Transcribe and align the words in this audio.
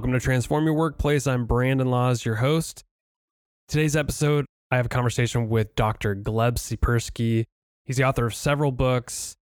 Welcome 0.00 0.14
to 0.14 0.20
Transform 0.20 0.64
Your 0.64 0.72
Workplace. 0.72 1.26
I'm 1.26 1.44
Brandon 1.44 1.90
Laws, 1.90 2.24
your 2.24 2.36
host. 2.36 2.84
Today's 3.68 3.94
episode, 3.94 4.46
I 4.70 4.76
have 4.76 4.86
a 4.86 4.88
conversation 4.88 5.50
with 5.50 5.74
Dr. 5.74 6.16
Gleb 6.16 6.54
Tsipursky. 6.54 7.44
He's 7.84 7.98
the 7.98 8.04
author 8.04 8.24
of 8.24 8.34
several 8.34 8.72
books, 8.72 9.36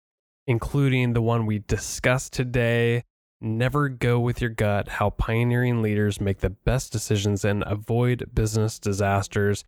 including 0.49 1.13
the 1.13 1.23
one 1.23 1.47
we 1.47 1.61
discussed 1.61 2.33
today 2.33 3.05
Never 3.41 3.89
Go 3.89 4.19
With 4.19 4.41
Your 4.41 4.51
Gut 4.51 4.89
How 4.89 5.11
Pioneering 5.11 5.81
Leaders 5.81 6.21
Make 6.21 6.39
the 6.39 6.51
Best 6.51 6.91
Decisions 6.91 7.45
and 7.45 7.63
Avoid 7.65 8.31
Business 8.35 8.81
Disasters. 8.81 9.63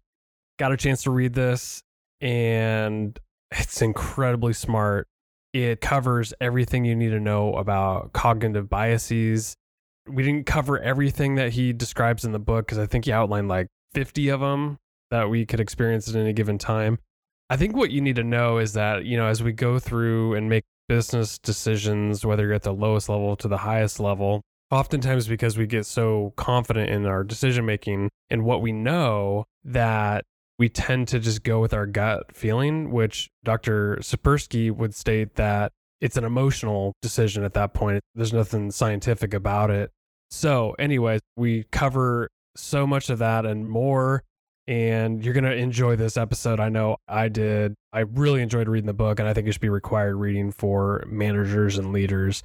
Got 0.58 0.72
a 0.72 0.76
chance 0.76 1.04
to 1.04 1.12
read 1.12 1.34
this, 1.34 1.84
and 2.20 3.16
it's 3.52 3.80
incredibly 3.80 4.54
smart. 4.54 5.06
It 5.52 5.80
covers 5.80 6.34
everything 6.40 6.84
you 6.84 6.96
need 6.96 7.10
to 7.10 7.20
know 7.20 7.54
about 7.54 8.12
cognitive 8.12 8.68
biases. 8.68 9.56
We 10.12 10.22
didn't 10.22 10.46
cover 10.46 10.78
everything 10.78 11.36
that 11.36 11.52
he 11.52 11.72
describes 11.72 12.24
in 12.24 12.32
the 12.32 12.38
book 12.38 12.66
because 12.66 12.78
I 12.78 12.86
think 12.86 13.04
he 13.04 13.12
outlined 13.12 13.48
like 13.48 13.68
50 13.94 14.28
of 14.28 14.40
them 14.40 14.78
that 15.10 15.28
we 15.28 15.46
could 15.46 15.60
experience 15.60 16.08
at 16.08 16.16
any 16.16 16.32
given 16.32 16.58
time. 16.58 16.98
I 17.48 17.56
think 17.56 17.76
what 17.76 17.90
you 17.90 18.00
need 18.00 18.16
to 18.16 18.24
know 18.24 18.58
is 18.58 18.74
that, 18.74 19.04
you 19.04 19.16
know, 19.16 19.26
as 19.26 19.42
we 19.42 19.52
go 19.52 19.78
through 19.78 20.34
and 20.34 20.48
make 20.48 20.64
business 20.88 21.38
decisions, 21.38 22.24
whether 22.24 22.44
you're 22.44 22.54
at 22.54 22.62
the 22.62 22.72
lowest 22.72 23.08
level 23.08 23.36
to 23.36 23.48
the 23.48 23.58
highest 23.58 23.98
level, 23.98 24.42
oftentimes 24.70 25.26
because 25.26 25.58
we 25.58 25.66
get 25.66 25.84
so 25.84 26.32
confident 26.36 26.90
in 26.90 27.06
our 27.06 27.24
decision 27.24 27.66
making 27.66 28.08
and 28.30 28.44
what 28.44 28.62
we 28.62 28.72
know 28.72 29.44
that 29.64 30.24
we 30.58 30.68
tend 30.68 31.08
to 31.08 31.18
just 31.18 31.42
go 31.42 31.60
with 31.60 31.72
our 31.72 31.86
gut 31.86 32.36
feeling, 32.36 32.90
which 32.90 33.30
Dr. 33.42 33.96
Tsipursky 33.96 34.70
would 34.70 34.94
state 34.94 35.34
that 35.36 35.72
it's 36.00 36.16
an 36.16 36.24
emotional 36.24 36.92
decision 37.02 37.44
at 37.44 37.54
that 37.54 37.74
point. 37.74 38.02
There's 38.14 38.32
nothing 38.32 38.70
scientific 38.70 39.34
about 39.34 39.70
it. 39.70 39.90
So, 40.30 40.74
anyways, 40.78 41.20
we 41.36 41.64
cover 41.72 42.30
so 42.56 42.86
much 42.86 43.10
of 43.10 43.18
that 43.18 43.46
and 43.46 43.68
more 43.68 44.24
and 44.70 45.24
you're 45.24 45.34
going 45.34 45.42
to 45.42 45.54
enjoy 45.54 45.96
this 45.96 46.16
episode. 46.16 46.60
I 46.60 46.68
know 46.68 46.96
I 47.08 47.28
did. 47.28 47.74
I 47.92 48.00
really 48.00 48.40
enjoyed 48.40 48.68
reading 48.68 48.86
the 48.86 48.92
book, 48.92 49.18
and 49.18 49.28
I 49.28 49.34
think 49.34 49.48
it 49.48 49.52
should 49.52 49.60
be 49.60 49.68
required 49.68 50.14
reading 50.14 50.52
for 50.52 51.02
managers 51.08 51.76
and 51.76 51.92
leaders. 51.92 52.44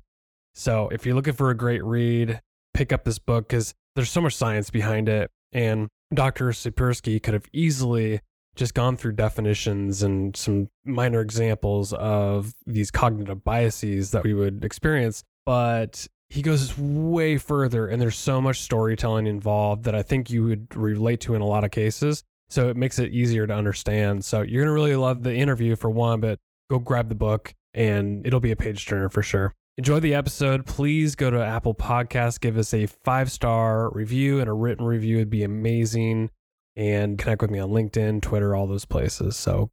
So 0.55 0.89
if 0.92 1.05
you're 1.05 1.14
looking 1.14 1.36
for 1.36 1.52
a 1.52 1.55
great 1.55 1.83
read, 1.83 2.42
pick 2.73 2.92
up 2.92 3.03
this 3.03 3.19
book 3.19 3.47
because 3.47 3.75
there's 3.95 4.09
so 4.09 4.22
much 4.22 4.36
science 4.36 4.72
behind 4.72 5.08
it. 5.08 5.30
And 5.52 5.88
Dr. 6.11 6.49
Tsipursky 6.49 7.22
could 7.22 7.36
have 7.36 7.45
easily 7.53 8.22
just 8.55 8.73
gone 8.73 8.97
through 8.97 9.11
definitions 9.11 10.02
and 10.02 10.36
some 10.36 10.70
minor 10.83 11.22
examples 11.22 11.94
of 11.94 12.53
these 12.66 12.89
cognitive 12.89 13.44
biases 13.44 14.09
that 14.11 14.23
we 14.23 14.33
would 14.33 14.64
experience. 14.64 15.23
But 15.45 16.08
he 16.36 16.41
goes 16.41 16.78
way 16.78 17.38
further 17.38 17.88
and 17.88 18.02
there's 18.02 18.17
so 18.17 18.41
much 18.41 18.59
storytelling 18.59 19.25
involved 19.25 19.86
that 19.86 19.95
I 19.95 20.03
think 20.03 20.30
you 20.30 20.44
would 20.44 20.75
relate 20.75 21.22
to 21.22 21.33
in 21.33 21.42
a 21.42 21.45
lot 21.45 21.64
of 21.64 21.72
cases. 21.72 22.25
So 22.50 22.67
it 22.67 22.75
makes 22.75 23.00
it 23.00 23.14
easier 23.14 23.47
to 23.47 23.53
understand. 23.53 24.25
So 24.25 24.42
you're 24.42 24.61
going 24.66 24.67
to 24.67 24.73
really 24.73 24.97
love 24.97 25.23
the 25.23 25.33
interview 25.33 25.77
for 25.77 25.89
one, 25.89 26.19
but 26.19 26.38
go 26.69 26.77
grab 26.77 27.08
the 27.08 27.16
book 27.16 27.53
and 27.73 28.27
it'll 28.27 28.42
be 28.42 28.52
a 28.52 28.55
page 28.58 28.86
turner 28.86 29.08
for 29.08 29.23
sure. 29.23 29.53
Enjoy 29.77 30.02
the 30.02 30.14
episode. 30.14 30.66
Please 30.66 31.16
go 31.16 31.30
to 31.30 31.42
Apple 31.42 31.73
Podcasts, 31.73 32.37
give 32.37 32.58
us 32.58 32.73
a 32.73 32.86
five 32.86 33.31
star 33.31 33.89
review 33.92 34.42
and 34.42 34.49
a 34.49 34.54
written 34.54 34.86
review. 34.86 35.15
It'd 35.15 35.30
be 35.30 35.43
amazing. 35.43 36.31
And 36.76 37.17
connect 37.17 37.42
with 37.42 37.52
me 37.52 37.60
on 37.60 37.70
LinkedIn, 37.70 38.21
Twitter, 38.21 38.54
all 38.54 38.67
those 38.67 38.83
places. 38.83 39.37
So 39.37 39.70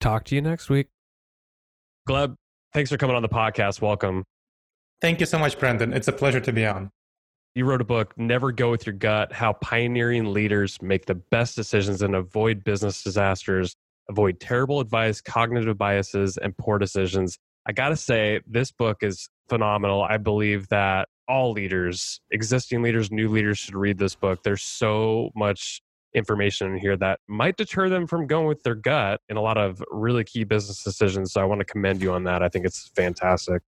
talk 0.00 0.24
to 0.24 0.34
you 0.34 0.40
next 0.40 0.70
week. 0.70 0.86
Gleb, 2.08 2.34
thanks 2.72 2.90
for 2.90 2.96
coming 2.96 3.14
on 3.14 3.20
the 3.20 3.28
podcast. 3.28 3.82
Welcome. 3.82 4.24
Thank 5.00 5.20
you 5.20 5.26
so 5.26 5.38
much, 5.38 5.58
Brandon. 5.58 5.92
It's 5.92 6.08
a 6.08 6.12
pleasure 6.12 6.40
to 6.40 6.52
be 6.52 6.66
on. 6.66 6.90
You 7.54 7.64
wrote 7.64 7.80
a 7.80 7.84
book, 7.84 8.14
Never 8.16 8.52
Go 8.52 8.70
With 8.70 8.86
Your 8.86 8.94
Gut 8.94 9.32
How 9.32 9.52
Pioneering 9.54 10.32
Leaders 10.32 10.80
Make 10.82 11.06
the 11.06 11.14
Best 11.14 11.56
Decisions 11.56 12.02
and 12.02 12.14
Avoid 12.14 12.64
Business 12.64 13.02
Disasters, 13.02 13.74
Avoid 14.08 14.40
Terrible 14.40 14.80
Advice, 14.80 15.20
Cognitive 15.20 15.78
Biases, 15.78 16.36
and 16.36 16.56
Poor 16.56 16.78
Decisions. 16.78 17.38
I 17.66 17.72
got 17.72 17.90
to 17.90 17.96
say, 17.96 18.40
this 18.46 18.72
book 18.72 18.98
is 19.02 19.28
phenomenal. 19.48 20.02
I 20.02 20.16
believe 20.16 20.68
that 20.68 21.08
all 21.28 21.52
leaders, 21.52 22.20
existing 22.30 22.82
leaders, 22.82 23.10
new 23.10 23.28
leaders, 23.28 23.58
should 23.58 23.74
read 23.74 23.98
this 23.98 24.14
book. 24.14 24.42
There's 24.42 24.62
so 24.62 25.30
much 25.36 25.80
information 26.14 26.72
in 26.72 26.78
here 26.78 26.96
that 26.96 27.20
might 27.28 27.56
deter 27.56 27.88
them 27.88 28.06
from 28.06 28.26
going 28.26 28.46
with 28.46 28.62
their 28.62 28.74
gut 28.74 29.20
in 29.28 29.36
a 29.36 29.42
lot 29.42 29.58
of 29.58 29.82
really 29.90 30.24
key 30.24 30.44
business 30.44 30.82
decisions. 30.82 31.32
So 31.32 31.40
I 31.40 31.44
want 31.44 31.60
to 31.60 31.64
commend 31.64 32.02
you 32.02 32.12
on 32.12 32.24
that. 32.24 32.42
I 32.42 32.48
think 32.48 32.64
it's 32.64 32.88
fantastic. 32.96 33.62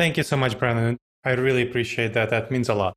Thank 0.00 0.16
you 0.16 0.22
so 0.22 0.34
much, 0.34 0.58
Brandon. 0.58 0.96
I 1.26 1.32
really 1.32 1.60
appreciate 1.60 2.14
that. 2.14 2.30
That 2.30 2.50
means 2.50 2.70
a 2.70 2.74
lot. 2.74 2.94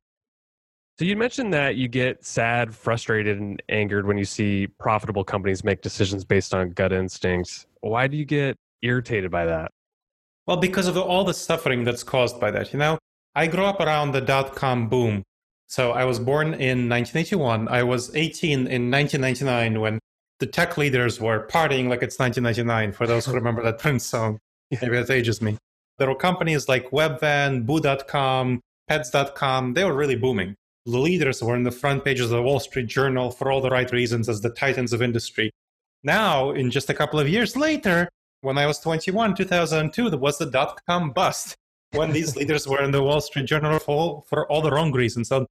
So 0.98 1.04
you 1.04 1.16
mentioned 1.16 1.52
that 1.52 1.76
you 1.76 1.86
get 1.86 2.24
sad, 2.24 2.74
frustrated, 2.74 3.38
and 3.38 3.62
angered 3.68 4.06
when 4.06 4.16
you 4.16 4.24
see 4.24 4.68
profitable 4.78 5.22
companies 5.22 5.62
make 5.64 5.82
decisions 5.82 6.24
based 6.24 6.54
on 6.54 6.70
gut 6.70 6.94
instincts. 6.94 7.66
Why 7.82 8.06
do 8.06 8.16
you 8.16 8.24
get 8.24 8.56
irritated 8.80 9.30
by 9.30 9.44
that? 9.44 9.70
Well, 10.46 10.56
because 10.56 10.86
of 10.86 10.96
all 10.96 11.24
the 11.24 11.34
suffering 11.34 11.84
that's 11.84 12.02
caused 12.02 12.40
by 12.40 12.50
that. 12.52 12.72
You 12.72 12.78
know, 12.78 12.96
I 13.34 13.48
grew 13.48 13.66
up 13.66 13.80
around 13.80 14.12
the 14.12 14.22
dot 14.22 14.56
com 14.56 14.88
boom. 14.88 15.24
So 15.66 15.92
I 15.92 16.06
was 16.06 16.18
born 16.18 16.54
in 16.54 16.88
1981. 16.88 17.68
I 17.68 17.82
was 17.82 18.16
18 18.16 18.60
in 18.60 18.90
1999 18.90 19.78
when 19.78 19.98
the 20.38 20.46
tech 20.46 20.78
leaders 20.78 21.20
were 21.20 21.46
partying 21.48 21.90
like 21.90 22.02
it's 22.02 22.18
1999, 22.18 22.92
for 22.92 23.06
those 23.06 23.26
who 23.26 23.32
remember 23.34 23.62
that 23.62 23.78
Prince 23.78 24.06
song. 24.06 24.38
Maybe 24.70 24.96
that 24.96 25.10
ages 25.10 25.42
me. 25.42 25.58
There 25.98 26.08
were 26.08 26.14
companies 26.14 26.68
like 26.68 26.90
Webvan, 26.90 27.66
Boo.com, 27.66 28.60
Pets.com. 28.88 29.74
They 29.74 29.84
were 29.84 29.94
really 29.94 30.16
booming. 30.16 30.54
The 30.86 30.98
leaders 30.98 31.42
were 31.42 31.56
in 31.56 31.62
the 31.62 31.70
front 31.70 32.04
pages 32.04 32.26
of 32.26 32.36
the 32.36 32.42
Wall 32.42 32.60
Street 32.60 32.86
Journal 32.86 33.30
for 33.30 33.50
all 33.50 33.60
the 33.60 33.70
right 33.70 33.90
reasons 33.90 34.28
as 34.28 34.40
the 34.40 34.50
titans 34.50 34.92
of 34.92 35.00
industry. 35.00 35.50
Now, 36.02 36.50
in 36.50 36.70
just 36.70 36.90
a 36.90 36.94
couple 36.94 37.18
of 37.18 37.28
years 37.28 37.56
later, 37.56 38.08
when 38.42 38.58
I 38.58 38.66
was 38.66 38.78
21, 38.80 39.34
2002, 39.34 40.10
there 40.10 40.18
was 40.18 40.36
the 40.36 40.46
dot 40.46 40.80
com 40.86 41.12
bust 41.12 41.54
when 41.92 42.12
these 42.12 42.36
leaders 42.36 42.68
were 42.68 42.82
in 42.82 42.90
the 42.90 43.02
Wall 43.02 43.22
Street 43.22 43.46
Journal 43.46 43.78
for, 43.78 44.22
for 44.26 44.50
all 44.50 44.60
the 44.60 44.70
wrong 44.70 44.92
reasons. 44.92 45.28
So 45.28 45.46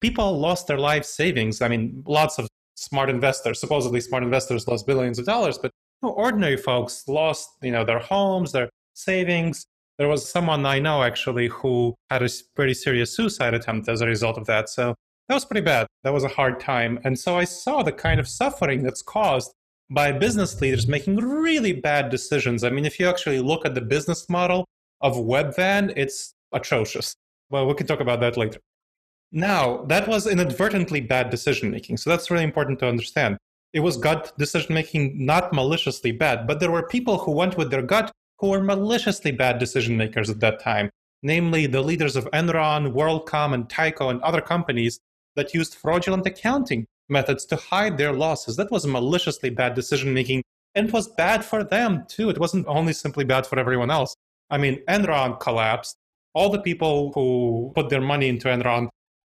people 0.00 0.38
lost 0.38 0.66
their 0.66 0.78
life 0.78 1.04
savings. 1.04 1.60
I 1.60 1.68
mean, 1.68 2.02
lots 2.06 2.38
of 2.38 2.48
smart 2.76 3.10
investors, 3.10 3.60
supposedly 3.60 4.00
smart 4.00 4.22
investors, 4.22 4.66
lost 4.66 4.86
billions 4.86 5.18
of 5.18 5.26
dollars, 5.26 5.58
but 5.58 5.70
ordinary 6.00 6.56
folks 6.56 7.06
lost, 7.08 7.50
you 7.62 7.72
know, 7.72 7.84
their 7.84 7.98
homes, 7.98 8.52
their 8.52 8.70
savings, 8.94 9.66
there 9.98 10.08
was 10.08 10.28
someone 10.28 10.64
I 10.64 10.78
know 10.78 11.02
actually 11.02 11.48
who 11.48 11.94
had 12.08 12.22
a 12.22 12.28
pretty 12.54 12.74
serious 12.74 13.14
suicide 13.14 13.54
attempt 13.54 13.88
as 13.88 14.00
a 14.00 14.06
result 14.06 14.38
of 14.38 14.46
that. 14.46 14.68
So 14.68 14.94
that 15.28 15.34
was 15.34 15.44
pretty 15.44 15.64
bad. 15.64 15.86
That 16.04 16.14
was 16.14 16.24
a 16.24 16.28
hard 16.28 16.60
time. 16.60 17.00
And 17.04 17.18
so 17.18 17.36
I 17.36 17.44
saw 17.44 17.82
the 17.82 17.92
kind 17.92 18.20
of 18.20 18.28
suffering 18.28 18.82
that's 18.82 19.02
caused 19.02 19.52
by 19.90 20.12
business 20.12 20.60
leaders 20.60 20.86
making 20.86 21.16
really 21.16 21.72
bad 21.72 22.10
decisions. 22.10 22.62
I 22.62 22.70
mean, 22.70 22.84
if 22.84 23.00
you 23.00 23.08
actually 23.08 23.40
look 23.40 23.66
at 23.66 23.74
the 23.74 23.80
business 23.80 24.28
model 24.28 24.64
of 25.00 25.16
Webvan, 25.16 25.92
it's 25.96 26.32
atrocious. 26.52 27.14
Well, 27.50 27.66
we 27.66 27.74
can 27.74 27.86
talk 27.86 28.00
about 28.00 28.20
that 28.20 28.36
later. 28.36 28.60
Now, 29.32 29.84
that 29.86 30.08
was 30.08 30.26
inadvertently 30.26 31.00
bad 31.00 31.30
decision 31.30 31.70
making. 31.70 31.96
So 31.96 32.08
that's 32.08 32.30
really 32.30 32.44
important 32.44 32.78
to 32.80 32.88
understand. 32.88 33.36
It 33.72 33.80
was 33.80 33.96
gut 33.96 34.32
decision 34.38 34.74
making, 34.74 35.24
not 35.26 35.52
maliciously 35.52 36.12
bad, 36.12 36.46
but 36.46 36.60
there 36.60 36.70
were 36.70 36.86
people 36.86 37.18
who 37.18 37.32
went 37.32 37.56
with 37.58 37.70
their 37.70 37.82
gut 37.82 38.10
who 38.38 38.48
were 38.50 38.62
maliciously 38.62 39.30
bad 39.30 39.58
decision 39.58 39.96
makers 39.96 40.30
at 40.30 40.40
that 40.40 40.60
time, 40.60 40.90
namely 41.22 41.66
the 41.66 41.82
leaders 41.82 42.16
of 42.16 42.30
Enron, 42.32 42.92
WorldCom, 42.92 43.54
and 43.54 43.68
Tyco, 43.68 44.10
and 44.10 44.20
other 44.22 44.40
companies 44.40 45.00
that 45.36 45.54
used 45.54 45.74
fraudulent 45.74 46.26
accounting 46.26 46.86
methods 47.08 47.44
to 47.46 47.56
hide 47.56 47.96
their 47.96 48.12
losses. 48.12 48.56
That 48.56 48.70
was 48.70 48.86
maliciously 48.86 49.50
bad 49.50 49.74
decision 49.74 50.12
making 50.12 50.42
and 50.74 50.88
it 50.88 50.92
was 50.92 51.08
bad 51.08 51.44
for 51.44 51.64
them 51.64 52.04
too. 52.08 52.30
It 52.30 52.38
wasn't 52.38 52.66
only 52.68 52.92
simply 52.92 53.24
bad 53.24 53.46
for 53.46 53.58
everyone 53.58 53.90
else. 53.90 54.14
I 54.50 54.58
mean, 54.58 54.80
Enron 54.88 55.40
collapsed. 55.40 55.96
All 56.34 56.50
the 56.50 56.60
people 56.60 57.10
who 57.14 57.72
put 57.74 57.88
their 57.88 58.00
money 58.00 58.28
into 58.28 58.48
Enron 58.48 58.88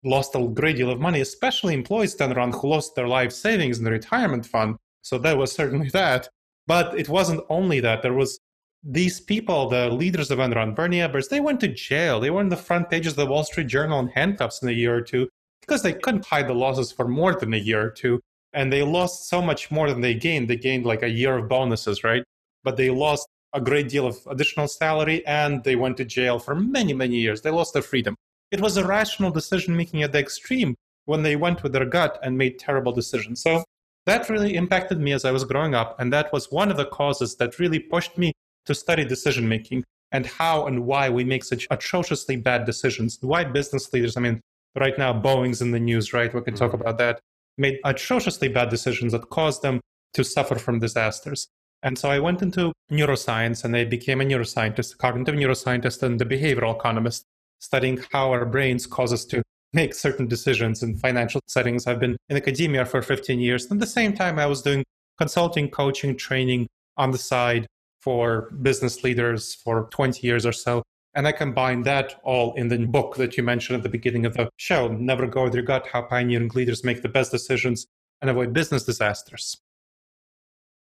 lost 0.03 0.35
a 0.35 0.47
great 0.47 0.77
deal 0.77 0.91
of 0.91 0.99
money, 0.99 1.21
especially 1.21 1.73
employees 1.73 2.19
at 2.19 2.29
Enron 2.29 2.53
who 2.53 2.67
lost 2.67 2.95
their 2.95 3.07
life 3.07 3.31
savings 3.31 3.79
in 3.79 3.85
the 3.85 3.91
retirement 3.91 4.45
fund. 4.45 4.75
So 5.01 5.17
that 5.19 5.37
was 5.37 5.51
certainly 5.51 5.89
that. 5.93 6.29
But 6.67 6.97
it 6.99 7.09
wasn't 7.09 7.43
only 7.49 7.79
that. 7.79 8.01
There 8.01 8.13
was 8.13 8.39
these 8.83 9.19
people, 9.19 9.69
the 9.69 9.89
leaders 9.89 10.31
of 10.31 10.39
Enron, 10.39 10.75
Bernie 10.75 10.97
Ebbers, 10.97 11.29
they 11.29 11.39
went 11.39 11.59
to 11.59 11.67
jail. 11.67 12.19
They 12.19 12.31
were 12.31 12.41
in 12.41 12.49
the 12.49 12.57
front 12.57 12.89
pages 12.89 13.13
of 13.13 13.17
the 13.17 13.25
Wall 13.27 13.43
Street 13.43 13.67
Journal 13.67 13.99
in 13.99 14.07
handcuffs 14.07 14.61
in 14.61 14.69
a 14.69 14.73
year 14.73 14.95
or 14.95 15.01
two 15.01 15.29
because 15.61 15.83
they 15.83 15.93
couldn't 15.93 16.25
hide 16.25 16.47
the 16.47 16.53
losses 16.53 16.91
for 16.91 17.07
more 17.07 17.35
than 17.35 17.53
a 17.53 17.57
year 17.57 17.81
or 17.85 17.91
two. 17.91 18.19
And 18.53 18.73
they 18.73 18.83
lost 18.83 19.29
so 19.29 19.41
much 19.41 19.71
more 19.71 19.89
than 19.89 20.01
they 20.01 20.15
gained. 20.15 20.49
They 20.49 20.57
gained 20.57 20.85
like 20.85 21.03
a 21.03 21.09
year 21.09 21.37
of 21.37 21.47
bonuses, 21.47 22.03
right? 22.03 22.23
But 22.63 22.75
they 22.75 22.89
lost 22.89 23.27
a 23.53 23.61
great 23.61 23.89
deal 23.89 24.07
of 24.07 24.17
additional 24.29 24.67
salary 24.67 25.25
and 25.27 25.63
they 25.63 25.75
went 25.75 25.97
to 25.97 26.05
jail 26.05 26.39
for 26.39 26.55
many, 26.55 26.93
many 26.93 27.17
years. 27.17 27.41
They 27.41 27.51
lost 27.51 27.73
their 27.73 27.81
freedom. 27.81 28.15
It 28.49 28.61
was 28.61 28.77
irrational 28.77 29.31
decision 29.31 29.75
making 29.75 30.03
at 30.03 30.11
the 30.11 30.19
extreme 30.19 30.75
when 31.05 31.21
they 31.21 31.35
went 31.35 31.63
with 31.63 31.73
their 31.73 31.85
gut 31.85 32.19
and 32.23 32.37
made 32.37 32.59
terrible 32.59 32.91
decisions. 32.91 33.41
So 33.41 33.63
that 34.05 34.29
really 34.29 34.55
impacted 34.55 34.99
me 34.99 35.13
as 35.13 35.25
I 35.25 35.31
was 35.31 35.43
growing 35.43 35.75
up. 35.75 35.99
And 35.99 36.11
that 36.11 36.33
was 36.33 36.51
one 36.51 36.71
of 36.71 36.77
the 36.77 36.85
causes 36.85 37.35
that 37.35 37.59
really 37.59 37.79
pushed 37.79 38.17
me 38.17 38.33
to 38.65 38.75
study 38.75 39.05
decision 39.05 39.47
making 39.47 39.83
and 40.11 40.25
how 40.25 40.67
and 40.67 40.85
why 40.85 41.09
we 41.09 41.23
make 41.23 41.43
such 41.43 41.67
atrociously 41.71 42.35
bad 42.35 42.65
decisions. 42.65 43.17
Why 43.21 43.43
business 43.43 43.91
leaders, 43.93 44.17
I 44.17 44.21
mean, 44.21 44.41
Right 44.79 44.97
now, 44.97 45.13
Boeing's 45.13 45.61
in 45.61 45.71
the 45.71 45.79
news, 45.79 46.13
right? 46.13 46.33
We 46.33 46.41
can 46.41 46.55
talk 46.55 46.71
Mm-hmm. 46.71 46.81
about 46.81 46.97
that. 46.99 47.19
Made 47.57 47.79
atrociously 47.83 48.47
bad 48.47 48.69
decisions 48.69 49.11
that 49.11 49.29
caused 49.29 49.61
them 49.61 49.81
to 50.13 50.23
suffer 50.23 50.55
from 50.55 50.79
disasters. 50.79 51.47
And 51.83 51.97
so 51.97 52.09
I 52.09 52.19
went 52.19 52.41
into 52.41 52.71
neuroscience 52.91 53.65
and 53.65 53.75
I 53.75 53.83
became 53.85 54.21
a 54.21 54.23
neuroscientist, 54.23 54.93
a 54.93 54.97
cognitive 54.97 55.35
neuroscientist, 55.35 56.03
and 56.03 56.21
a 56.21 56.25
behavioral 56.25 56.75
economist, 56.75 57.25
studying 57.59 57.99
how 58.11 58.31
our 58.31 58.45
brains 58.45 58.87
cause 58.87 59.11
us 59.11 59.25
to 59.25 59.41
make 59.73 59.93
certain 59.93 60.27
decisions 60.27 60.83
in 60.83 60.95
financial 60.97 61.41
settings. 61.47 61.87
I've 61.87 61.99
been 61.99 62.17
in 62.29 62.37
academia 62.37 62.85
for 62.85 63.01
15 63.01 63.39
years. 63.39 63.65
And 63.65 63.73
at 63.73 63.79
the 63.85 63.91
same 63.91 64.13
time, 64.13 64.39
I 64.39 64.45
was 64.45 64.61
doing 64.61 64.83
consulting, 65.17 65.69
coaching, 65.69 66.15
training 66.15 66.67
on 66.97 67.11
the 67.11 67.17
side 67.17 67.67
for 68.01 68.49
business 68.61 69.03
leaders 69.03 69.55
for 69.55 69.87
20 69.91 70.25
years 70.25 70.45
or 70.45 70.51
so. 70.51 70.83
And 71.13 71.27
I 71.27 71.31
combined 71.31 71.85
that 71.85 72.19
all 72.23 72.53
in 72.55 72.69
the 72.69 72.85
book 72.85 73.15
that 73.17 73.35
you 73.35 73.43
mentioned 73.43 73.77
at 73.77 73.83
the 73.83 73.89
beginning 73.89 74.25
of 74.25 74.33
the 74.33 74.49
show 74.57 74.87
Never 74.87 75.27
Go 75.27 75.43
With 75.43 75.53
Your 75.53 75.63
Gut 75.63 75.87
How 75.87 76.01
Pioneering 76.03 76.51
Leaders 76.55 76.83
Make 76.83 77.01
the 77.01 77.09
Best 77.09 77.31
Decisions 77.31 77.85
and 78.21 78.29
Avoid 78.29 78.53
Business 78.53 78.85
Disasters. 78.85 79.57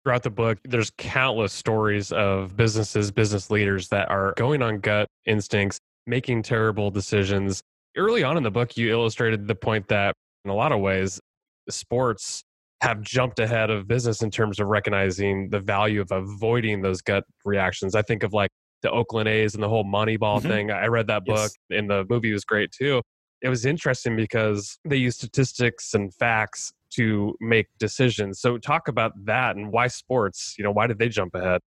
Throughout 0.05 0.23
the 0.23 0.31
book, 0.31 0.59
there's 0.65 0.91
countless 0.97 1.53
stories 1.53 2.13
of 2.13 2.57
businesses, 2.57 3.11
business 3.11 3.51
leaders 3.51 3.89
that 3.89 4.11
are 4.11 4.35
going 4.37 4.63
on 4.63 4.81
gut 4.81 5.09
instincts, 5.25 5.79
making 6.07 6.43
terrible 6.43 6.91
decisions. 6.91 7.63
Early 7.97 8.23
on 8.23 8.37
in 8.37 8.43
the 8.43 8.51
book, 8.51 8.77
you 8.77 8.91
illustrated 8.91 9.49
the 9.49 9.55
point 9.55 9.89
that 9.89 10.15
in 10.45 10.51
a 10.51 10.55
lot 10.55 10.73
of 10.73 10.81
ways, 10.81 11.21
sports 11.69 12.45
have 12.81 13.01
jumped 13.01 13.39
ahead 13.39 13.71
of 13.71 13.89
business 13.89 14.23
in 14.23 14.31
terms 14.31 14.61
of 14.61 14.69
recognizing 14.69 15.51
the 15.51 15.59
value 15.61 16.01
of 16.01 16.11
avoiding 16.13 16.83
those 16.83 17.03
gut 17.03 17.25
reactions. 17.45 17.95
I 17.95 18.03
think 18.03 18.23
of 18.23 18.33
like 18.33 18.51
the 18.83 18.91
Oakland 18.91 19.29
A's 19.29 19.55
and 19.55 19.63
the 19.63 19.69
whole 19.69 19.85
Moneyball 19.85 20.41
Mhm. 20.41 20.43
thing. 20.43 20.71
I 20.71 20.87
read 20.87 21.09
that 21.09 21.25
book 21.25 21.51
Yes. 21.71 21.79
and 21.79 21.91
the 21.91 22.07
movie 22.09 22.33
was 22.33 22.45
great 22.45 22.71
too. 22.71 23.03
It 23.43 23.49
was 23.49 23.65
interesting 23.67 24.17
because 24.17 24.79
they 24.85 24.97
use 24.97 25.17
statistics 25.17 25.95
and 25.95 26.15
facts 26.15 26.73
to 26.95 27.37
make 27.41 27.67
decisions. 27.79 28.41
So 28.41 28.59
talk 28.59 28.87
about 28.89 29.13
that 29.27 29.57
and 29.57 29.73
why 29.73 29.89
sports, 29.89 30.55
you 30.57 30.65
know, 30.65 30.71
why 30.71 30.87
did 30.87 30.99
they 30.99 31.09
jump 31.09 31.35
ahead? 31.35 31.61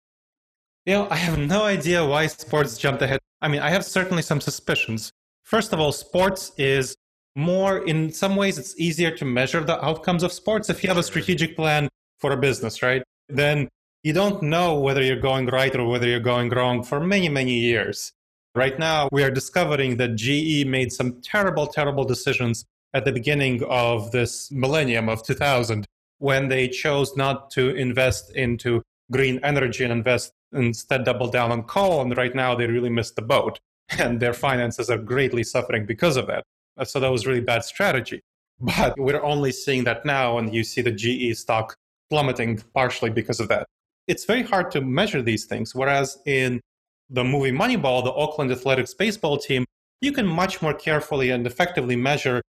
You 0.84 0.94
know, 0.94 1.08
I 1.10 1.16
have 1.16 1.38
no 1.38 1.64
idea 1.64 2.04
why 2.04 2.26
sports 2.26 2.78
jumped 2.78 3.02
ahead. 3.02 3.20
I 3.40 3.48
mean, 3.48 3.60
I 3.60 3.70
have 3.70 3.84
certainly 3.84 4.22
some 4.22 4.40
suspicions. 4.40 5.10
First 5.44 5.72
of 5.72 5.80
all, 5.80 5.92
sports 5.92 6.52
is 6.58 6.96
more, 7.38 7.78
in 7.86 8.12
some 8.12 8.34
ways, 8.34 8.58
it's 8.58 8.78
easier 8.78 9.12
to 9.12 9.24
measure 9.24 9.62
the 9.62 9.82
outcomes 9.84 10.24
of 10.24 10.32
sports. 10.32 10.68
If 10.68 10.82
you 10.82 10.88
have 10.88 10.98
a 10.98 11.04
strategic 11.04 11.54
plan 11.54 11.88
for 12.18 12.32
a 12.32 12.36
business, 12.36 12.82
right, 12.82 13.02
then 13.28 13.68
you 14.02 14.12
don't 14.12 14.42
know 14.42 14.80
whether 14.80 15.00
you're 15.02 15.20
going 15.20 15.46
right 15.46 15.74
or 15.76 15.86
whether 15.86 16.08
you're 16.08 16.18
going 16.18 16.50
wrong 16.50 16.82
for 16.82 16.98
many, 16.98 17.28
many 17.28 17.54
years. 17.54 18.12
Right 18.56 18.76
now, 18.76 19.08
we 19.12 19.22
are 19.22 19.30
discovering 19.30 19.98
that 19.98 20.16
GE 20.16 20.66
made 20.66 20.92
some 20.92 21.20
terrible, 21.22 21.68
terrible 21.68 22.04
decisions 22.04 22.64
at 22.92 23.04
the 23.04 23.12
beginning 23.12 23.62
of 23.68 24.10
this 24.10 24.50
millennium 24.50 25.08
of 25.08 25.22
2000 25.22 25.86
when 26.18 26.48
they 26.48 26.66
chose 26.66 27.16
not 27.16 27.52
to 27.52 27.70
invest 27.76 28.34
into 28.34 28.82
green 29.12 29.38
energy 29.44 29.84
and 29.84 29.92
invest 29.92 30.32
instead 30.52 31.04
double 31.04 31.30
down 31.30 31.52
on 31.52 31.62
coal. 31.62 32.00
And 32.00 32.16
right 32.16 32.34
now, 32.34 32.56
they 32.56 32.66
really 32.66 32.90
missed 32.90 33.14
the 33.14 33.22
boat. 33.22 33.60
And 33.98 34.20
their 34.20 34.34
finances 34.34 34.90
are 34.90 34.98
greatly 34.98 35.44
suffering 35.44 35.86
because 35.86 36.18
of 36.18 36.26
that. 36.26 36.42
Uh, 36.78 36.84
so 36.84 37.00
that 37.00 37.10
was 37.10 37.26
really 37.26 37.40
bad 37.40 37.64
strategy. 37.64 38.20
But 38.60 38.98
we're 38.98 39.22
only 39.22 39.52
seeing 39.52 39.84
that 39.84 40.04
now, 40.04 40.38
and 40.38 40.52
you 40.52 40.64
see 40.64 40.80
the 40.80 40.90
GE 40.90 41.36
stock 41.36 41.76
plummeting 42.10 42.62
partially 42.74 43.10
because 43.10 43.38
of 43.40 43.48
that. 43.48 43.66
It's 44.08 44.24
very 44.24 44.42
hard 44.42 44.70
to 44.72 44.80
measure 44.80 45.22
these 45.22 45.44
things. 45.44 45.74
Whereas 45.74 46.18
in 46.26 46.60
the 47.10 47.24
movie 47.24 47.52
Moneyball, 47.52 48.02
the 48.02 48.12
Oakland 48.12 48.50
Athletics 48.50 48.94
baseball 48.94 49.38
team, 49.38 49.64
you 50.00 50.12
can 50.12 50.26
much 50.26 50.60
more 50.62 50.74
carefully 50.74 51.30
and 51.30 51.46
effectively 51.46 51.96
measure 51.96 52.42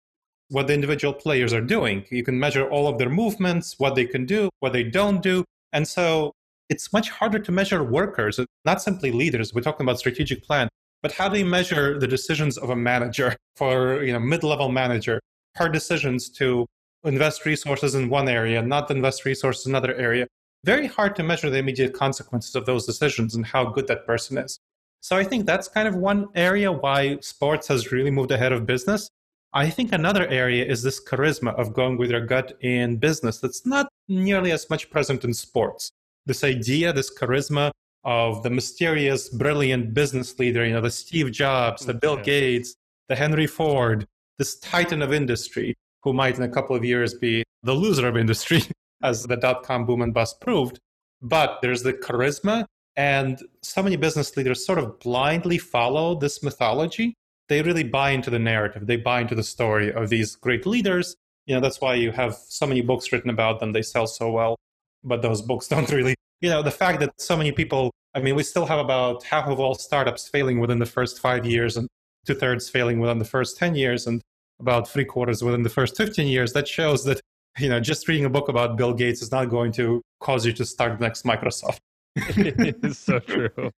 what 0.50 0.66
the 0.66 0.74
individual 0.74 1.12
players 1.12 1.52
are 1.52 1.60
doing. 1.60 2.04
You 2.10 2.22
can 2.22 2.38
measure 2.38 2.68
all 2.68 2.88
of 2.88 2.98
their 2.98 3.10
movements, 3.10 3.78
what 3.78 3.94
they 3.94 4.06
can 4.06 4.24
do, 4.24 4.48
what 4.60 4.72
they 4.72 4.84
don't 4.84 5.22
do. 5.22 5.44
And 5.72 5.86
so 5.86 6.32
it's 6.68 6.92
much 6.92 7.10
harder 7.10 7.38
to 7.38 7.52
measure 7.52 7.82
workers, 7.82 8.40
not 8.64 8.80
simply 8.82 9.12
leaders. 9.12 9.52
We're 9.52 9.62
talking 9.62 9.84
about 9.84 9.98
strategic 9.98 10.42
plan, 10.42 10.68
but 11.02 11.12
how 11.12 11.28
do 11.28 11.38
you 11.38 11.44
measure 11.44 11.98
the 11.98 12.06
decisions 12.06 12.58
of 12.58 12.70
a 12.70 12.76
manager 12.76 13.36
for 13.56 14.02
you 14.02 14.12
know 14.12 14.20
mid-level 14.20 14.68
manager, 14.68 15.20
her 15.56 15.68
decisions 15.68 16.28
to 16.30 16.66
invest 17.04 17.44
resources 17.44 17.94
in 17.94 18.08
one 18.08 18.28
area, 18.28 18.60
not 18.62 18.90
invest 18.90 19.24
resources 19.24 19.66
in 19.66 19.72
another 19.72 19.94
area? 19.94 20.26
Very 20.64 20.86
hard 20.86 21.14
to 21.16 21.22
measure 21.22 21.50
the 21.50 21.58
immediate 21.58 21.94
consequences 21.94 22.54
of 22.56 22.66
those 22.66 22.84
decisions 22.84 23.34
and 23.34 23.46
how 23.46 23.66
good 23.66 23.86
that 23.86 24.06
person 24.06 24.38
is. 24.38 24.58
So 25.00 25.16
I 25.16 25.22
think 25.22 25.46
that's 25.46 25.68
kind 25.68 25.86
of 25.86 25.94
one 25.94 26.26
area 26.34 26.72
why 26.72 27.18
sports 27.20 27.68
has 27.68 27.92
really 27.92 28.10
moved 28.10 28.32
ahead 28.32 28.52
of 28.52 28.66
business. 28.66 29.08
I 29.52 29.70
think 29.70 29.92
another 29.92 30.26
area 30.26 30.64
is 30.64 30.82
this 30.82 31.02
charisma 31.02 31.54
of 31.54 31.72
going 31.72 31.96
with 31.96 32.10
your 32.10 32.26
gut 32.26 32.54
in 32.60 32.96
business 32.96 33.38
that's 33.38 33.64
not 33.64 33.88
nearly 34.08 34.52
as 34.52 34.68
much 34.68 34.90
present 34.90 35.24
in 35.24 35.32
sports. 35.32 35.90
This 36.26 36.44
idea, 36.44 36.92
this 36.92 37.16
charisma 37.16 37.70
of 38.08 38.42
the 38.42 38.50
mysterious, 38.50 39.28
brilliant 39.28 39.92
business 39.92 40.38
leader, 40.38 40.64
you 40.64 40.72
know, 40.72 40.80
the 40.80 40.90
Steve 40.90 41.30
Jobs, 41.30 41.84
the 41.84 41.92
Bill. 41.92 42.16
Gates, 42.16 42.74
the 43.08 43.16
Henry 43.16 43.46
Ford, 43.46 44.06
this 44.38 44.58
titan 44.58 45.02
of 45.02 45.12
industry 45.12 45.74
who 46.02 46.12
might 46.12 46.36
in 46.36 46.42
a 46.42 46.48
couple 46.48 46.74
of 46.74 46.84
years 46.84 47.12
be 47.14 47.44
the 47.62 47.74
loser 47.74 48.08
of 48.08 48.16
industry, 48.16 48.62
as 49.02 49.24
the 49.24 49.36
dot 49.36 49.62
com 49.62 49.84
boom 49.84 50.00
and 50.00 50.14
bust 50.14 50.40
proved. 50.40 50.78
But 51.20 51.58
there's 51.60 51.82
the 51.82 51.92
charisma, 51.92 52.64
and 52.96 53.42
so 53.62 53.82
many 53.82 53.96
business 53.96 54.36
leaders 54.36 54.64
sort 54.64 54.78
of 54.78 54.98
blindly 55.00 55.58
follow 55.58 56.14
this 56.14 56.42
mythology 56.42 57.14
they 57.48 57.62
really 57.62 57.82
buy 57.82 58.10
into 58.10 58.30
the 58.30 58.38
narrative. 58.38 58.86
They 58.86 58.96
buy 58.96 59.22
into 59.22 59.34
the 59.34 59.42
story 59.42 59.92
of 59.92 60.08
these 60.10 60.36
great 60.36 60.66
leaders. 60.66 61.16
You 61.46 61.54
know, 61.54 61.60
that's 61.60 61.80
why 61.80 61.94
you 61.94 62.12
have 62.12 62.34
so 62.34 62.66
many 62.66 62.82
books 62.82 63.10
written 63.10 63.30
about 63.30 63.58
them. 63.58 63.72
They 63.72 63.82
sell 63.82 64.06
so 64.06 64.30
well, 64.30 64.56
but 65.02 65.22
those 65.22 65.42
books 65.42 65.66
don't 65.74 65.90
really, 65.90 66.14
you 66.40 66.48
know, 66.48 66.62
the 66.62 66.70
fact 66.70 67.00
that 67.00 67.20
so 67.20 67.36
many 67.36 67.52
people, 67.52 67.92
I 68.14 68.20
mean, 68.20 68.34
we 68.34 68.42
still 68.42 68.66
have 68.66 68.78
about 68.78 69.24
half 69.24 69.48
of 69.48 69.58
all 69.58 69.74
startups 69.74 70.28
failing 70.28 70.60
within 70.60 70.78
the 70.78 70.86
first 70.86 71.20
five 71.20 71.44
years 71.44 71.76
and 71.76 71.88
two 72.26 72.34
thirds 72.34 72.68
failing 72.68 73.00
within 73.00 73.18
the 73.18 73.24
first 73.24 73.56
10 73.56 73.74
years 73.74 74.06
and 74.06 74.20
about 74.60 74.88
three 74.88 75.04
quarters 75.04 75.42
within 75.42 75.62
the 75.62 75.70
first 75.70 75.96
15 75.96 76.26
years. 76.26 76.52
That 76.52 76.68
shows 76.68 77.04
that, 77.04 77.20
you 77.58 77.68
know, 77.68 77.80
just 77.80 78.06
reading 78.08 78.24
a 78.24 78.30
book 78.30 78.48
about 78.48 78.76
Bill 78.76 78.92
Gates 78.92 79.22
is 79.22 79.32
not 79.32 79.46
going 79.46 79.72
to 79.72 80.02
cause 80.20 80.44
you 80.46 80.52
to 80.52 80.64
start 80.64 80.98
the 80.98 81.04
next 81.04 81.24
Microsoft. 81.24 81.78
it's 82.16 82.98
so 82.98 83.18
true. 83.18 83.70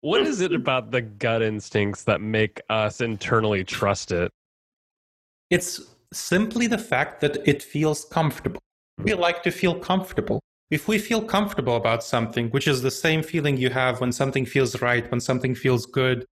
What 0.00 0.22
is 0.22 0.40
it 0.40 0.52
about 0.52 0.90
the 0.90 1.02
gut 1.02 1.42
instincts 1.42 2.02
that 2.04 2.20
make 2.20 2.60
us 2.68 3.00
internally 3.00 3.62
trust 3.62 4.10
it? 4.10 4.32
It's 5.50 5.80
simply 6.12 6.66
the 6.66 6.78
fact 6.78 7.20
that 7.20 7.46
it 7.46 7.62
feels 7.62 8.04
comfortable. 8.06 8.60
We 8.98 9.14
like 9.14 9.42
to 9.44 9.50
feel 9.50 9.78
comfortable. 9.78 10.40
If 10.72 10.88
we 10.88 10.96
feel 10.96 11.20
comfortable 11.20 11.76
about 11.76 12.02
something, 12.02 12.48
which 12.48 12.66
is 12.66 12.80
the 12.80 12.90
same 12.90 13.22
feeling 13.22 13.58
you 13.58 13.68
have 13.68 14.00
when 14.00 14.10
something 14.10 14.46
feels 14.46 14.80
right, 14.80 15.08
when 15.10 15.20
something 15.20 15.54
feels 15.54 15.84
good, 15.84 16.24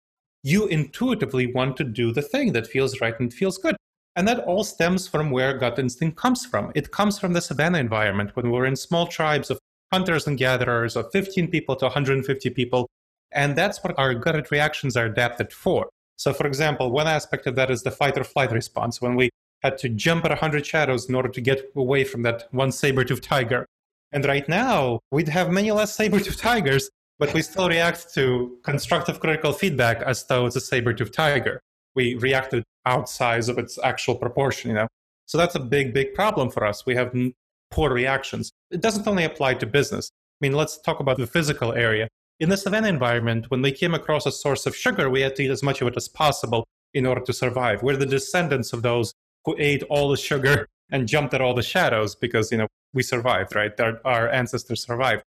you 0.42 0.66
intuitively 0.66 1.52
want 1.52 1.76
to 1.76 1.84
do 1.84 2.10
the 2.10 2.22
thing 2.22 2.54
that 2.54 2.66
feels 2.66 3.02
right 3.02 3.20
and 3.20 3.34
feels 3.34 3.58
good. 3.58 3.76
And 4.16 4.26
that 4.26 4.38
all 4.46 4.64
stems 4.64 5.06
from 5.06 5.30
where 5.30 5.58
gut 5.58 5.78
instinct 5.78 6.16
comes 6.16 6.46
from. 6.46 6.72
It 6.74 6.90
comes 6.90 7.18
from 7.18 7.34
the 7.34 7.42
savannah 7.42 7.76
environment 7.76 8.34
when 8.34 8.50
we're 8.50 8.64
in 8.64 8.76
small 8.76 9.06
tribes 9.06 9.50
of 9.50 9.58
hunters 9.92 10.26
and 10.26 10.38
gatherers 10.38 10.96
of 10.96 11.12
15 11.12 11.48
people 11.48 11.76
to 11.76 11.84
150 11.84 12.48
people. 12.48 12.88
And 13.32 13.54
that's 13.54 13.84
what 13.84 13.98
our 13.98 14.14
gut 14.14 14.50
reactions 14.50 14.96
are 14.96 15.04
adapted 15.04 15.52
for. 15.52 15.90
So, 16.16 16.32
for 16.32 16.46
example, 16.46 16.90
one 16.90 17.08
aspect 17.08 17.46
of 17.46 17.56
that 17.56 17.70
is 17.70 17.82
the 17.82 17.90
fight 17.90 18.16
or 18.16 18.24
flight 18.24 18.52
response 18.52 19.02
when 19.02 19.16
we 19.16 19.28
had 19.62 19.76
to 19.76 19.90
jump 19.90 20.24
at 20.24 20.30
100 20.30 20.64
shadows 20.64 21.10
in 21.10 21.14
order 21.14 21.28
to 21.28 21.42
get 21.42 21.70
away 21.76 22.04
from 22.04 22.22
that 22.22 22.48
one 22.52 22.72
saber 22.72 23.04
toothed 23.04 23.24
tiger. 23.24 23.66
And 24.12 24.24
right 24.24 24.48
now, 24.48 25.00
we'd 25.10 25.28
have 25.28 25.50
many 25.50 25.70
less 25.70 25.94
saber 25.94 26.18
toothed 26.18 26.38
tigers, 26.38 26.90
but 27.18 27.32
we 27.32 27.42
still 27.42 27.68
react 27.68 28.12
to 28.14 28.58
constructive 28.64 29.20
critical 29.20 29.52
feedback 29.52 30.02
as 30.02 30.24
though 30.26 30.46
it's 30.46 30.56
a 30.56 30.60
saber 30.60 30.92
toothed 30.92 31.14
tiger. 31.14 31.60
We 31.94 32.14
react 32.16 32.50
to 32.52 32.64
outsize 32.86 33.48
of 33.48 33.58
its 33.58 33.78
actual 33.82 34.16
proportion, 34.16 34.70
you 34.70 34.76
know. 34.76 34.88
So 35.26 35.38
that's 35.38 35.54
a 35.54 35.60
big, 35.60 35.94
big 35.94 36.14
problem 36.14 36.50
for 36.50 36.64
us. 36.64 36.84
We 36.86 36.96
have 36.96 37.14
poor 37.70 37.92
reactions. 37.92 38.50
It 38.70 38.80
doesn't 38.80 39.06
only 39.06 39.24
apply 39.24 39.54
to 39.54 39.66
business. 39.66 40.10
I 40.40 40.46
mean, 40.46 40.56
let's 40.56 40.78
talk 40.80 41.00
about 41.00 41.18
the 41.18 41.26
physical 41.26 41.72
area. 41.72 42.08
In 42.40 42.48
the 42.48 42.56
savannah 42.56 42.88
environment, 42.88 43.50
when 43.50 43.62
we 43.62 43.70
came 43.70 43.94
across 43.94 44.26
a 44.26 44.32
source 44.32 44.66
of 44.66 44.74
sugar, 44.74 45.10
we 45.10 45.20
had 45.20 45.36
to 45.36 45.42
eat 45.44 45.50
as 45.50 45.62
much 45.62 45.82
of 45.82 45.88
it 45.88 45.96
as 45.96 46.08
possible 46.08 46.66
in 46.94 47.06
order 47.06 47.20
to 47.20 47.32
survive. 47.32 47.82
We're 47.82 47.96
the 47.96 48.06
descendants 48.06 48.72
of 48.72 48.82
those 48.82 49.12
who 49.44 49.54
ate 49.58 49.82
all 49.84 50.08
the 50.08 50.16
sugar 50.16 50.66
and 50.90 51.06
jumped 51.06 51.34
at 51.34 51.40
all 51.40 51.54
the 51.54 51.62
shadows 51.62 52.16
because, 52.16 52.50
you 52.50 52.58
know, 52.58 52.66
we 52.92 53.02
survived, 53.02 53.54
right? 53.54 53.78
Our, 53.80 54.00
our 54.04 54.28
ancestors 54.28 54.84
survived. 54.84 55.22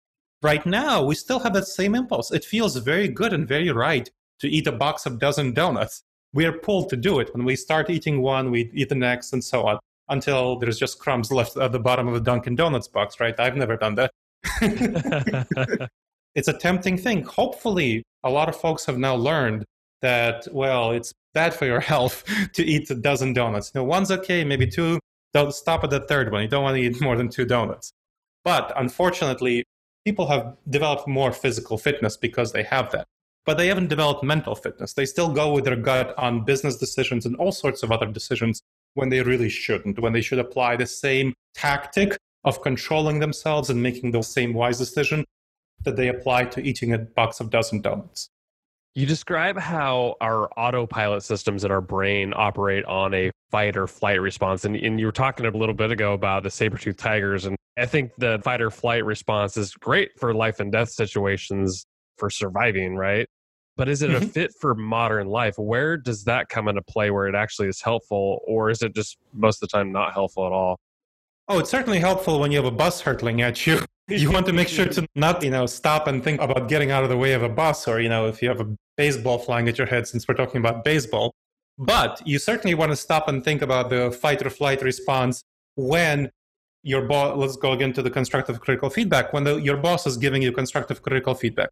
Right 0.42 0.64
now, 0.64 1.02
we 1.02 1.14
still 1.14 1.38
have 1.40 1.52
that 1.52 1.66
same 1.66 1.94
impulse. 1.94 2.30
It 2.30 2.44
feels 2.44 2.76
very 2.76 3.08
good 3.08 3.32
and 3.32 3.46
very 3.46 3.70
right 3.70 4.08
to 4.40 4.48
eat 4.48 4.66
a 4.66 4.72
box 4.72 5.04
of 5.06 5.18
dozen 5.18 5.52
donuts. 5.52 6.02
We 6.32 6.46
are 6.46 6.52
pulled 6.52 6.88
to 6.90 6.96
do 6.96 7.18
it. 7.20 7.34
When 7.34 7.44
we 7.44 7.56
start 7.56 7.90
eating 7.90 8.22
one, 8.22 8.50
we 8.50 8.70
eat 8.74 8.88
the 8.88 8.94
next 8.94 9.32
and 9.32 9.44
so 9.44 9.66
on 9.66 9.78
until 10.08 10.58
there's 10.58 10.78
just 10.78 10.98
crumbs 10.98 11.30
left 11.30 11.56
at 11.56 11.72
the 11.72 11.78
bottom 11.78 12.08
of 12.08 12.14
the 12.14 12.20
Dunkin' 12.20 12.56
Donuts 12.56 12.88
box, 12.88 13.20
right? 13.20 13.38
I've 13.38 13.56
never 13.56 13.76
done 13.76 13.94
that. 13.96 14.10
it's 16.34 16.48
a 16.48 16.52
tempting 16.52 16.96
thing. 16.96 17.22
Hopefully, 17.24 18.02
a 18.24 18.30
lot 18.30 18.48
of 18.48 18.56
folks 18.56 18.84
have 18.86 18.98
now 18.98 19.14
learned 19.14 19.64
that, 20.02 20.48
well, 20.52 20.92
it's 20.92 21.12
bad 21.34 21.54
for 21.54 21.66
your 21.66 21.80
health 21.92 22.24
to 22.54 22.64
eat 22.64 22.90
a 22.90 22.94
dozen 22.94 23.32
donuts. 23.32 23.72
You 23.74 23.80
know, 23.80 23.84
one's 23.84 24.10
okay, 24.10 24.44
maybe 24.44 24.66
two. 24.66 24.98
Don't 25.32 25.54
stop 25.54 25.84
at 25.84 25.90
the 25.90 26.00
third 26.00 26.32
one. 26.32 26.42
You 26.42 26.48
don't 26.48 26.62
want 26.62 26.76
to 26.76 26.82
eat 26.82 27.00
more 27.00 27.16
than 27.16 27.28
two 27.28 27.44
donuts. 27.44 27.92
But 28.44 28.72
unfortunately, 28.76 29.64
people 30.04 30.26
have 30.28 30.56
developed 30.68 31.06
more 31.06 31.32
physical 31.32 31.78
fitness 31.78 32.16
because 32.16 32.52
they 32.52 32.62
have 32.64 32.90
that. 32.92 33.06
But 33.46 33.56
they 33.56 33.68
haven't 33.68 33.88
developed 33.88 34.22
mental 34.22 34.54
fitness. 34.54 34.92
They 34.92 35.06
still 35.06 35.32
go 35.32 35.52
with 35.52 35.64
their 35.64 35.76
gut 35.76 36.14
on 36.18 36.44
business 36.44 36.76
decisions 36.76 37.26
and 37.26 37.36
all 37.36 37.52
sorts 37.52 37.82
of 37.82 37.92
other 37.92 38.06
decisions 38.06 38.62
when 38.94 39.08
they 39.08 39.22
really 39.22 39.48
shouldn't, 39.48 39.98
when 39.98 40.12
they 40.12 40.20
should 40.20 40.38
apply 40.38 40.76
the 40.76 40.86
same 40.86 41.34
tactic 41.54 42.16
of 42.44 42.62
controlling 42.62 43.20
themselves 43.20 43.70
and 43.70 43.82
making 43.82 44.10
the 44.10 44.22
same 44.22 44.52
wise 44.52 44.78
decision 44.78 45.24
that 45.84 45.96
they 45.96 46.08
apply 46.08 46.44
to 46.44 46.60
eating 46.60 46.92
a 46.92 46.98
box 46.98 47.40
of 47.40 47.50
dozen 47.50 47.80
donuts. 47.80 48.30
You 48.94 49.06
describe 49.06 49.56
how 49.56 50.16
our 50.20 50.50
autopilot 50.56 51.22
systems 51.22 51.64
in 51.64 51.70
our 51.70 51.80
brain 51.80 52.32
operate 52.34 52.84
on 52.86 53.14
a 53.14 53.30
fight 53.50 53.76
or 53.76 53.86
flight 53.86 54.20
response. 54.20 54.64
And, 54.64 54.74
and 54.74 54.98
you 54.98 55.06
were 55.06 55.12
talking 55.12 55.46
a 55.46 55.50
little 55.50 55.74
bit 55.74 55.92
ago 55.92 56.12
about 56.12 56.42
the 56.42 56.50
saber 56.50 56.76
tooth 56.76 56.96
tigers. 56.96 57.44
And 57.44 57.56
I 57.78 57.86
think 57.86 58.10
the 58.18 58.40
fight 58.42 58.60
or 58.60 58.70
flight 58.70 59.04
response 59.04 59.56
is 59.56 59.74
great 59.74 60.10
for 60.18 60.34
life 60.34 60.58
and 60.58 60.72
death 60.72 60.90
situations 60.90 61.86
for 62.18 62.30
surviving, 62.30 62.96
right? 62.96 63.28
But 63.76 63.88
is 63.88 64.02
it 64.02 64.10
mm-hmm. 64.10 64.24
a 64.24 64.26
fit 64.26 64.50
for 64.60 64.74
modern 64.74 65.28
life? 65.28 65.54
Where 65.56 65.96
does 65.96 66.24
that 66.24 66.48
come 66.48 66.66
into 66.66 66.82
play 66.82 67.10
where 67.10 67.28
it 67.28 67.34
actually 67.36 67.68
is 67.68 67.80
helpful? 67.80 68.40
Or 68.46 68.70
is 68.70 68.82
it 68.82 68.94
just 68.94 69.16
most 69.32 69.62
of 69.62 69.68
the 69.68 69.76
time 69.76 69.92
not 69.92 70.12
helpful 70.12 70.46
at 70.46 70.52
all? 70.52 70.78
Oh, 71.52 71.58
it's 71.58 71.68
certainly 71.68 71.98
helpful 71.98 72.38
when 72.38 72.52
you 72.52 72.58
have 72.58 72.64
a 72.64 72.70
bus 72.70 73.00
hurtling 73.00 73.42
at 73.42 73.66
you. 73.66 73.80
You 74.08 74.32
want 74.32 74.46
to 74.46 74.52
make 74.52 74.66
sure 74.66 74.86
to 74.86 75.06
not, 75.14 75.40
you 75.40 75.50
know, 75.50 75.66
stop 75.66 76.08
and 76.08 76.22
think 76.22 76.40
about 76.40 76.68
getting 76.68 76.90
out 76.90 77.04
of 77.04 77.10
the 77.10 77.16
way 77.16 77.32
of 77.32 77.44
a 77.44 77.48
bus 77.48 77.86
or, 77.86 78.00
you 78.00 78.08
know, 78.08 78.26
if 78.26 78.42
you 78.42 78.48
have 78.48 78.60
a 78.60 78.76
baseball 78.96 79.38
flying 79.38 79.68
at 79.68 79.78
your 79.78 79.86
head, 79.86 80.08
since 80.08 80.26
we're 80.26 80.34
talking 80.34 80.58
about 80.58 80.82
baseball. 80.82 81.32
But 81.78 82.20
you 82.26 82.40
certainly 82.40 82.74
want 82.74 82.90
to 82.90 82.96
stop 82.96 83.28
and 83.28 83.44
think 83.44 83.62
about 83.62 83.88
the 83.88 84.10
fight 84.10 84.44
or 84.44 84.50
flight 84.50 84.82
response 84.82 85.44
when 85.76 86.28
your 86.82 87.02
boss, 87.02 87.36
let's 87.36 87.56
go 87.56 87.70
again 87.70 87.92
to 87.92 88.02
the 88.02 88.10
constructive 88.10 88.60
critical 88.60 88.90
feedback, 88.90 89.32
when 89.32 89.44
the, 89.44 89.56
your 89.58 89.76
boss 89.76 90.08
is 90.08 90.16
giving 90.16 90.42
you 90.42 90.50
constructive 90.50 91.02
critical 91.02 91.34
feedback. 91.34 91.68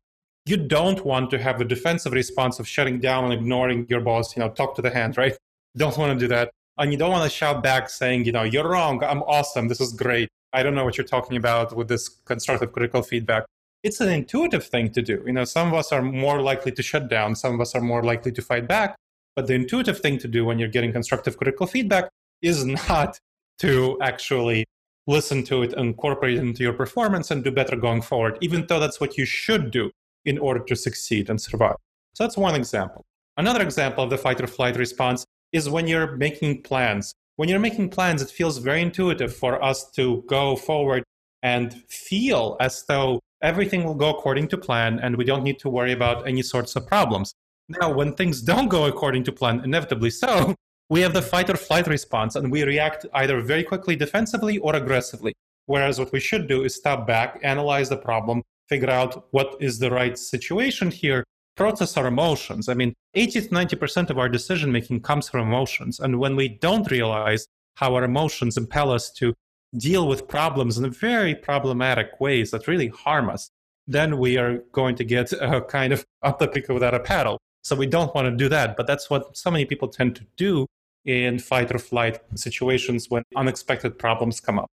You 0.47 0.59
don't 0.59 1.05
want 1.05 1.31
to 1.31 1.39
have 1.41 1.59
the 1.59 1.65
defensive 1.65 2.13
response 2.13 2.61
of 2.61 2.69
shutting 2.69 3.01
down 3.01 3.25
and 3.25 3.33
ignoring 3.33 3.85
your 3.89 4.01
boss, 4.01 4.37
you 4.37 4.41
know, 4.45 4.51
talk 4.51 4.77
to 4.77 4.83
the 4.83 4.91
hand, 4.91 5.17
right? 5.17 5.37
Don't 5.77 5.99
want 5.99 6.13
to 6.13 6.19
do 6.25 6.29
that 6.29 6.53
and 6.79 6.93
you 6.93 6.99
don't 6.99 7.11
want 7.11 7.25
to 7.25 7.37
shout 7.37 7.63
back 7.63 7.91
saying, 7.91 8.25
you 8.25 8.33
know, 8.33 8.45
you're 8.45 8.69
wrong, 8.69 9.03
I'm 9.03 9.23
awesome, 9.23 9.69
this 9.69 9.81
is 9.81 9.93
great. 9.93 10.29
I 10.53 10.63
don't 10.63 10.75
know 10.75 10.85
what 10.85 10.97
you're 10.97 11.07
talking 11.07 11.37
about 11.37 11.77
with 11.77 11.89
this 11.89 12.09
constructive 12.09 12.73
critical 12.73 13.03
feedback. 13.03 13.45
It's 13.83 14.01
an 14.01 14.09
intuitive 14.09 14.67
thing 14.67 14.91
to 14.93 15.03
do. 15.03 15.23
You 15.27 15.33
know, 15.33 15.45
some 15.45 15.69
of 15.69 15.75
us 15.75 15.93
are 15.93 16.03
more 16.03 16.41
likely 16.41 16.73
to 16.73 16.83
shut 16.83 17.09
down, 17.09 17.35
some 17.35 17.55
of 17.55 17.61
us 17.61 17.75
are 17.75 17.81
more 17.81 18.03
likely 18.03 18.33
to 18.33 18.43
fight 18.43 18.67
back. 18.67 18.97
But 19.37 19.47
the 19.47 19.55
intuitive 19.55 20.01
thing 20.01 20.19
to 20.19 20.29
do 20.29 20.45
when 20.45 20.59
you're 20.59 20.69
getting 20.69 20.93
constructive 20.93 21.37
critical 21.37 21.67
feedback 21.67 22.09
is 22.43 22.65
not 22.89 23.19
to 23.61 23.99
actually 24.01 24.65
listen 25.07 25.43
to 25.45 25.63
it, 25.63 25.73
incorporate 25.75 26.37
it 26.37 26.41
into 26.41 26.63
your 26.63 26.73
performance, 26.73 27.31
and 27.31 27.43
do 27.43 27.51
better 27.51 27.77
going 27.77 28.03
forward, 28.03 28.39
even 28.41 28.67
though 28.67 28.81
that's 28.81 29.01
what 29.01 29.17
you 29.17 29.25
should 29.25 29.71
do 29.71 29.91
in 30.25 30.39
order 30.39 30.61
to 30.61 30.77
succeed 30.77 31.31
and 31.31 31.41
survive. 31.41 31.77
So 32.15 32.25
that's 32.25 32.37
one 32.37 32.55
example. 32.55 33.05
Another 33.37 33.63
example 33.63 34.05
of 34.05 34.11
the 34.11 34.19
fight 34.19 34.41
or 34.41 34.47
flight 34.47 34.77
response 34.77 35.25
is 35.53 35.69
when 35.69 35.87
you're 35.87 36.17
making 36.17 36.63
plans. 36.63 37.15
When 37.37 37.49
you're 37.49 37.61
making 37.61 37.91
plans, 37.91 38.21
it 38.21 38.31
feels 38.31 38.59
very 38.59 38.83
intuitive 38.83 39.35
for 39.35 39.63
us 39.63 39.91
to 39.93 40.25
go 40.27 40.57
forward 40.57 41.05
and 41.43 41.73
feel 41.89 42.57
as 42.61 42.85
though 42.89 43.21
everything 43.43 43.85
will 43.85 43.95
go 43.95 44.11
according 44.11 44.49
to 44.49 44.59
plan 44.59 44.99
and 44.99 45.17
we 45.17 45.25
don't 45.25 45.45
need 45.45 45.59
to 45.61 45.69
worry 45.69 45.93
about 45.93 46.27
any 46.27 46.43
sorts 46.43 46.75
of 46.77 46.87
problems. 46.87 47.33
Now, 47.69 47.93
when 47.93 48.15
things 48.15 48.41
don't 48.43 48.69
go 48.69 48.87
according 48.87 49.25
to 49.25 49.33
plan, 49.33 49.61
inevitably 49.63 50.11
so, 50.11 50.55
we 50.91 51.01
have 51.03 51.13
the 51.13 51.23
fight 51.23 51.51
or 51.51 51.57
flight 51.57 51.87
response 51.87 52.35
and 52.35 52.51
we 52.51 52.65
react 52.65 53.07
either 53.15 53.41
very 53.41 53.63
quickly 53.63 53.95
defensively 53.95 54.59
or 54.59 54.75
aggressively. 54.75 55.35
Whereas 55.67 55.99
what 55.99 56.13
we 56.13 56.21
should 56.21 56.49
do 56.49 56.65
is 56.65 56.75
step 56.75 57.07
back, 57.07 57.41
analyze 57.43 57.91
the 57.91 57.99
problem, 57.99 58.43
figure 58.69 58.91
out 58.91 59.27
what 59.33 59.57
is 59.61 59.79
the 59.79 59.91
right 59.91 60.19
situation 60.19 60.91
here, 60.91 61.25
process 61.59 61.97
our 61.97 62.07
emotions. 62.07 62.69
I 62.69 62.75
mean, 62.75 62.95
80 63.15 63.43
to 63.43 63.49
90% 63.49 64.11
of 64.11 64.19
our 64.19 64.29
decision 64.29 64.71
making 64.71 65.01
comes 65.01 65.29
from 65.29 65.49
emotions. 65.49 65.99
And 65.99 66.21
when 66.21 66.37
we 66.37 66.49
don't 66.49 66.89
realize 66.89 67.49
how 67.75 67.97
our 67.97 68.05
emotions 68.05 68.57
impel 68.57 68.93
us 68.93 69.11
to 69.15 69.35
deal 69.77 70.07
with 70.07 70.29
problems 70.29 70.79
in 70.79 70.89
very 70.91 71.35
problematic 71.35 72.21
ways 72.21 72.53
that 72.53 72.69
really 72.69 72.89
harm 72.89 73.29
us, 73.29 73.51
then 73.89 74.19
we 74.19 74.39
are 74.39 74.59
going 74.73 74.95
to 74.97 75.05
get 75.05 75.33
a 75.33 75.61
kind 75.61 75.93
of 75.93 76.07
up 76.23 76.39
the 76.39 76.47
creek 76.47 76.69
without 76.69 76.95
a 76.95 77.01
paddle. 77.01 77.39
So 77.65 77.75
we 77.75 77.87
don't 77.87 78.15
want 78.15 78.27
to 78.27 78.37
do 78.45 78.49
that. 78.49 78.77
But 78.77 78.87
that's 78.87 79.11
what 79.11 79.37
so 79.37 79.51
many 79.51 79.65
people 79.65 79.89
tend 79.89 80.15
to 80.17 80.27
do 80.37 80.67
in 81.05 81.41
fight 81.41 81.75
or 81.75 81.81
flight 81.81 82.21
situations 82.37 83.11
when 83.11 83.25
unexpected 83.35 83.99
problems 83.99 84.41
come 84.41 84.61
up. 84.61 84.71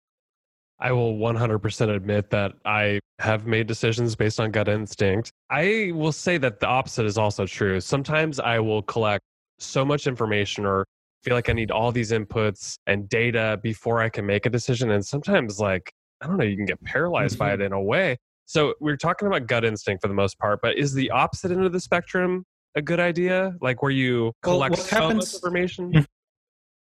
I 0.80 0.92
will 0.92 1.14
100% 1.16 1.94
admit 1.94 2.30
that 2.30 2.52
I 2.64 3.00
have 3.18 3.46
made 3.46 3.66
decisions 3.66 4.16
based 4.16 4.40
on 4.40 4.50
gut 4.50 4.68
instinct. 4.68 5.30
I 5.50 5.92
will 5.94 6.12
say 6.12 6.38
that 6.38 6.58
the 6.60 6.66
opposite 6.66 7.04
is 7.04 7.18
also 7.18 7.44
true. 7.44 7.80
Sometimes 7.80 8.40
I 8.40 8.58
will 8.60 8.82
collect 8.82 9.22
so 9.58 9.84
much 9.84 10.06
information 10.06 10.64
or 10.64 10.86
feel 11.22 11.34
like 11.34 11.50
I 11.50 11.52
need 11.52 11.70
all 11.70 11.92
these 11.92 12.12
inputs 12.12 12.76
and 12.86 13.08
data 13.08 13.60
before 13.62 14.00
I 14.00 14.08
can 14.08 14.24
make 14.24 14.46
a 14.46 14.50
decision. 14.50 14.90
And 14.90 15.04
sometimes, 15.04 15.60
like, 15.60 15.92
I 16.22 16.26
don't 16.26 16.38
know, 16.38 16.44
you 16.44 16.56
can 16.56 16.64
get 16.64 16.82
paralyzed 16.82 17.34
mm-hmm. 17.34 17.44
by 17.44 17.52
it 17.52 17.60
in 17.60 17.72
a 17.72 17.80
way. 17.80 18.16
So 18.46 18.74
we're 18.80 18.96
talking 18.96 19.28
about 19.28 19.46
gut 19.46 19.64
instinct 19.64 20.02
for 20.02 20.08
the 20.08 20.14
most 20.14 20.38
part, 20.38 20.60
but 20.62 20.76
is 20.76 20.94
the 20.94 21.10
opposite 21.10 21.52
end 21.52 21.64
of 21.64 21.72
the 21.72 21.80
spectrum 21.80 22.44
a 22.74 22.82
good 22.82 23.00
idea? 23.00 23.54
Like 23.60 23.82
where 23.82 23.90
you 23.90 24.32
collect 24.42 24.76
well, 24.76 24.84
so 24.84 24.96
happens, 24.96 25.16
much 25.16 25.34
information? 25.34 25.92
Hmm. 25.92 26.00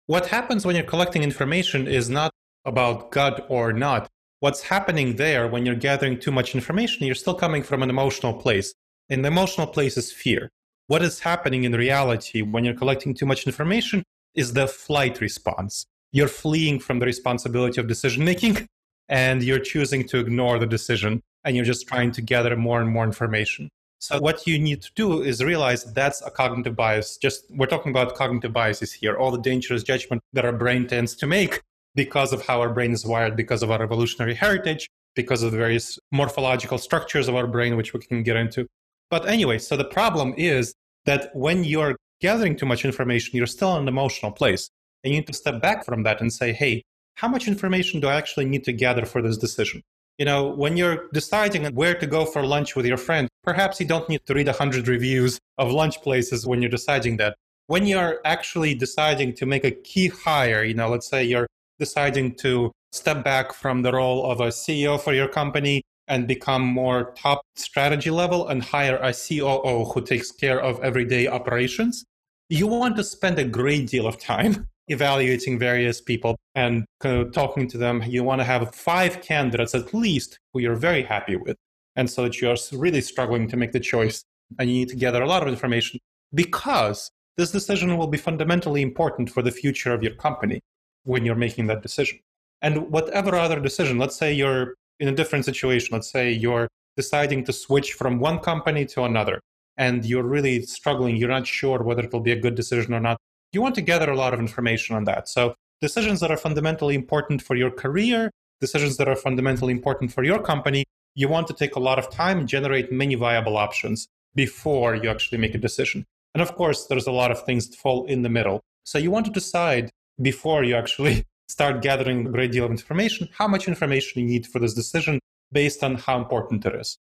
What 0.06 0.28
happens 0.28 0.66
when 0.66 0.76
you're 0.76 0.86
collecting 0.86 1.24
information 1.24 1.88
is 1.88 2.10
not 2.10 2.32
about 2.65 3.12
gut 3.12 3.46
or 3.50 3.74
not. 3.74 4.10
What's 4.39 4.63
happening 4.63 5.18
there 5.18 5.48
when 5.48 5.65
you're 5.65 5.75
gathering 5.75 6.20
too 6.20 6.32
much 6.32 6.56
information, 6.56 7.06
you're 7.06 7.15
still 7.15 7.36
coming 7.36 7.63
from 7.63 7.84
an 7.84 7.89
emotional 7.89 8.34
place. 8.34 8.74
And 9.10 9.24
the 9.24 9.27
emotional 9.27 9.68
place 9.68 9.98
is 9.98 10.12
fear. 10.12 10.50
What 10.88 11.01
is 11.01 11.20
happening 11.20 11.63
in 11.63 11.74
reality 11.74 12.41
when 12.41 12.63
you're 12.63 12.74
collecting 12.74 13.13
too 13.13 13.25
much 13.25 13.46
information 13.46 14.03
is 14.36 14.53
the 14.53 14.68
flight 14.68 15.22
response. 15.22 15.86
You're 16.12 16.27
fleeing 16.27 16.80
from 16.80 17.00
the 17.00 17.06
responsibility 17.06 17.80
of 17.80 17.88
decision 17.88 18.25
making 18.25 18.68
and 19.10 19.44
you're 19.44 19.60
choosing 19.60 20.08
to 20.08 20.20
ignore 20.20 20.60
the 20.60 20.65
decision 20.65 21.22
and 21.44 21.56
you're 21.56 21.65
just 21.65 21.88
trying 21.88 22.12
to 22.13 22.22
gather 22.22 22.56
more 22.56 22.82
and 22.82 22.89
more 22.89 23.03
information. 23.03 23.70
So 24.00 24.20
what 24.20 24.48
you 24.48 24.58
need 24.58 24.82
to 24.82 24.91
do 24.96 25.22
is 25.22 25.44
realize 25.44 25.84
that's 25.94 26.22
a 26.24 26.32
cognitive 26.32 26.75
bias. 26.75 27.18
Just 27.18 27.46
we're 27.51 27.68
talking 27.68 27.91
about 27.91 28.15
cognitive 28.15 28.51
biases 28.51 28.91
here, 28.91 29.15
all 29.15 29.30
the 29.30 29.41
dangerous 29.41 29.84
judgment 29.84 30.24
that 30.34 30.46
our 30.46 30.51
brain 30.51 30.88
tends 30.88 31.15
to 31.18 31.27
make 31.27 31.62
because 31.95 32.33
of 32.33 32.45
how 32.45 32.62
our 32.62 32.74
brain 32.74 32.91
is 32.91 33.05
wired, 33.05 33.36
because 33.36 33.63
of 33.63 33.71
our 33.71 33.81
evolutionary 33.81 34.33
heritage, 34.33 34.89
because 35.15 35.43
of 35.43 35.51
the 35.51 35.57
various 35.57 36.00
morphological 36.12 36.77
structures 36.77 37.27
of 37.27 37.36
our 37.36 37.48
brain, 37.48 37.75
which 37.75 37.93
we 37.93 38.00
can 38.00 38.24
get 38.24 38.38
into. 38.38 38.67
But 39.10 39.27
anyway, 39.27 39.57
so 39.57 39.75
the 39.75 39.86
problem 39.86 40.33
is 40.38 40.74
that 41.05 41.36
when 41.36 41.63
you're 41.63 41.98
gathering 42.21 42.55
too 42.55 42.65
much 42.65 42.86
information, 42.86 43.36
you're 43.36 43.48
still 43.48 43.75
in 43.75 43.83
an 43.83 43.88
emotional 43.88 44.31
place. 44.31 44.69
And 45.03 45.13
you 45.13 45.19
need 45.19 45.27
to 45.27 45.33
step 45.33 45.62
back 45.62 45.83
from 45.83 46.03
that 46.03 46.21
and 46.21 46.31
say, 46.31 46.53
hey, 46.53 46.83
how 47.15 47.27
much 47.27 47.48
information 47.48 48.00
do 48.00 48.07
I 48.07 48.15
actually 48.15 48.45
need 48.45 48.63
to 48.65 48.74
gather 48.74 49.05
for 49.05 49.21
this 49.21 49.38
decision? 49.38 49.81
You 50.17 50.25
know, 50.25 50.48
when 50.48 50.77
you're 50.77 51.10
deciding 51.13 51.65
where 51.74 51.95
to 51.95 52.05
go 52.05 52.25
for 52.25 52.45
lunch 52.45 52.75
with 52.75 52.86
your 52.86 52.98
friend, 52.98 53.27
perhaps 53.43 53.79
you 53.79 53.88
don't 53.88 54.07
need 54.07 54.21
to 54.27 54.33
read 54.33 54.45
100 54.45 54.88
reviews 54.88 55.39
of 55.57 55.71
lunch 55.71 56.01
places 56.01 56.45
when 56.45 56.62
you're 56.62 56.69
deciding 56.69 57.17
that. 57.17 57.36
When 57.67 57.88
you're 57.88 58.19
actually 58.25 58.75
deciding 58.75 59.33
to 59.36 59.45
make 59.45 59.63
a 59.63 59.71
key 59.71 60.10
hire, 60.10 60.63
you 60.63 60.74
know, 60.74 60.89
let's 60.89 61.07
say 61.07 61.24
you're 61.24 61.48
deciding 61.82 62.36
to 62.36 62.72
step 62.92 63.24
back 63.24 63.54
from 63.54 63.82
the 63.82 63.92
role 63.92 64.32
of 64.32 64.40
a 64.40 64.50
CEO 64.50 65.02
for 65.02 65.14
your 65.14 65.28
company 65.28 65.82
and 66.08 66.28
become 66.28 66.62
more 66.62 67.14
top 67.16 67.42
strategy 67.56 68.12
level 68.12 68.50
and 68.50 68.62
hire 68.62 68.98
a 68.98 69.12
COO 69.14 69.86
who 69.92 70.02
takes 70.02 70.32
care 70.32 70.62
of 70.62 70.80
everyday 70.84 71.28
operations, 71.28 72.06
you 72.50 72.68
want 72.68 72.96
to 72.98 73.04
spend 73.04 73.40
a 73.40 73.46
great 73.60 73.88
deal 73.88 74.06
of 74.06 74.20
time 74.20 74.68
evaluating 74.90 75.58
various 75.58 76.00
people 76.02 76.38
and 76.54 76.86
talking 77.34 77.68
to 77.68 77.78
them. 77.78 78.04
You 78.06 78.24
want 78.24 78.42
to 78.42 78.46
have 78.46 78.76
five 78.76 79.22
candidates 79.22 79.74
at 79.74 79.94
least 79.94 80.38
who 80.54 80.60
you're 80.60 80.76
very 80.90 81.04
happy 81.04 81.36
with. 81.36 81.58
And 81.96 82.10
so 82.10 82.24
that 82.24 82.40
you're 82.40 82.58
really 82.74 83.02
struggling 83.02 83.48
to 83.48 83.58
make 83.58 83.72
the 83.72 83.80
choice 83.80 84.24
and 84.60 84.70
you 84.70 84.76
need 84.76 84.90
to 84.90 84.96
gather 84.96 85.24
a 85.24 85.28
lot 85.28 85.42
of 85.42 85.50
information 85.50 86.00
because 86.34 87.10
this 87.38 87.52
decision 87.52 87.98
will 87.98 88.08
be 88.16 88.18
fundamentally 88.18 88.82
important 88.82 89.30
for 89.30 89.42
the 89.42 89.52
future 89.52 89.94
of 89.94 90.04
your 90.04 90.16
company 90.16 90.62
when 91.03 91.25
you're 91.25 91.36
making 91.36 91.67
that 91.67 91.81
decision. 91.81 92.20
And 92.62 92.91
whatever 92.91 93.36
other 93.36 93.60
decision, 93.60 93.98
let's 93.98 94.15
say 94.15 94.31
you're 94.34 94.75
in 95.00 95.08
a 95.08 95.12
different 95.12 95.46
situation, 95.46 95.89
let's 95.93 96.12
say 96.12 96.31
you're 96.31 96.67
deciding 96.96 97.43
to 97.46 97.53
switch 97.53 97.93
from 97.93 98.20
one 98.20 98.39
company 98.39 98.86
to 98.86 99.03
another, 99.03 99.41
and 99.77 100.05
you're 100.05 100.24
really 100.24 100.62
struggling, 100.63 101.15
you're 101.17 101.29
not 101.29 101.48
sure 101.48 101.81
whether 101.81 102.03
it 102.03 102.13
will 102.13 102.20
be 102.20 102.31
a 102.31 102.39
good 102.39 102.55
decision 102.55 102.93
or 102.93 103.00
not, 103.00 103.17
you 103.51 103.62
want 103.62 103.75
to 103.75 103.81
gather 103.81 104.12
a 104.12 104.15
lot 104.15 104.34
of 104.34 104.39
information 104.39 104.96
on 104.96 105.05
that. 105.05 105.27
So, 105.27 105.55
decisions 105.81 106.20
that 106.20 106.31
are 106.31 106.38
fundamentally 106.38 106.93
important 106.93 107.41
for 107.41 107.55
your 107.55 107.72
career, 107.72 108.29
decisions 108.60 108.98
that 108.98 109.08
are 109.08 109.15
fundamentally 109.15 109.74
important 109.74 110.13
for 110.13 110.24
your 110.24 110.39
company, 110.39 110.86
you 111.15 111.27
want 111.27 111.48
to 111.48 111.53
take 111.53 111.75
a 111.75 111.79
lot 111.79 111.98
of 111.98 112.10
time 112.10 112.39
and 112.39 112.48
generate 112.48 112.91
many 112.91 113.15
viable 113.15 113.58
options 113.58 114.08
before 114.36 114.96
you 114.96 115.10
actually 115.10 115.39
make 115.39 115.55
a 115.55 115.58
decision. 115.58 116.05
And 116.34 116.41
of 116.41 116.55
course, 116.55 116.86
there's 116.86 117.08
a 117.08 117.12
lot 117.12 117.31
of 117.31 117.43
things 117.43 117.67
that 117.67 117.75
fall 117.75 118.05
in 118.05 118.22
the 118.22 118.29
middle. 118.29 118.62
So 118.84 118.98
you 118.98 119.12
want 119.12 119.25
to 119.25 119.31
decide 119.31 119.89
before 120.22 120.63
you 120.63 120.75
actually 120.75 121.25
start 121.48 121.82
gathering 121.82 122.25
a 122.28 122.30
great 122.30 122.51
deal 122.51 122.63
of 122.63 122.72
information 122.72 123.28
how 123.34 123.48
much 123.48 123.68
information 123.68 124.22
you 124.22 124.25
need 124.25 124.48
for 124.48 124.60
this 124.60 124.74
decision 124.74 125.20
based 125.51 125.84
on 125.84 125.96
how 125.96 126.18
important 126.18 126.66
it 126.66 126.75
is. 126.75 126.98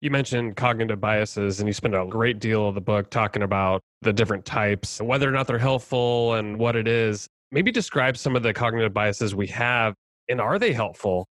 You 0.00 0.10
mentioned 0.10 0.56
cognitive 0.56 1.00
biases, 1.00 1.60
and 1.60 1.68
you 1.68 1.72
spend 1.72 1.94
a 1.94 2.04
great 2.04 2.40
deal 2.40 2.66
of 2.68 2.74
the 2.74 2.80
book 2.80 3.08
talking 3.10 3.42
about 3.42 3.82
the 4.00 4.12
different 4.12 4.44
types, 4.44 5.00
whether 5.00 5.28
or 5.28 5.30
not 5.30 5.46
they're 5.46 5.58
helpful, 5.58 6.34
and 6.34 6.58
what 6.58 6.74
it 6.74 6.88
is. 6.88 7.28
Maybe 7.52 7.70
describe 7.70 8.16
some 8.16 8.34
of 8.34 8.42
the 8.42 8.52
cognitive 8.52 8.92
biases 8.92 9.34
we 9.34 9.46
have, 9.48 9.94
and 10.28 10.40
are 10.40 10.58
they 10.58 10.72
helpful? 10.72 11.28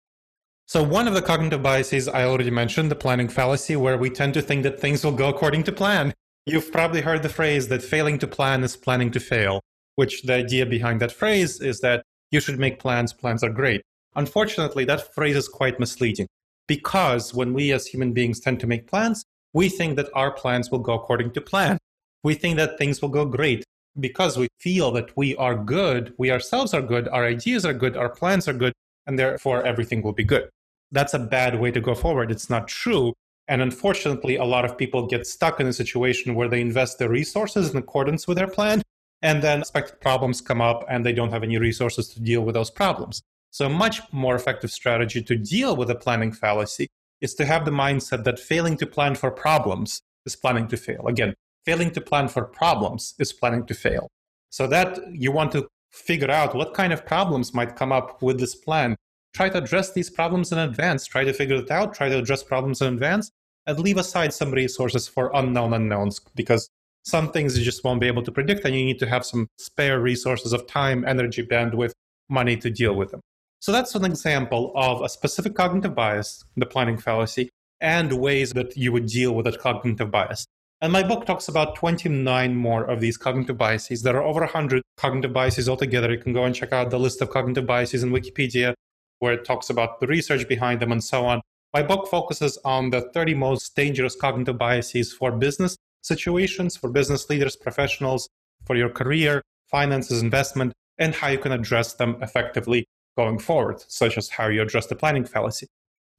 So, 0.67 0.81
one 0.81 1.05
of 1.05 1.13
the 1.13 1.21
cognitive 1.21 1.61
biases 1.61 2.07
I 2.07 2.23
already 2.23 2.49
mentioned, 2.49 2.89
the 2.89 2.95
planning 2.95 3.27
fallacy, 3.27 3.75
where 3.75 3.97
we 3.97 4.09
tend 4.09 4.33
to 4.35 4.41
think 4.41 4.63
that 4.63 4.79
things 4.79 5.03
will 5.03 5.11
go 5.11 5.27
according 5.27 5.63
to 5.63 5.73
plan. 5.73 6.13
You've 6.45 6.71
probably 6.71 7.01
heard 7.01 7.23
the 7.23 7.29
phrase 7.29 7.67
that 7.67 7.83
failing 7.83 8.19
to 8.19 8.27
plan 8.27 8.63
is 8.63 8.77
planning 8.77 9.11
to 9.11 9.19
fail, 9.19 9.59
which 9.95 10.23
the 10.23 10.33
idea 10.33 10.65
behind 10.65 11.01
that 11.01 11.11
phrase 11.11 11.59
is 11.59 11.79
that 11.81 12.03
you 12.31 12.39
should 12.39 12.59
make 12.59 12.79
plans, 12.79 13.13
plans 13.13 13.43
are 13.43 13.49
great. 13.49 13.81
Unfortunately, 14.15 14.85
that 14.85 15.13
phrase 15.13 15.35
is 15.35 15.47
quite 15.47 15.79
misleading 15.79 16.27
because 16.67 17.33
when 17.33 17.53
we 17.53 17.71
as 17.71 17.85
human 17.87 18.13
beings 18.13 18.39
tend 18.39 18.59
to 18.59 18.67
make 18.67 18.87
plans, 18.87 19.23
we 19.53 19.69
think 19.69 19.95
that 19.97 20.09
our 20.13 20.31
plans 20.31 20.71
will 20.71 20.79
go 20.79 20.93
according 20.93 21.31
to 21.31 21.41
plan. 21.41 21.77
We 22.23 22.33
think 22.33 22.57
that 22.57 22.77
things 22.77 23.01
will 23.01 23.09
go 23.09 23.25
great 23.25 23.63
because 23.99 24.37
we 24.37 24.47
feel 24.59 24.91
that 24.91 25.15
we 25.17 25.35
are 25.35 25.55
good, 25.55 26.13
we 26.17 26.31
ourselves 26.31 26.73
are 26.73 26.81
good, 26.81 27.07
our 27.09 27.25
ideas 27.25 27.65
are 27.65 27.73
good, 27.73 27.97
our 27.97 28.09
plans 28.09 28.47
are 28.47 28.53
good, 28.53 28.73
and 29.05 29.19
therefore 29.19 29.65
everything 29.65 30.01
will 30.01 30.13
be 30.13 30.23
good. 30.23 30.49
That's 30.91 31.13
a 31.13 31.19
bad 31.19 31.59
way 31.59 31.71
to 31.71 31.81
go 31.81 31.95
forward. 31.95 32.31
It's 32.31 32.49
not 32.49 32.67
true. 32.67 33.13
And 33.47 33.61
unfortunately, 33.61 34.35
a 34.37 34.45
lot 34.45 34.65
of 34.65 34.77
people 34.77 35.07
get 35.07 35.27
stuck 35.27 35.59
in 35.59 35.67
a 35.67 35.73
situation 35.73 36.35
where 36.35 36.47
they 36.47 36.61
invest 36.61 36.99
their 36.99 37.09
resources 37.09 37.71
in 37.71 37.77
accordance 37.77 38.27
with 38.27 38.37
their 38.37 38.47
plan, 38.47 38.81
and 39.21 39.41
then 39.41 39.59
expected 39.59 39.99
problems 40.01 40.41
come 40.41 40.61
up 40.61 40.85
and 40.89 41.05
they 41.05 41.13
don't 41.13 41.31
have 41.31 41.43
any 41.43 41.57
resources 41.57 42.09
to 42.09 42.19
deal 42.19 42.41
with 42.41 42.55
those 42.55 42.71
problems. 42.71 43.21
So, 43.51 43.65
a 43.65 43.69
much 43.69 44.01
more 44.11 44.35
effective 44.35 44.71
strategy 44.71 45.21
to 45.23 45.35
deal 45.35 45.75
with 45.75 45.89
a 45.89 45.95
planning 45.95 46.31
fallacy 46.31 46.87
is 47.19 47.35
to 47.35 47.45
have 47.45 47.65
the 47.65 47.71
mindset 47.71 48.23
that 48.23 48.39
failing 48.39 48.77
to 48.77 48.87
plan 48.87 49.15
for 49.15 49.29
problems 49.29 50.01
is 50.25 50.35
planning 50.35 50.67
to 50.69 50.77
fail. 50.77 51.07
Again, 51.07 51.35
failing 51.65 51.91
to 51.91 52.01
plan 52.01 52.29
for 52.29 52.43
problems 52.45 53.13
is 53.19 53.33
planning 53.33 53.65
to 53.65 53.73
fail. 53.73 54.07
So, 54.49 54.67
that 54.67 54.99
you 55.13 55.31
want 55.31 55.51
to 55.51 55.67
figure 55.91 56.31
out 56.31 56.55
what 56.55 56.73
kind 56.73 56.93
of 56.93 57.05
problems 57.05 57.53
might 57.53 57.75
come 57.75 57.91
up 57.91 58.21
with 58.21 58.39
this 58.39 58.55
plan. 58.55 58.95
Try 59.33 59.49
to 59.49 59.57
address 59.57 59.91
these 59.91 60.09
problems 60.09 60.51
in 60.51 60.57
advance. 60.57 61.05
Try 61.05 61.25
to 61.25 61.33
figure 61.33 61.57
it 61.57 61.71
out. 61.71 61.93
Try 61.93 62.09
to 62.09 62.19
address 62.19 62.43
problems 62.43 62.81
in 62.81 62.93
advance 62.93 63.31
and 63.67 63.79
leave 63.79 63.97
aside 63.97 64.33
some 64.33 64.51
resources 64.51 65.07
for 65.07 65.31
unknown 65.33 65.73
unknowns 65.73 66.19
because 66.35 66.69
some 67.03 67.31
things 67.31 67.57
you 67.57 67.63
just 67.63 67.83
won't 67.83 68.01
be 68.01 68.07
able 68.07 68.23
to 68.23 68.31
predict 68.31 68.65
and 68.65 68.75
you 68.75 68.85
need 68.85 68.99
to 68.99 69.07
have 69.07 69.25
some 69.25 69.47
spare 69.57 69.99
resources 69.99 70.53
of 70.53 70.67
time, 70.67 71.03
energy, 71.05 71.45
bandwidth, 71.45 71.93
money 72.29 72.55
to 72.57 72.69
deal 72.69 72.93
with 72.93 73.11
them. 73.11 73.21
So 73.59 73.71
that's 73.71 73.93
an 73.95 74.05
example 74.05 74.71
of 74.75 75.01
a 75.01 75.09
specific 75.09 75.55
cognitive 75.55 75.93
bias, 75.93 76.43
the 76.55 76.65
planning 76.65 76.97
fallacy, 76.97 77.49
and 77.79 78.13
ways 78.13 78.53
that 78.53 78.75
you 78.77 78.91
would 78.91 79.07
deal 79.07 79.33
with 79.33 79.45
that 79.45 79.59
cognitive 79.59 80.09
bias. 80.11 80.45
And 80.83 80.91
my 80.91 81.03
book 81.03 81.27
talks 81.27 81.47
about 81.47 81.75
29 81.75 82.55
more 82.55 82.83
of 82.83 82.99
these 82.99 83.17
cognitive 83.17 83.57
biases. 83.57 84.01
There 84.01 84.17
are 84.17 84.23
over 84.23 84.39
100 84.39 84.81
cognitive 84.97 85.31
biases 85.31 85.69
altogether. 85.69 86.11
You 86.11 86.17
can 86.17 86.33
go 86.33 86.43
and 86.43 86.55
check 86.55 86.73
out 86.73 86.89
the 86.89 86.97
list 86.97 87.21
of 87.21 87.29
cognitive 87.29 87.67
biases 87.67 88.01
in 88.01 88.09
Wikipedia, 88.09 88.73
where 89.19 89.33
it 89.33 89.45
talks 89.45 89.69
about 89.69 89.99
the 89.99 90.07
research 90.07 90.47
behind 90.47 90.79
them 90.79 90.91
and 90.91 91.03
so 91.03 91.25
on. 91.25 91.41
My 91.71 91.83
book 91.83 92.07
focuses 92.09 92.57
on 92.65 92.89
the 92.89 93.01
30 93.13 93.35
most 93.35 93.75
dangerous 93.75 94.15
cognitive 94.15 94.57
biases 94.57 95.13
for 95.13 95.31
business 95.31 95.77
situations, 96.01 96.75
for 96.75 96.89
business 96.89 97.29
leaders, 97.29 97.55
professionals, 97.55 98.29
for 98.65 98.75
your 98.75 98.89
career, 98.89 99.41
finances, 99.69 100.21
investment, 100.21 100.73
and 100.97 101.15
how 101.15 101.27
you 101.29 101.37
can 101.37 101.51
address 101.51 101.93
them 101.93 102.17
effectively 102.21 102.85
going 103.17 103.39
forward, 103.39 103.83
such 103.87 104.17
as 104.17 104.29
how 104.29 104.47
you 104.47 104.61
address 104.61 104.87
the 104.87 104.95
planning 104.95 105.25
fallacy. 105.25 105.67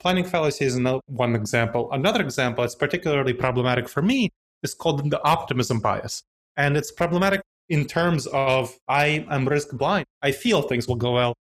Planning 0.00 0.24
fallacy 0.24 0.64
is 0.64 0.78
one 1.06 1.36
example. 1.36 1.90
Another 1.92 2.20
example, 2.20 2.62
that's 2.62 2.74
particularly 2.74 3.32
problematic 3.32 3.88
for 3.88 4.02
me, 4.02 4.30
is 4.62 4.74
called 4.74 5.10
the 5.10 5.22
optimism 5.22 5.80
bias. 5.80 6.22
And 6.56 6.76
it's 6.76 6.90
problematic 6.90 7.40
in 7.68 7.86
terms 7.86 8.26
of 8.26 8.76
I 8.88 9.26
am 9.30 9.48
risk 9.48 9.70
blind. 9.72 10.06
I 10.22 10.32
feel 10.32 10.62
things 10.62 10.88
will 10.88 10.96
go 10.96 11.12
well. 11.12 11.34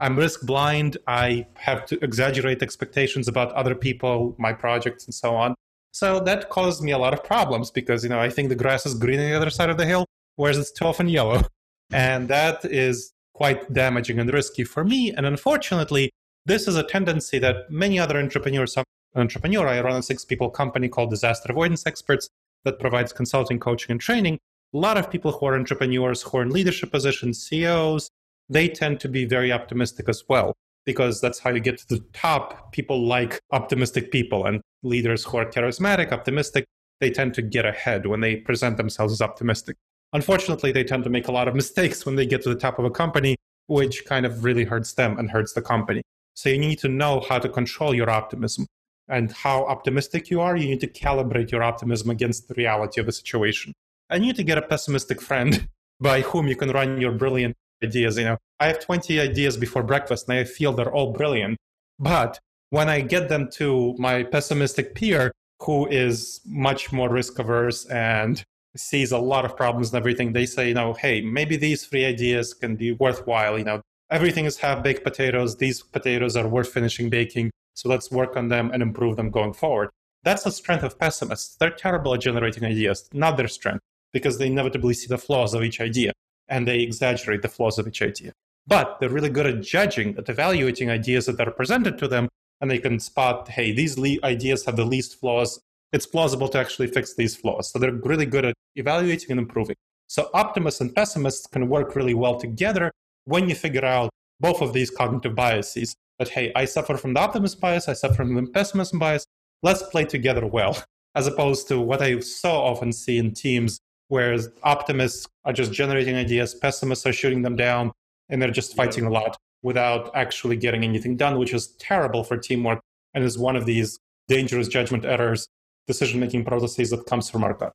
I'm 0.00 0.16
risk 0.16 0.46
blind. 0.46 0.96
I 1.06 1.46
have 1.54 1.84
to 1.86 2.02
exaggerate 2.02 2.62
expectations 2.62 3.28
about 3.28 3.52
other 3.52 3.74
people, 3.74 4.34
my 4.38 4.52
projects, 4.52 5.04
and 5.04 5.14
so 5.14 5.36
on. 5.36 5.54
So 5.92 6.20
that 6.20 6.50
caused 6.50 6.82
me 6.82 6.92
a 6.92 6.98
lot 6.98 7.14
of 7.14 7.24
problems 7.24 7.70
because, 7.70 8.04
you 8.04 8.10
know, 8.10 8.20
I 8.20 8.30
think 8.30 8.48
the 8.48 8.54
grass 8.54 8.86
is 8.86 8.94
green 8.94 9.18
on 9.18 9.28
the 9.28 9.36
other 9.36 9.50
side 9.50 9.70
of 9.70 9.76
the 9.76 9.86
hill, 9.86 10.06
whereas 10.36 10.58
it's 10.58 10.72
too 10.72 10.84
often 10.84 11.08
yellow. 11.08 11.42
And 11.92 12.28
that 12.28 12.64
is 12.64 13.12
quite 13.34 13.72
damaging 13.72 14.20
and 14.20 14.32
risky 14.32 14.62
for 14.62 14.84
me. 14.84 15.12
And 15.12 15.26
unfortunately, 15.26 16.12
this 16.46 16.68
is 16.68 16.76
a 16.76 16.84
tendency 16.84 17.40
that 17.40 17.68
many 17.68 17.98
other 17.98 18.16
entrepreneurs, 18.16 18.76
entrepreneur, 19.16 19.66
I 19.66 19.80
run 19.80 19.96
a 19.96 20.02
six 20.04 20.24
people 20.24 20.50
company 20.50 20.88
called 20.88 21.10
Disaster 21.10 21.50
Avoidance 21.50 21.84
Experts 21.84 22.28
that 22.64 22.78
provides 22.78 23.12
consulting, 23.12 23.58
coaching, 23.58 23.90
and 23.90 24.00
training. 24.00 24.38
A 24.72 24.78
lot 24.78 24.98
of 24.98 25.10
people 25.10 25.32
who 25.32 25.46
are 25.46 25.56
entrepreneurs, 25.56 26.22
who 26.22 26.38
are 26.38 26.42
in 26.42 26.50
leadership 26.50 26.92
positions, 26.92 27.42
CEOs, 27.42 28.08
they 28.48 28.68
tend 28.68 29.00
to 29.00 29.08
be 29.08 29.24
very 29.24 29.50
optimistic 29.50 30.08
as 30.08 30.22
well 30.28 30.54
because 30.86 31.20
that's 31.20 31.38
how 31.38 31.50
you 31.50 31.60
get 31.60 31.78
to 31.78 31.88
the 31.88 32.04
top. 32.12 32.72
People 32.72 33.06
like 33.06 33.40
optimistic 33.52 34.10
people 34.10 34.46
and 34.46 34.60
leaders 34.82 35.24
who 35.24 35.36
are 35.36 35.46
charismatic, 35.46 36.12
optimistic, 36.12 36.64
they 37.00 37.10
tend 37.10 37.34
to 37.34 37.42
get 37.42 37.64
ahead 37.64 38.06
when 38.06 38.20
they 38.20 38.36
present 38.36 38.76
themselves 38.76 39.12
as 39.12 39.22
optimistic. 39.22 39.76
Unfortunately, 40.12 40.72
they 40.72 40.84
tend 40.84 41.04
to 41.04 41.10
make 41.10 41.28
a 41.28 41.32
lot 41.32 41.48
of 41.48 41.54
mistakes 41.62 42.04
when 42.04 42.16
they 42.16 42.26
get 42.26 42.42
to 42.42 42.48
the 42.48 42.60
top 42.60 42.78
of 42.78 42.84
a 42.84 42.90
company, 42.90 43.36
which 43.66 44.04
kind 44.04 44.26
of 44.26 44.44
really 44.44 44.64
hurts 44.64 44.94
them 44.94 45.18
and 45.18 45.30
hurts 45.30 45.52
the 45.52 45.62
company. 45.62 46.02
So 46.34 46.48
you 46.48 46.58
need 46.58 46.78
to 46.80 46.88
know 46.88 47.20
how 47.28 47.38
to 47.38 47.48
control 47.48 47.94
your 47.94 48.10
optimism 48.10 48.66
and 49.08 49.32
how 49.32 49.64
optimistic 49.66 50.30
you 50.30 50.40
are. 50.40 50.56
You 50.56 50.68
need 50.68 50.80
to 50.80 50.86
calibrate 50.86 51.50
your 51.50 51.62
optimism 51.62 52.10
against 52.10 52.48
the 52.48 52.54
reality 52.54 53.00
of 53.00 53.06
the 53.06 53.12
situation. 53.12 53.72
And 54.08 54.24
you 54.24 54.30
need 54.30 54.36
to 54.36 54.44
get 54.44 54.58
a 54.58 54.62
pessimistic 54.62 55.20
friend 55.20 55.68
by 56.00 56.22
whom 56.22 56.48
you 56.48 56.56
can 56.56 56.70
run 56.70 57.00
your 57.00 57.12
brilliant 57.12 57.56
ideas. 57.82 58.18
You 58.18 58.24
know, 58.24 58.38
I 58.58 58.66
have 58.66 58.80
20 58.80 59.20
ideas 59.20 59.56
before 59.56 59.82
breakfast 59.82 60.28
and 60.28 60.38
I 60.38 60.44
feel 60.44 60.72
they're 60.72 60.92
all 60.92 61.12
brilliant. 61.12 61.56
But 61.98 62.38
when 62.70 62.88
I 62.88 63.00
get 63.00 63.28
them 63.28 63.48
to 63.52 63.94
my 63.98 64.22
pessimistic 64.22 64.94
peer, 64.94 65.32
who 65.62 65.86
is 65.88 66.40
much 66.46 66.92
more 66.92 67.10
risk 67.10 67.38
averse 67.38 67.84
and 67.86 68.42
sees 68.76 69.12
a 69.12 69.18
lot 69.18 69.44
of 69.44 69.56
problems 69.56 69.92
and 69.92 69.98
everything, 69.98 70.32
they 70.32 70.46
say, 70.46 70.68
you 70.68 70.74
know, 70.74 70.94
hey, 70.94 71.20
maybe 71.20 71.56
these 71.56 71.84
three 71.84 72.04
ideas 72.04 72.54
can 72.54 72.76
be 72.76 72.92
worthwhile. 72.92 73.58
You 73.58 73.64
know, 73.64 73.82
everything 74.10 74.46
is 74.46 74.58
half 74.58 74.82
baked 74.82 75.04
potatoes. 75.04 75.56
These 75.56 75.82
potatoes 75.82 76.36
are 76.36 76.48
worth 76.48 76.72
finishing 76.72 77.10
baking. 77.10 77.50
So 77.74 77.88
let's 77.88 78.10
work 78.10 78.36
on 78.36 78.48
them 78.48 78.70
and 78.72 78.82
improve 78.82 79.16
them 79.16 79.30
going 79.30 79.52
forward. 79.52 79.90
That's 80.22 80.44
the 80.44 80.50
strength 80.50 80.84
of 80.84 80.98
pessimists. 80.98 81.56
They're 81.56 81.70
terrible 81.70 82.14
at 82.14 82.20
generating 82.20 82.64
ideas, 82.64 83.08
not 83.12 83.36
their 83.36 83.48
strength, 83.48 83.80
because 84.12 84.38
they 84.38 84.46
inevitably 84.46 84.94
see 84.94 85.06
the 85.06 85.18
flaws 85.18 85.54
of 85.54 85.62
each 85.62 85.80
idea 85.80 86.12
and 86.50 86.68
they 86.68 86.80
exaggerate 86.80 87.42
the 87.42 87.48
flaws 87.48 87.78
of 87.78 87.88
each 87.88 88.02
idea. 88.02 88.32
But 88.66 88.98
they're 89.00 89.08
really 89.08 89.30
good 89.30 89.46
at 89.46 89.62
judging, 89.62 90.16
at 90.18 90.28
evaluating 90.28 90.90
ideas 90.90 91.26
that 91.26 91.40
are 91.40 91.50
presented 91.50 91.96
to 91.98 92.08
them, 92.08 92.28
and 92.60 92.70
they 92.70 92.78
can 92.78 93.00
spot, 93.00 93.48
hey, 93.48 93.72
these 93.72 93.96
le- 93.96 94.18
ideas 94.22 94.66
have 94.66 94.76
the 94.76 94.84
least 94.84 95.18
flaws 95.18 95.60
it's 95.92 96.06
plausible 96.06 96.48
to 96.48 96.58
actually 96.58 96.86
fix 96.86 97.14
these 97.14 97.36
flaws. 97.36 97.70
So 97.70 97.78
they're 97.78 97.92
really 97.92 98.26
good 98.26 98.44
at 98.44 98.54
evaluating 98.76 99.30
and 99.30 99.40
improving. 99.40 99.76
So 100.06 100.30
optimists 100.34 100.80
and 100.80 100.94
pessimists 100.94 101.46
can 101.46 101.68
work 101.68 101.94
really 101.96 102.14
well 102.14 102.38
together 102.38 102.92
when 103.24 103.48
you 103.48 103.54
figure 103.54 103.84
out 103.84 104.10
both 104.40 104.60
of 104.60 104.72
these 104.72 104.90
cognitive 104.90 105.34
biases. 105.34 105.94
That, 106.18 106.28
hey, 106.28 106.52
I 106.54 106.64
suffer 106.64 106.96
from 106.96 107.14
the 107.14 107.20
optimist 107.20 107.60
bias, 107.60 107.88
I 107.88 107.94
suffer 107.94 108.14
from 108.14 108.34
the 108.34 108.46
pessimism 108.50 108.98
bias. 108.98 109.24
Let's 109.62 109.82
play 109.84 110.04
together 110.04 110.46
well, 110.46 110.82
as 111.14 111.26
opposed 111.26 111.68
to 111.68 111.80
what 111.80 112.02
I 112.02 112.20
so 112.20 112.50
often 112.50 112.92
see 112.92 113.18
in 113.18 113.32
teams 113.32 113.80
where 114.10 114.36
optimists 114.64 115.28
are 115.44 115.52
just 115.52 115.72
generating 115.72 116.16
ideas, 116.16 116.52
pessimists 116.56 117.06
are 117.06 117.12
shooting 117.12 117.42
them 117.42 117.54
down, 117.54 117.92
and 118.28 118.42
they're 118.42 118.50
just 118.50 118.74
fighting 118.74 119.06
a 119.06 119.10
lot 119.10 119.36
without 119.62 120.10
actually 120.16 120.56
getting 120.56 120.82
anything 120.82 121.16
done, 121.16 121.38
which 121.38 121.54
is 121.54 121.68
terrible 121.78 122.24
for 122.24 122.36
teamwork 122.36 122.80
and 123.14 123.22
is 123.22 123.38
one 123.38 123.54
of 123.54 123.66
these 123.66 124.00
dangerous 124.26 124.66
judgment 124.66 125.04
errors 125.04 125.46
decision 125.86 126.18
making 126.18 126.44
processes 126.44 126.90
that 126.90 127.06
comes 127.06 127.30
from 127.30 127.44
our 127.44 127.54
gut. 127.54 127.72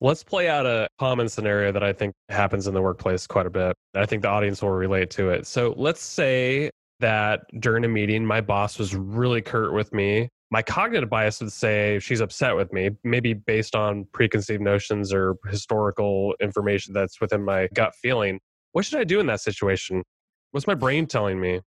Let's 0.00 0.24
play 0.24 0.48
out 0.48 0.64
a 0.64 0.88
common 0.98 1.28
scenario 1.28 1.72
that 1.72 1.82
I 1.82 1.92
think 1.92 2.14
happens 2.30 2.66
in 2.66 2.72
the 2.72 2.80
workplace 2.80 3.26
quite 3.26 3.44
a 3.44 3.50
bit. 3.50 3.76
I 3.94 4.06
think 4.06 4.22
the 4.22 4.28
audience 4.28 4.62
will 4.62 4.70
relate 4.70 5.10
to 5.10 5.28
it. 5.28 5.46
So 5.46 5.74
let's 5.76 6.02
say 6.02 6.70
that 7.00 7.42
during 7.58 7.84
a 7.84 7.88
meeting, 7.88 8.24
my 8.24 8.40
boss 8.40 8.78
was 8.78 8.94
really 8.94 9.42
curt 9.42 9.74
with 9.74 9.92
me. 9.92 10.30
My 10.52 10.62
cognitive 10.62 11.08
bias 11.08 11.40
would 11.40 11.52
say 11.52 12.00
she's 12.00 12.20
upset 12.20 12.56
with 12.56 12.72
me, 12.72 12.90
maybe 13.04 13.34
based 13.34 13.76
on 13.76 14.06
preconceived 14.12 14.60
notions 14.60 15.12
or 15.12 15.36
historical 15.48 16.34
information 16.40 16.92
that's 16.92 17.20
within 17.20 17.44
my 17.44 17.68
gut 17.72 17.94
feeling. 17.94 18.40
What 18.72 18.84
should 18.84 18.98
I 18.98 19.04
do 19.04 19.20
in 19.20 19.26
that 19.26 19.40
situation? 19.40 20.02
What's 20.50 20.66
my 20.66 20.74
brain 20.74 21.06
telling 21.06 21.40
me? 21.40 21.60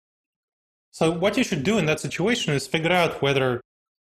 So, 0.91 1.11
what 1.11 1.37
you 1.37 1.43
should 1.43 1.63
do 1.63 1.77
in 1.77 1.85
that 1.85 1.99
situation 1.99 2.53
is 2.53 2.67
figure 2.67 2.91
out 2.91 3.21
whether 3.21 3.61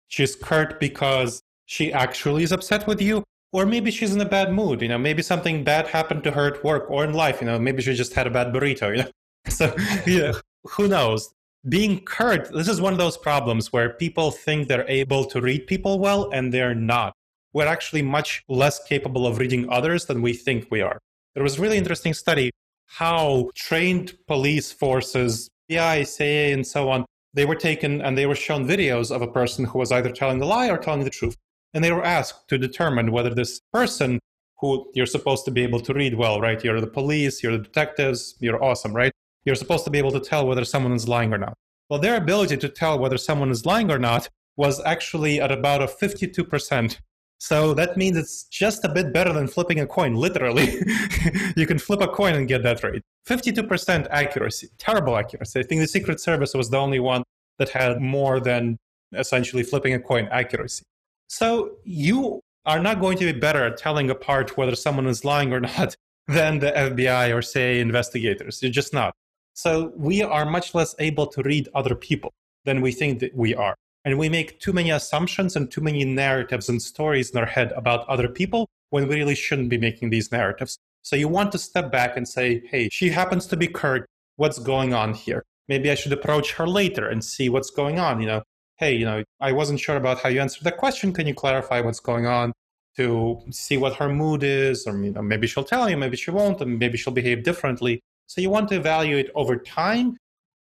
she's 0.08 0.36
curt 0.36 0.80
because 0.80 1.42
she 1.66 1.92
actually 1.92 2.44
is 2.44 2.52
upset 2.52 2.88
with 2.88 3.02
you, 3.02 3.24
Or 3.54 3.66
maybe 3.66 3.92
she's 3.92 4.14
in 4.14 4.22
a 4.22 4.26
bad 4.26 4.52
mood. 4.54 4.82
You 4.82 4.90
know, 4.90 4.98
maybe 4.98 5.22
something 5.22 5.64
bad 5.64 5.88
happened 5.88 6.24
to 6.26 6.32
her 6.32 6.48
at 6.48 6.64
work 6.64 6.90
or 6.90 7.04
in 7.04 7.14
life. 7.14 7.42
You 7.42 7.48
know, 7.48 7.58
maybe 7.60 7.82
she 7.82 7.94
just 7.94 8.14
had 8.14 8.28
a 8.28 8.30
bad 8.30 8.54
burrito. 8.54 8.96
You 8.96 9.04
know, 9.04 9.10
so 9.50 9.74
yeah, 10.06 10.34
who 10.64 10.88
knows? 10.88 11.34
Being 11.68 12.02
curt, 12.06 12.52
this 12.54 12.68
is 12.68 12.80
one 12.80 12.94
of 12.94 13.00
those 13.00 13.18
problems 13.18 13.74
where 13.74 13.90
people 13.90 14.32
think 14.32 14.68
they're 14.68 14.88
able 14.88 15.26
to 15.26 15.42
read 15.42 15.68
people 15.68 16.00
well 16.00 16.30
and 16.32 16.54
they're 16.54 16.76
not. 16.76 17.14
We're 17.54 17.68
actually 17.68 18.04
much 18.04 18.44
less 18.48 18.84
capable 18.84 19.26
of 19.26 19.40
reading 19.40 19.70
others 19.70 20.06
than 20.06 20.22
we 20.22 20.34
think 20.34 20.68
we 20.70 20.82
are. 20.82 21.00
There 21.34 21.44
was 21.44 21.58
a 21.58 21.62
really 21.62 21.78
interesting 21.78 22.14
study 22.14 22.52
how 22.86 23.50
trained 23.56 24.18
police 24.28 24.72
forces, 24.72 25.50
FBI, 25.70 26.08
CIA, 26.08 26.54
and 26.54 26.66
so 26.66 26.90
on, 26.90 27.06
they 27.34 27.46
were 27.46 27.56
taken 27.56 28.02
and 28.02 28.18
they 28.18 28.26
were 28.26 28.36
shown 28.36 28.68
videos 28.68 29.14
of 29.14 29.22
a 29.22 29.28
person 29.28 29.66
who 29.66 29.80
was 29.80 29.92
either 29.92 30.12
telling 30.12 30.42
a 30.42 30.46
lie 30.46 30.70
or 30.70 30.78
telling 30.78 31.04
the 31.04 31.10
truth. 31.10 31.36
And 31.74 31.84
they 31.84 31.92
were 31.92 32.04
asked 32.04 32.48
to 32.50 32.58
determine 32.58 33.12
whether 33.12 33.34
this 33.34 33.60
person 33.74 34.20
who 34.60 34.90
you're 34.94 35.06
supposed 35.06 35.46
to 35.46 35.52
be 35.52 35.64
able 35.64 35.80
to 35.82 35.94
read 35.94 36.16
well, 36.16 36.40
right? 36.42 36.64
You're 36.64 36.82
the 36.82 36.88
police, 36.88 37.44
you're 37.44 37.52
the 37.52 37.64
detectives, 37.64 38.36
you're 38.40 38.64
awesome, 38.64 38.94
right? 38.94 39.12
You're 39.46 39.56
supposed 39.56 39.86
to 39.86 39.92
be 39.92 39.98
able 39.98 40.12
to 40.12 40.20
tell 40.20 40.46
whether 40.46 40.66
someone 40.66 40.94
is 40.94 41.08
lying 41.08 41.34
or 41.34 41.38
not. 41.38 41.54
Well, 41.90 42.00
their 42.00 42.18
ability 42.18 42.58
to 42.58 42.70
tell 42.70 43.00
whether 43.00 43.18
someone 43.18 43.50
is 43.50 43.66
lying 43.66 43.92
or 43.92 44.00
not 44.00 44.30
was 44.58 44.82
actually 44.86 45.40
at 45.40 45.52
about 45.52 45.82
a 45.82 45.86
52%. 45.86 46.98
So 47.40 47.74
that 47.76 47.98
means 47.98 48.18
it's 48.18 48.44
just 48.46 48.84
a 48.84 48.90
bit 48.90 49.14
better 49.14 49.32
than 49.32 49.48
flipping 49.48 49.80
a 49.80 49.86
coin, 49.86 50.16
literally. 50.16 50.82
you 51.56 51.68
can 51.68 51.78
flip 51.78 52.02
a 52.02 52.08
coin 52.08 52.34
and 52.34 52.48
get 52.48 52.64
that 52.64 52.84
rate. 52.84 53.04
52% 53.28 54.08
accuracy, 54.10 54.70
terrible 54.78 55.16
accuracy. 55.16 55.60
I 55.60 55.64
think 55.64 55.82
the 55.82 55.88
Secret 55.88 56.20
Service 56.20 56.54
was 56.54 56.70
the 56.70 56.78
only 56.78 57.00
one 57.00 57.24
that 57.60 57.70
had 57.70 58.02
more 58.02 58.40
than 58.40 58.78
essentially 59.14 59.64
flipping 59.64 59.94
a 59.94 60.00
coin 60.00 60.28
accuracy. 60.32 60.84
So 61.28 61.78
you 61.84 62.42
are 62.66 62.80
not 62.80 63.00
going 63.00 63.18
to 63.20 63.32
be 63.32 63.40
better 63.40 63.66
at 63.66 63.78
telling 63.78 64.10
apart 64.10 64.58
whether 64.58 64.76
someone 64.76 65.08
is 65.08 65.24
lying 65.24 65.54
or 65.54 65.60
not 65.60 65.96
than 66.28 66.60
the 66.60 66.72
FBI 66.72 67.36
or, 67.36 67.42
say, 67.42 67.80
investigators. 67.80 68.62
You're 68.62 68.72
just 68.72 68.94
not. 68.94 69.14
So 69.58 69.92
we 69.96 70.22
are 70.22 70.46
much 70.46 70.76
less 70.76 70.94
able 71.00 71.26
to 71.26 71.42
read 71.42 71.68
other 71.74 71.96
people 71.96 72.32
than 72.66 72.80
we 72.80 72.92
think 72.92 73.18
that 73.22 73.36
we 73.36 73.56
are. 73.56 73.76
And 74.06 74.20
we 74.20 74.30
make 74.30 74.60
too 74.60 74.72
many 74.72 74.92
assumptions 74.92 75.56
and 75.56 75.72
too 75.72 75.82
many 75.82 76.06
narratives 76.06 76.70
and 76.70 76.80
stories 76.80 77.32
in 77.32 77.40
our 77.40 77.48
head 77.48 77.72
about 77.76 78.08
other 78.08 78.30
people 78.30 78.70
when 78.92 79.08
we 79.08 79.16
really 79.16 79.34
shouldn't 79.34 79.70
be 79.70 79.80
making 79.80 80.12
these 80.12 80.32
narratives. 80.32 80.78
So 81.02 81.16
you 81.16 81.28
want 81.28 81.52
to 81.54 81.58
step 81.58 81.92
back 81.92 82.16
and 82.16 82.28
say, 82.28 82.62
hey, 82.70 82.90
she 82.92 83.10
happens 83.10 83.48
to 83.48 83.58
be 83.58 83.68
curt. 83.68 84.06
What's 84.36 84.60
going 84.60 84.94
on 84.94 85.16
here? 85.16 85.44
Maybe 85.68 85.90
I 85.90 85.96
should 85.96 86.14
approach 86.14 86.52
her 86.54 86.68
later 86.68 87.10
and 87.10 87.26
see 87.26 87.50
what's 87.50 87.72
going 87.72 87.98
on. 87.98 88.22
You 88.22 88.28
know, 88.28 88.44
hey, 88.76 88.94
you 88.94 89.06
know, 89.06 89.24
I 89.42 89.54
wasn't 89.54 89.80
sure 89.80 89.96
about 89.96 90.20
how 90.20 90.30
you 90.30 90.40
answered 90.40 90.66
the 90.66 90.72
question. 90.72 91.14
Can 91.14 91.26
you 91.26 91.34
clarify 91.34 91.82
what's 91.82 92.00
going 92.00 92.28
on? 92.28 92.54
To 92.98 93.42
see 93.50 93.78
what 93.78 93.96
her 93.96 94.10
mood 94.10 94.44
is, 94.44 94.86
or 94.86 94.96
you 95.04 95.12
know, 95.12 95.24
maybe 95.24 95.48
she'll 95.48 95.64
tell 95.64 95.90
you, 95.90 95.98
maybe 95.98 96.18
she 96.18 96.30
won't, 96.30 96.62
and 96.62 96.78
maybe 96.78 96.98
she'll 96.98 97.14
behave 97.14 97.44
differently. 97.44 98.02
So 98.28 98.42
you 98.42 98.50
want 98.50 98.70
to 98.70 98.76
evaluate 98.76 99.30
over 99.36 99.56
time 99.56 100.18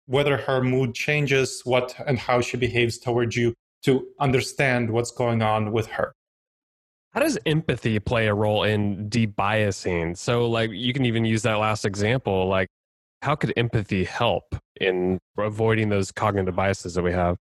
whether 0.06 0.38
her 0.38 0.62
mood 0.62 0.93
changes, 0.93 1.62
what 1.63 1.95
and 2.06 2.19
how 2.19 2.41
she 2.41 2.58
behaves 2.58 2.97
towards 2.97 3.36
you 3.36 3.54
to 3.84 4.06
understand 4.19 4.89
what's 4.89 5.12
going 5.12 5.41
on 5.41 5.71
with 5.71 5.88
her. 5.88 6.13
How 7.12 7.21
does 7.21 7.38
empathy 7.45 7.99
play 7.99 8.28
a 8.28 8.34
role 8.34 8.63
in 8.63 9.10
debiasing? 9.10 10.17
So, 10.17 10.49
like, 10.49 10.71
you 10.71 10.93
can 10.93 11.06
even 11.06 11.26
use 11.26 11.43
that 11.43 11.56
last 11.56 11.86
example. 11.86 12.47
Like, 12.47 12.67
how 13.21 13.36
could 13.36 13.54
empathy 13.56 14.04
help 14.04 14.56
in 14.82 15.19
avoiding 15.38 15.89
those 15.89 16.12
cognitive 16.12 16.56
biases 16.56 16.95
that 16.95 17.04
we 17.04 17.12
have? 17.12 17.38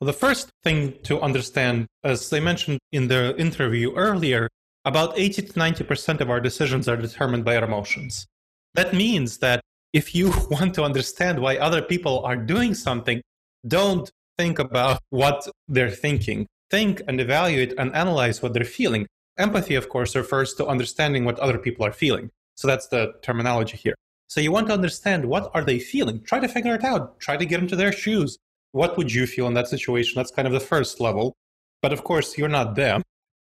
Well, 0.00 0.06
the 0.06 0.12
first 0.12 0.50
thing 0.62 0.94
to 1.04 1.20
understand, 1.20 1.86
as 2.04 2.32
I 2.32 2.40
mentioned 2.40 2.78
in 2.92 3.08
the 3.08 3.34
interview 3.38 3.94
earlier, 3.94 4.48
about 4.84 5.18
80 5.18 5.42
to 5.42 5.52
90% 5.54 6.20
of 6.20 6.30
our 6.30 6.40
decisions 6.40 6.86
are 6.88 6.96
determined 6.96 7.44
by 7.44 7.56
our 7.56 7.64
emotions. 7.64 8.26
That 8.74 8.92
means 8.92 9.38
that 9.38 9.60
if 9.92 10.14
you 10.14 10.32
want 10.50 10.74
to 10.74 10.82
understand 10.82 11.40
why 11.40 11.56
other 11.56 11.82
people 11.82 12.24
are 12.24 12.36
doing 12.36 12.74
something, 12.74 13.22
don't 13.66 14.10
think 14.36 14.58
about 14.58 15.00
what 15.10 15.48
they're 15.68 15.90
thinking. 15.90 16.46
Think 16.70 17.02
and 17.06 17.20
evaluate 17.20 17.74
and 17.78 17.94
analyze 17.94 18.42
what 18.42 18.52
they're 18.52 18.64
feeling. 18.64 19.06
Empathy, 19.38 19.74
of 19.74 19.88
course, 19.88 20.14
refers 20.16 20.54
to 20.54 20.66
understanding 20.66 21.24
what 21.24 21.38
other 21.38 21.58
people 21.58 21.86
are 21.86 21.92
feeling. 21.92 22.30
So 22.56 22.68
that's 22.68 22.88
the 22.88 23.14
terminology 23.22 23.76
here. 23.76 23.94
So 24.28 24.40
you 24.40 24.52
want 24.52 24.68
to 24.68 24.72
understand 24.72 25.24
what 25.24 25.50
are 25.54 25.64
they 25.64 25.78
feeling? 25.78 26.22
Try 26.22 26.40
to 26.40 26.48
figure 26.48 26.74
it 26.74 26.84
out. 26.84 27.20
Try 27.20 27.36
to 27.36 27.46
get 27.46 27.60
into 27.60 27.76
their 27.76 27.92
shoes. 27.92 28.38
What 28.72 28.96
would 28.96 29.12
you 29.12 29.26
feel 29.26 29.46
in 29.46 29.54
that 29.54 29.68
situation? 29.68 30.14
That's 30.16 30.30
kind 30.30 30.48
of 30.48 30.54
the 30.54 30.60
first 30.60 31.00
level. 31.00 31.34
But 31.82 31.92
of 31.92 32.02
course, 32.02 32.36
you're 32.38 32.48
not 32.48 32.74
them. 32.74 33.02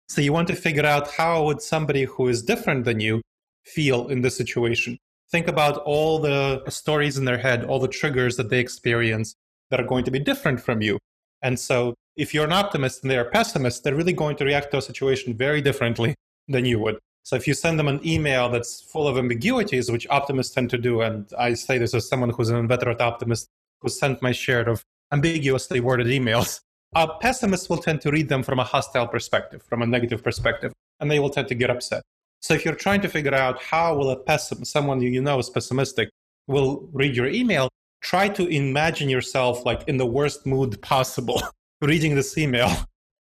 So 0.08 0.22
you 0.22 0.34
want 0.34 0.48
to 0.48 0.56
figure 0.56 0.86
out 0.86 1.12
how 1.12 1.44
would 1.46 1.62
somebody 1.62 2.06
who 2.06 2.28
is 2.28 2.42
different 2.42 2.86
than 2.86 3.00
you 3.00 3.22
feel 3.63 4.08
in 4.08 4.22
this 4.22 4.36
situation? 4.38 4.98
Think 5.32 5.48
about 5.48 5.78
all 5.78 6.20
the 6.20 6.63
stories 6.70 7.18
in 7.18 7.26
their 7.26 7.38
head, 7.38 7.63
all 7.65 7.80
the 7.80 7.88
triggers 7.88 8.36
that 8.38 8.50
they 8.50 8.60
experience 8.60 9.36
that 9.70 9.80
are 9.80 9.86
going 9.86 10.04
to 10.06 10.12
be 10.12 10.20
different 10.20 10.60
from 10.60 10.82
you. 10.82 10.98
And 11.42 11.60
so 11.60 11.96
if 12.15 12.34
you're 12.34 12.46
an 12.46 12.52
optimist 12.52 13.04
and 13.04 13.12
they're 13.12 13.28
a 13.28 13.32
pessimist, 13.32 13.84
they're 13.84 13.96
really 13.96 14.13
going 14.13 14.36
to 14.38 14.46
react 14.46 14.72
to 14.72 14.78
a 14.78 14.82
situation 14.82 15.36
very 15.36 15.62
differently 15.62 16.15
than 16.48 16.65
you 16.65 16.80
would. 16.80 16.98
So 17.24 17.36
if 17.36 17.48
you 17.48 17.54
send 17.54 17.78
them 17.78 17.88
an 17.88 18.06
email 18.06 18.50
that's 18.50 18.82
full 18.82 19.08
of 19.08 19.18
ambiguities, 19.18 19.92
which 19.92 20.08
optimists 20.10 20.54
tend 20.54 20.70
to 20.72 20.78
do, 20.78 21.02
and 21.02 21.32
I 21.38 21.54
say 21.54 21.78
this 21.78 21.94
as 21.94 22.08
someone 22.08 22.32
who's 22.32 22.50
an 22.50 22.58
inveterate 22.58 23.02
optimist 23.02 23.48
who 23.82 23.89
sent 23.89 24.22
my 24.22 24.32
share 24.32 24.68
of 24.68 24.84
ambiguously 25.12 25.80
worded 25.80 26.08
emails, 26.08 26.60
uh, 26.96 27.08
a 27.10 27.20
pessimist 27.20 27.70
will 27.70 27.78
tend 27.78 28.02
to 28.02 28.12
read 28.12 28.30
them 28.30 28.42
from 28.42 28.60
a 28.60 28.63
hostile 28.63 29.08
perspective, 29.08 29.62
from 29.62 29.82
a 29.82 29.86
negative 29.86 30.24
perspective, 30.24 30.74
and 31.00 31.12
they 31.12 31.20
will 31.20 31.30
tend 31.30 31.48
to 31.50 31.56
get 31.56 31.70
upset. 31.70 32.02
So 32.41 32.54
if 32.54 32.63
you're 32.63 32.75
trying 32.75 33.02
to 33.02 33.10
figure 33.10 33.36
out 33.36 33.62
how 33.62 33.95
will 33.95 34.12
a 34.12 34.23
pessim- 34.23 34.65
someone 34.65 35.02
you 35.02 35.21
know 35.21 35.39
is 35.39 35.49
pessimistic 35.49 36.10
will 36.47 36.89
read 36.93 37.15
your 37.15 37.28
email, 37.28 37.69
try 38.02 38.30
to 38.30 38.47
imagine 38.47 39.10
yourself 39.10 39.65
like 39.65 39.88
in 39.88 39.97
the 39.97 40.06
worst 40.06 40.45
mood 40.45 40.82
possible 40.82 41.41
reading 41.82 42.15
this 42.15 42.38
email. 42.38 42.71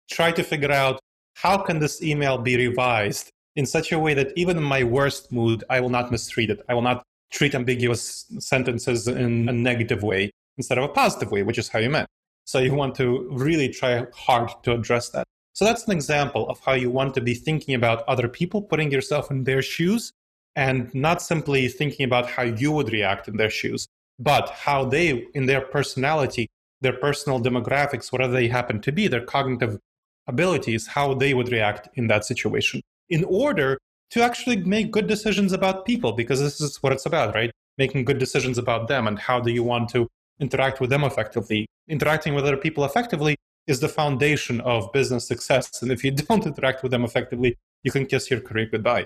try 0.10 0.32
to 0.32 0.44
figure 0.44 0.72
out 0.72 1.00
how 1.36 1.58
can 1.58 1.80
this 1.80 2.02
email 2.04 2.38
be 2.38 2.56
revised 2.58 3.32
in 3.56 3.66
such 3.66 3.92
a 3.92 4.00
way 4.00 4.14
that 4.14 4.32
even 4.36 4.58
in 4.58 4.64
my 4.64 4.84
worst 4.84 5.32
mood, 5.32 5.64
I 5.70 5.80
will 5.80 5.90
not 5.90 6.12
mistreat 6.12 6.50
it. 6.50 6.62
I 6.70 6.74
will 6.74 6.82
not 6.82 7.04
treat 7.32 7.56
ambiguous 7.56 8.26
sentences 8.40 9.08
in 9.08 9.50
a 9.50 9.54
negative 9.54 10.04
way 10.04 10.32
instead 10.58 10.78
of 10.78 10.84
a 10.84 10.90
positive 10.90 11.32
way, 11.32 11.44
which 11.44 11.58
is 11.58 11.70
how 11.70 11.80
you 11.80 11.90
meant. 11.90 12.08
So 12.46 12.60
you 12.60 12.74
want 12.74 12.96
to 12.96 13.28
really 13.32 13.70
try 13.70 14.06
hard 14.14 14.52
to 14.64 14.74
address 14.74 15.10
that. 15.10 15.26
So 15.54 15.66
that's 15.66 15.86
an 15.86 15.92
example 15.92 16.50
of 16.50 16.60
how 16.62 16.74
you 16.74 16.90
want 16.90 17.14
to 17.16 17.22
be 17.22 17.34
thinking 17.34 17.76
about 17.76 18.04
other 18.08 18.28
people, 18.28 18.62
putting 18.62 18.92
yourself 18.92 19.30
in 19.30 19.44
their 19.44 19.62
shoes, 19.62 20.14
and 20.56 20.94
not 20.94 21.22
simply 21.22 21.68
thinking 21.68 22.06
about 22.06 22.30
how 22.30 22.44
you 22.44 22.72
would 22.72 22.92
react 22.92 23.28
in 23.28 23.38
their 23.38 23.50
shoes, 23.50 23.88
but 24.20 24.50
how 24.50 24.86
they, 24.86 25.28
in 25.34 25.46
their 25.46 25.62
personality, 25.62 26.50
their 26.82 26.94
personal 26.94 27.40
demographics, 27.40 28.12
whatever 28.12 28.34
they 28.34 28.48
happen 28.48 28.82
to 28.82 28.92
be, 28.92 29.08
their 29.08 29.24
cognitive 29.24 29.78
abilities, 30.28 30.88
how 30.88 31.14
they 31.14 31.34
would 31.34 31.52
react 31.52 31.90
in 31.96 32.08
that 32.08 32.26
situation 32.26 32.82
in 33.10 33.24
order 33.26 33.78
to 34.10 34.22
actually 34.22 34.58
make 34.58 34.92
good 34.92 35.08
decisions 35.08 35.54
about 35.54 35.86
people, 35.86 36.14
because 36.14 36.40
this 36.40 36.60
is 36.60 36.78
what 36.84 36.92
it's 36.92 37.06
about, 37.06 37.34
right? 37.34 37.52
Making 37.78 38.06
good 38.06 38.18
decisions 38.18 38.58
about 38.58 38.88
them 38.88 39.08
and 39.08 39.20
how 39.20 39.40
do 39.40 39.52
you 39.52 39.64
want 39.64 39.90
to 39.90 40.08
interact 40.40 40.82
with 40.82 40.90
them 40.90 41.04
effectively. 41.04 41.66
Interacting 41.88 42.34
with 42.34 42.46
other 42.46 42.58
people 42.58 42.84
effectively 42.84 43.36
is 43.68 43.80
the 43.80 43.90
foundation 43.90 44.62
of 44.62 44.92
business 44.92 45.28
success. 45.28 45.82
And 45.82 45.92
if 45.92 46.04
you 46.04 46.12
don't 46.30 46.46
interact 46.46 46.84
with 46.84 46.92
them 46.92 47.04
effectively, 47.04 47.58
you 47.84 47.92
can 47.92 48.06
kiss 48.06 48.30
your 48.30 48.42
career 48.42 48.68
goodbye. 48.72 49.06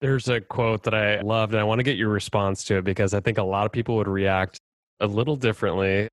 There's 0.00 0.28
a 0.28 0.40
quote 0.40 0.82
that 0.82 0.94
I 0.94 1.20
loved, 1.22 1.54
and 1.54 1.60
I 1.60 1.64
want 1.64 1.78
to 1.78 1.82
get 1.82 1.96
your 1.96 2.10
response 2.10 2.64
to 2.64 2.78
it 2.78 2.84
because 2.84 3.14
I 3.14 3.20
think 3.20 3.38
a 3.38 3.42
lot 3.42 3.64
of 3.64 3.72
people 3.72 3.96
would 3.96 4.08
react 4.08 4.58
a 5.00 5.06
little 5.06 5.36
differently. 5.36 6.08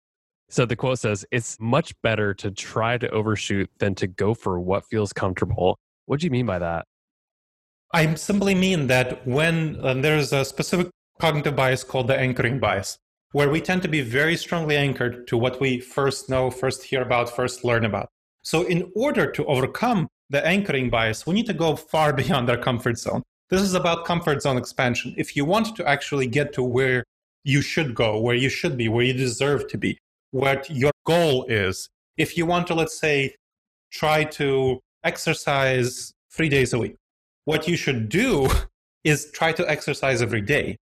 So 0.50 0.66
the 0.66 0.76
quote 0.76 1.00
says, 1.00 1.26
It's 1.32 1.58
much 1.60 1.94
better 2.02 2.34
to 2.36 2.52
try 2.52 2.98
to 2.98 3.10
overshoot 3.10 3.70
than 3.80 3.94
to 3.96 4.08
go 4.08 4.34
for 4.34 4.60
what 4.60 4.86
feels 4.86 5.12
comfortable. 5.12 5.78
What 6.06 6.22
do 6.22 6.28
you 6.28 6.32
mean 6.32 6.46
by 6.46 6.60
that? 6.60 6.86
I 7.94 8.16
simply 8.16 8.56
mean 8.56 8.88
that 8.88 9.26
when 9.28 9.82
there's 10.02 10.34
a 10.34 10.44
specific 10.46 10.90
cognitive 11.20 11.56
bias 11.56 11.84
called 11.84 12.08
the 12.08 12.18
anchoring 12.18 12.60
bias, 12.60 12.98
where 13.34 13.50
we 13.50 13.60
tend 13.60 13.82
to 13.82 13.88
be 13.88 14.02
very 14.02 14.38
strongly 14.38 14.78
anchored 14.78 15.28
to 15.28 15.38
what 15.38 15.60
we 15.60 15.80
first 15.80 16.30
know, 16.30 16.50
first 16.50 16.84
hear 16.84 17.02
about, 17.02 17.36
first 17.36 17.66
learn 17.66 17.84
about. 17.84 18.08
So, 18.44 18.64
in 18.64 18.92
order 18.96 19.30
to 19.32 19.46
overcome 19.46 20.08
the 20.30 20.46
anchoring 20.46 20.90
bias, 20.90 21.26
we 21.28 21.34
need 21.34 21.48
to 21.48 21.54
go 21.54 21.76
far 21.76 22.14
beyond 22.22 22.50
our 22.50 22.58
comfort 22.58 22.98
zone. 22.98 23.24
This 23.50 23.62
is 23.62 23.74
about 23.74 24.06
comfort 24.06 24.42
zone 24.42 24.58
expansion. 24.58 25.14
If 25.18 25.36
you 25.36 25.46
want 25.46 25.76
to 25.76 25.88
actually 25.88 26.28
get 26.28 26.54
to 26.54 26.64
where 26.64 27.04
you 27.44 27.62
should 27.62 27.94
go, 27.94 28.20
where 28.20 28.36
you 28.36 28.50
should 28.50 28.78
be, 28.78 28.88
where 28.88 29.04
you 29.04 29.14
deserve 29.14 29.68
to 29.68 29.78
be, 29.78 29.98
what 30.32 30.70
your 30.70 30.92
goal 31.06 31.46
is, 31.46 31.90
if 32.18 32.38
you 32.38 32.46
want 32.46 32.68
to, 32.68 32.74
let's 32.74 32.98
say, 32.98 33.36
try 33.92 34.24
to 34.24 34.80
exercise 35.04 36.14
three 36.32 36.50
days 36.50 36.74
a 36.74 36.80
week, 36.80 36.96
what 37.46 37.68
you 37.68 37.76
should 37.76 38.10
do 38.10 38.48
is 39.04 39.32
try 39.32 39.52
to 39.52 39.70
exercise 39.70 40.22
every 40.22 40.42
day 40.42 40.78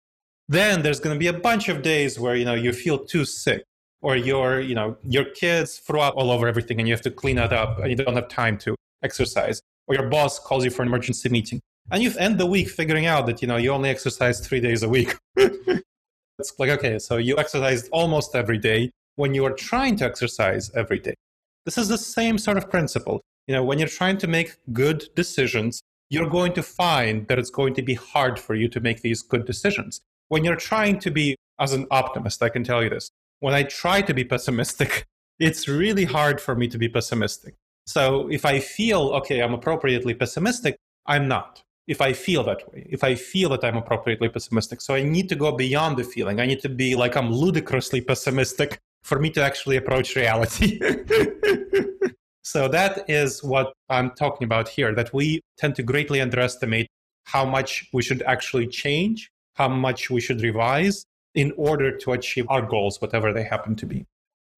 then 0.50 0.82
there's 0.82 1.00
going 1.00 1.16
to 1.16 1.20
be 1.20 1.28
a 1.28 1.34
bunch 1.34 1.70
of 1.70 1.82
days 1.82 2.20
where 2.20 2.36
you 2.36 2.46
know 2.46 2.54
you 2.54 2.72
feel 2.74 2.98
too 3.00 3.26
sick 3.26 3.64
or 4.02 4.16
your 4.16 4.60
you 4.60 4.76
know 4.76 4.98
your 5.04 5.26
kids 5.26 5.78
throw 5.78 6.02
up 6.02 6.16
all 6.16 6.32
over 6.32 6.48
everything 6.48 6.80
and 6.80 6.88
you 6.88 6.94
have 6.94 7.02
to 7.02 7.12
clean 7.12 7.38
it 7.38 7.54
up 7.54 7.80
and 7.80 7.90
you 7.90 7.96
don't 7.96 8.16
have 8.16 8.28
time 8.28 8.58
to 8.58 8.76
exercise 9.04 9.62
or 9.88 9.96
your 9.96 10.10
boss 10.10 10.40
calls 10.40 10.64
you 10.64 10.72
for 10.72 10.82
an 10.84 10.90
emergency 10.90 11.30
meeting. 11.30 11.60
And 11.90 12.04
you 12.04 12.12
end 12.20 12.38
the 12.38 12.46
week 12.46 12.70
figuring 12.70 13.06
out 13.06 13.26
that, 13.28 13.42
you 13.42 13.48
know, 13.48 13.56
you 13.56 13.72
only 13.72 13.90
exercise 13.90 14.46
three 14.46 14.60
days 14.60 14.84
a 14.84 14.90
week. 14.90 15.16
it's 15.36 16.54
like, 16.60 16.70
okay, 16.70 17.00
so 17.00 17.18
you 17.18 17.38
exercised 17.38 17.88
almost 17.92 18.36
every 18.36 18.58
day 18.58 18.92
when 19.16 19.34
you 19.34 19.46
are 19.46 19.54
trying 19.54 19.96
to 19.98 20.06
exercise 20.06 20.70
every 20.76 21.00
day. 21.00 21.16
This 21.66 21.78
is 21.78 21.88
the 21.88 21.98
same 21.98 22.38
sort 22.38 22.58
of 22.58 22.70
principle. 22.70 23.22
You 23.48 23.56
know, 23.56 23.64
when 23.64 23.80
you're 23.80 23.88
trying 23.88 24.18
to 24.20 24.28
make 24.28 24.58
good 24.74 25.08
decisions, 25.16 25.82
you're 26.10 26.30
going 26.30 26.54
to 26.54 26.64
find 26.64 27.28
that 27.28 27.40
it's 27.40 27.50
going 27.50 27.74
to 27.76 27.82
be 27.82 27.94
hard 27.94 28.38
for 28.40 28.54
you 28.56 28.68
to 28.70 28.80
make 28.82 29.02
these 29.02 29.22
good 29.22 29.46
decisions. 29.46 30.02
When 30.30 30.44
you're 30.44 30.56
trying 30.56 31.00
to 31.00 31.12
be, 31.12 31.36
as 31.60 31.74
an 31.74 31.88
optimist, 31.92 32.44
I 32.44 32.50
can 32.50 32.64
tell 32.64 32.84
you 32.84 32.90
this. 32.90 33.10
When 33.40 33.54
I 33.54 33.64
try 33.64 34.02
to 34.02 34.14
be 34.14 34.24
pessimistic, 34.24 35.06
it's 35.40 35.68
really 35.68 36.06
hard 36.06 36.42
for 36.42 36.56
me 36.56 36.68
to 36.68 36.78
be 36.78 36.90
pessimistic. 36.90 37.56
So 37.86 38.28
if 38.30 38.46
I 38.46 38.60
feel, 38.60 39.10
okay, 39.20 39.42
I'm 39.42 39.54
appropriately 39.54 40.14
pessimistic, 40.14 40.78
I'm 41.06 41.28
not. 41.28 41.64
If 41.88 42.02
I 42.02 42.12
feel 42.12 42.44
that 42.44 42.70
way, 42.70 42.86
if 42.90 43.02
I 43.02 43.16
feel 43.16 43.50
that 43.50 43.64
I'm 43.64 43.78
appropriately 43.78 44.28
pessimistic. 44.28 44.82
So 44.82 44.94
I 44.94 45.04
need 45.04 45.30
to 45.30 45.36
go 45.36 45.54
beyond 45.54 45.96
the 45.96 46.04
feeling. 46.04 46.42
I 46.42 46.46
need 46.46 46.60
to 46.62 46.70
be 46.70 46.96
like 46.96 47.16
I'm 47.16 47.32
ludicrously 47.32 48.02
pessimistic 48.02 48.78
for 49.04 49.20
me 49.20 49.30
to 49.30 49.42
actually 49.42 49.78
approach 49.78 50.18
reality. 50.18 50.80
so 52.44 52.68
that 52.68 53.10
is 53.10 53.42
what 53.42 53.72
I'm 53.90 54.12
talking 54.12 54.44
about 54.44 54.68
here 54.68 54.94
that 54.96 55.14
we 55.14 55.40
tend 55.58 55.76
to 55.76 55.84
greatly 55.84 56.20
underestimate 56.20 56.90
how 57.24 57.46
much 57.46 57.88
we 57.94 58.04
should 58.04 58.22
actually 58.24 58.68
change, 58.68 59.30
how 59.58 59.68
much 59.68 60.10
we 60.10 60.22
should 60.22 60.42
revise 60.42 61.06
in 61.34 61.52
order 61.58 61.96
to 61.98 62.14
achieve 62.14 62.46
our 62.50 62.62
goals, 62.62 63.02
whatever 63.02 63.34
they 63.34 63.44
happen 63.44 63.76
to 63.76 63.86
be. 63.86 64.06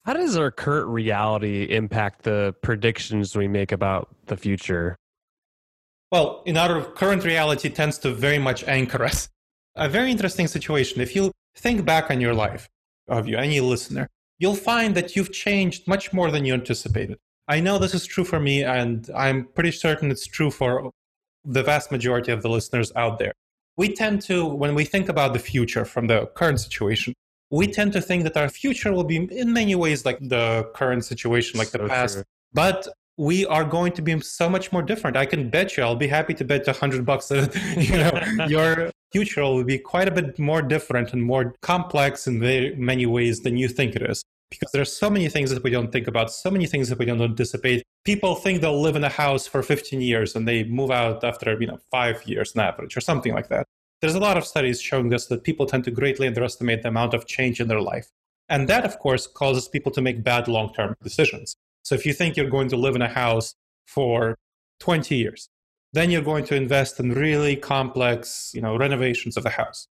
How 0.06 0.14
does 0.14 0.38
our 0.38 0.52
current 0.52 0.88
reality 0.88 1.64
impact 1.64 2.24
the 2.24 2.56
predictions 2.62 3.36
we 3.36 3.48
make 3.48 3.72
about 3.72 4.10
the 4.28 4.38
future? 4.38 4.96
Well, 6.12 6.42
in 6.46 6.58
our 6.58 6.82
current 6.84 7.24
reality 7.24 7.70
tends 7.70 7.98
to 8.00 8.12
very 8.12 8.40
much 8.40 8.64
anchor 8.64 9.04
us. 9.04 9.30
A 9.76 9.88
very 9.88 10.10
interesting 10.12 10.48
situation. 10.48 11.02
If 11.02 11.16
you 11.16 11.32
think 11.56 11.86
back 11.86 12.10
on 12.10 12.20
your 12.20 12.34
life 12.34 12.68
of 13.08 13.28
you, 13.28 13.38
any 13.38 13.60
listener, 13.60 14.08
you'll 14.40 14.56
find 14.56 14.96
that 14.96 15.16
you've 15.16 15.32
changed 15.32 15.88
much 15.88 16.12
more 16.12 16.32
than 16.32 16.46
you 16.46 16.54
anticipated. 16.54 17.18
I 17.48 17.60
know 17.60 17.78
this 17.78 17.94
is 17.94 18.06
true 18.06 18.24
for 18.24 18.40
me, 18.40 18.64
and 18.64 19.10
I'm 19.16 19.46
pretty 19.54 19.72
certain 19.72 20.12
it's 20.12 20.26
true 20.26 20.52
for 20.52 20.92
the 21.46 21.64
vast 21.64 21.92
majority 21.92 22.32
of 22.32 22.42
the 22.42 22.50
listeners 22.50 22.92
out 22.96 23.20
there. 23.20 23.34
We 23.80 23.88
tend 24.02 24.22
to, 24.24 24.46
when 24.46 24.76
we 24.76 24.84
think 24.84 25.08
about 25.08 25.32
the 25.32 25.40
future 25.40 25.86
from 25.86 26.08
the 26.08 26.26
current 26.40 26.60
situation, 26.60 27.14
we 27.50 27.66
tend 27.66 27.94
to 27.94 28.02
think 28.02 28.24
that 28.26 28.36
our 28.36 28.50
future 28.50 28.92
will 28.92 29.06
be 29.06 29.18
in 29.42 29.54
many 29.54 29.74
ways 29.74 30.06
like 30.06 30.20
the 30.20 30.70
current 30.76 31.06
situation, 31.06 31.58
like 31.58 31.72
the 31.72 31.88
past. 31.88 32.16
True. 32.16 32.24
But 32.52 32.90
we 33.16 33.46
are 33.46 33.64
going 33.64 33.94
to 33.94 34.02
be 34.02 34.20
so 34.20 34.50
much 34.50 34.74
more 34.74 34.82
different. 34.82 35.16
I 35.16 35.26
can 35.26 35.50
bet 35.50 35.78
you, 35.78 35.84
I'll 35.84 35.96
be 35.96 36.10
happy 36.10 36.34
to 36.34 36.44
bet 36.44 36.68
a 36.68 36.74
hundred 36.74 37.06
bucks 37.06 37.30
that 37.30 37.56
you 37.90 37.98
know 38.02 38.48
your 38.56 38.92
future 39.14 39.44
will 39.44 39.64
be 39.64 39.78
quite 39.78 40.10
a 40.10 40.12
bit 40.12 40.38
more 40.38 40.62
different 40.62 41.14
and 41.14 41.24
more 41.24 41.56
complex 41.62 42.28
in 42.28 42.42
very 42.42 42.76
many 42.76 43.06
ways 43.06 43.40
than 43.46 43.56
you 43.56 43.70
think 43.70 43.96
it 43.96 44.02
is. 44.02 44.26
Because 44.50 44.72
there 44.72 44.82
are 44.82 44.86
so 44.86 45.10
many 45.10 45.30
things 45.30 45.52
that 45.52 45.64
we 45.64 45.70
don't 45.70 45.92
think 45.92 46.08
about, 46.08 46.32
so 46.32 46.50
many 46.50 46.66
things 46.66 46.90
that 46.90 46.98
we 46.98 47.06
don't 47.06 47.22
anticipate. 47.22 47.84
People 48.04 48.36
think 48.36 48.62
they'll 48.62 48.82
live 48.82 48.96
in 48.96 49.04
a 49.04 49.10
house 49.10 49.46
for 49.46 49.62
15 49.62 50.02
years 50.02 50.36
and 50.36 50.48
they 50.48 50.64
move 50.64 50.90
out 50.90 51.24
after, 51.24 51.56
you 51.60 51.68
know, 51.68 51.78
five 51.92 52.26
years 52.26 52.56
on 52.56 52.64
average 52.64 52.98
or 52.98 53.02
something 53.02 53.34
like 53.34 53.50
that. 53.50 53.68
There's 54.02 54.16
a 54.16 54.20
lot 54.20 54.38
of 54.38 54.46
studies 54.46 54.82
showing 54.82 55.10
this 55.10 55.28
that 55.28 55.44
people 55.44 55.66
tend 55.66 55.84
to 55.84 55.92
greatly 55.92 56.26
underestimate 56.26 56.82
the 56.82 56.88
amount 56.88 57.14
of 57.14 57.28
change 57.28 57.60
in 57.60 57.68
their 57.68 57.82
life. 57.82 58.08
And 58.48 58.68
that, 58.68 58.86
of 58.86 58.98
course, 58.98 59.28
causes 59.28 59.68
people 59.68 59.92
to 59.92 60.02
make 60.02 60.24
bad 60.24 60.48
long 60.48 60.74
term 60.74 60.96
decisions. 61.04 61.56
So 61.84 61.96
if 61.96 62.06
you 62.06 62.14
think 62.14 62.36
you're 62.36 62.50
going 62.50 62.70
to 62.70 62.78
live 62.78 62.96
in 62.96 63.02
a 63.02 63.08
house 63.08 63.56
for 63.86 64.36
20 64.80 65.16
years, 65.16 65.50
then 65.94 66.12
you're 66.12 66.22
going 66.22 66.46
to 66.46 66.56
invest 66.56 67.00
in 67.00 67.14
really 67.14 67.56
complex, 67.56 68.52
you 68.54 68.62
know, 68.62 68.78
renovations 68.78 69.38
of 69.38 69.44
the 69.44 69.50
house. 69.50 69.88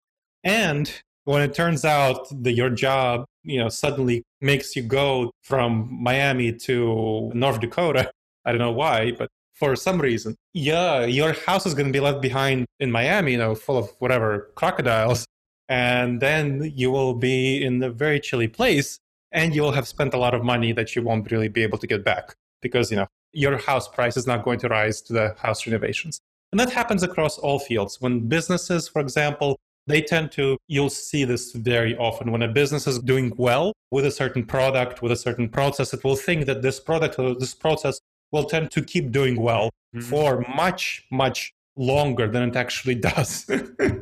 And 0.44 0.92
when 1.26 1.42
it 1.42 1.54
turns 1.54 1.86
out 1.86 2.28
that 2.44 2.54
your 2.54 2.70
job, 2.70 3.26
you 3.44 3.60
know, 3.60 3.70
suddenly 3.70 4.24
makes 4.42 4.76
you 4.76 4.84
go 4.84 5.32
from 5.42 5.88
Miami 5.92 6.52
to 6.52 7.32
North 7.34 7.60
Dakota, 7.60 8.12
I 8.46 8.52
don't 8.52 8.60
know 8.60 8.72
why, 8.72 9.12
but 9.12 9.30
for 9.54 9.76
some 9.76 10.02
reason, 10.02 10.36
yeah, 10.54 11.06
your 11.06 11.34
house 11.34 11.66
is 11.66 11.74
going 11.74 11.86
to 11.86 11.94
be 11.94 12.00
left 12.00 12.22
behind 12.22 12.66
in 12.80 12.92
Miami, 12.92 13.34
you 13.34 13.38
know, 13.38 13.56
full 13.56 13.78
of 13.78 13.90
whatever 14.00 14.52
crocodiles. 14.56 15.26
And 15.70 16.20
then 16.20 16.72
you 16.76 16.92
will 16.92 17.14
be 17.14 17.64
in 17.64 17.82
a 17.82 17.90
very 17.90 18.20
chilly 18.20 18.48
place 18.48 19.00
and 19.32 19.56
you'll 19.56 19.72
have 19.72 19.88
spent 19.88 20.14
a 20.14 20.18
lot 20.18 20.34
of 20.34 20.44
money 20.44 20.74
that 20.74 20.96
you 20.96 21.02
won't 21.02 21.32
really 21.32 21.48
be 21.48 21.64
able 21.64 21.78
to 21.78 21.88
get 21.88 22.04
back 22.04 22.36
because, 22.62 22.92
you 22.92 22.98
know, 22.98 23.08
your 23.32 23.58
house 23.58 23.88
price 23.88 24.18
is 24.18 24.28
not 24.28 24.44
going 24.44 24.60
to 24.60 24.68
rise 24.68 25.02
to 25.02 25.14
the 25.14 25.36
house 25.40 25.66
renovations. 25.66 26.20
And 26.52 26.60
that 26.60 26.72
happens 26.72 27.02
across 27.02 27.38
all 27.38 27.58
fields. 27.58 28.00
When 28.00 28.28
businesses, 28.28 28.88
for 28.88 29.02
example, 29.02 29.58
they 29.88 30.02
tend 30.02 30.32
to, 30.34 30.58
you'll 30.68 30.90
see 30.90 31.26
this 31.26 31.52
very 31.52 31.96
often. 31.98 32.32
When 32.32 32.42
a 32.42 32.48
business 32.48 32.88
is 32.88 33.00
doing 33.00 33.34
well 33.38 33.74
with 33.92 34.06
a 34.06 34.12
certain 34.12 34.46
product, 34.46 35.02
with 35.02 35.12
a 35.12 35.16
certain 35.16 35.50
process, 35.50 35.94
it 35.94 36.04
will 36.04 36.16
think 36.16 36.46
that 36.46 36.62
this 36.62 36.80
product 36.80 37.20
or 37.20 37.36
this 37.36 37.54
process 37.54 38.00
will 38.32 38.46
tend 38.46 38.72
to 38.72 38.82
keep 38.82 39.12
doing 39.12 39.40
well 39.40 39.70
mm-hmm. 39.96 40.02
for 40.02 40.46
much, 40.56 41.06
much 41.12 41.54
longer 41.76 42.28
than 42.28 42.50
it 42.50 42.56
actually 42.56 42.96
does. 43.12 43.50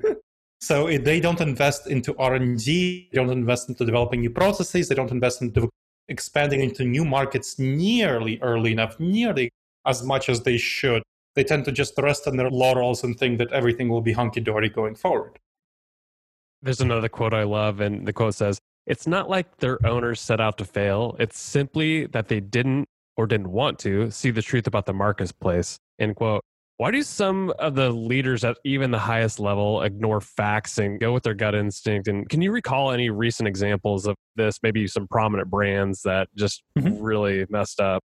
so 0.61 0.87
they 0.97 1.19
don't 1.19 1.41
invest 1.41 1.87
into 1.87 2.15
R&D, 2.17 3.09
they 3.11 3.15
don't 3.15 3.31
invest 3.31 3.69
into 3.69 3.83
developing 3.85 4.21
new 4.21 4.29
processes, 4.29 4.87
they 4.87 4.95
don't 4.95 5.11
invest 5.11 5.41
into 5.41 5.69
expanding 6.07 6.61
into 6.61 6.83
new 6.83 7.05
markets 7.05 7.57
nearly 7.57 8.37
early 8.41 8.71
enough, 8.71 8.99
nearly 8.99 9.49
as 9.85 10.03
much 10.03 10.29
as 10.29 10.43
they 10.43 10.57
should. 10.57 11.01
They 11.35 11.43
tend 11.43 11.65
to 11.65 11.71
just 11.71 11.97
rest 11.97 12.27
on 12.27 12.35
their 12.35 12.49
laurels 12.49 13.03
and 13.03 13.17
think 13.17 13.37
that 13.39 13.51
everything 13.53 13.87
will 13.87 14.01
be 14.01 14.11
hunky 14.11 14.41
dory 14.41 14.69
going 14.69 14.95
forward. 14.95 15.39
There's 16.61 16.81
another 16.81 17.09
quote 17.09 17.33
I 17.33 17.43
love, 17.43 17.79
and 17.79 18.07
the 18.07 18.13
quote 18.13 18.35
says, 18.35 18.59
It's 18.85 19.07
not 19.07 19.29
like 19.29 19.57
their 19.57 19.83
owners 19.85 20.21
set 20.21 20.39
out 20.39 20.57
to 20.59 20.65
fail. 20.65 21.15
It's 21.19 21.39
simply 21.39 22.05
that 22.07 22.27
they 22.27 22.39
didn't 22.39 22.87
or 23.17 23.27
didn't 23.27 23.51
want 23.51 23.79
to 23.79 24.11
see 24.11 24.31
the 24.31 24.41
truth 24.41 24.67
about 24.67 24.85
the 24.85 24.93
marketplace. 24.93 25.77
End 25.99 26.15
quote. 26.15 26.43
Why 26.77 26.89
do 26.89 27.03
some 27.03 27.53
of 27.59 27.75
the 27.75 27.91
leaders 27.91 28.43
at 28.43 28.57
even 28.63 28.89
the 28.89 28.97
highest 28.97 29.39
level 29.39 29.83
ignore 29.83 30.19
facts 30.19 30.79
and 30.79 30.99
go 30.99 31.13
with 31.13 31.21
their 31.21 31.35
gut 31.35 31.53
instinct? 31.53 32.07
And 32.07 32.27
can 32.27 32.41
you 32.41 32.51
recall 32.51 32.89
any 32.89 33.11
recent 33.11 33.47
examples 33.47 34.07
of 34.07 34.15
this? 34.35 34.57
Maybe 34.63 34.87
some 34.87 35.07
prominent 35.07 35.47
brands 35.47 36.01
that 36.01 36.27
just 36.35 36.63
mm-hmm. 36.79 36.99
really 36.99 37.45
messed 37.49 37.79
up? 37.79 38.01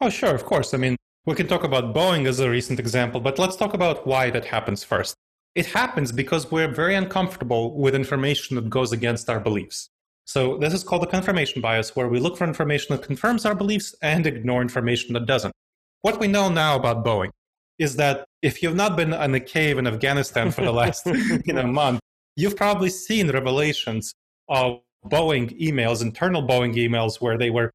Oh, 0.00 0.08
sure, 0.08 0.34
of 0.34 0.44
course. 0.44 0.74
I 0.74 0.76
mean, 0.76 0.96
we 1.24 1.36
can 1.36 1.46
talk 1.46 1.62
about 1.62 1.94
Boeing 1.94 2.26
as 2.26 2.40
a 2.40 2.50
recent 2.50 2.80
example, 2.80 3.20
but 3.20 3.38
let's 3.38 3.54
talk 3.54 3.74
about 3.74 4.04
why 4.06 4.30
that 4.30 4.46
happens 4.46 4.82
first. 4.82 5.14
It 5.54 5.66
happens 5.66 6.12
because 6.12 6.50
we're 6.50 6.72
very 6.72 6.94
uncomfortable 6.94 7.76
with 7.76 7.94
information 7.94 8.56
that 8.56 8.70
goes 8.70 8.92
against 8.92 9.28
our 9.28 9.40
beliefs. 9.40 9.90
So 10.24 10.58
this 10.58 10.74
is 10.74 10.84
called 10.84 11.02
the 11.02 11.06
confirmation 11.06 11.62
bias, 11.62 11.96
where 11.96 12.08
we 12.08 12.20
look 12.20 12.36
for 12.36 12.44
information 12.44 12.94
that 12.94 13.04
confirms 13.04 13.46
our 13.46 13.54
beliefs 13.54 13.94
and 14.02 14.26
ignore 14.26 14.60
information 14.60 15.14
that 15.14 15.26
doesn't. 15.26 15.54
What 16.02 16.20
we 16.20 16.28
know 16.28 16.48
now 16.50 16.76
about 16.76 17.04
Boeing 17.04 17.30
is 17.78 17.96
that 17.96 18.24
if 18.42 18.62
you've 18.62 18.74
not 18.74 18.96
been 18.96 19.12
in 19.12 19.34
a 19.34 19.40
cave 19.40 19.78
in 19.78 19.86
Afghanistan 19.86 20.50
for 20.50 20.62
the 20.62 20.72
last 20.72 21.06
you 21.46 21.52
know, 21.54 21.66
month, 21.66 22.00
you've 22.36 22.56
probably 22.56 22.90
seen 22.90 23.30
revelations 23.30 24.12
of 24.48 24.80
Boeing 25.06 25.58
emails, 25.60 26.02
internal 26.02 26.46
Boeing 26.46 26.74
emails, 26.74 27.20
where 27.20 27.38
they 27.38 27.50
were 27.50 27.72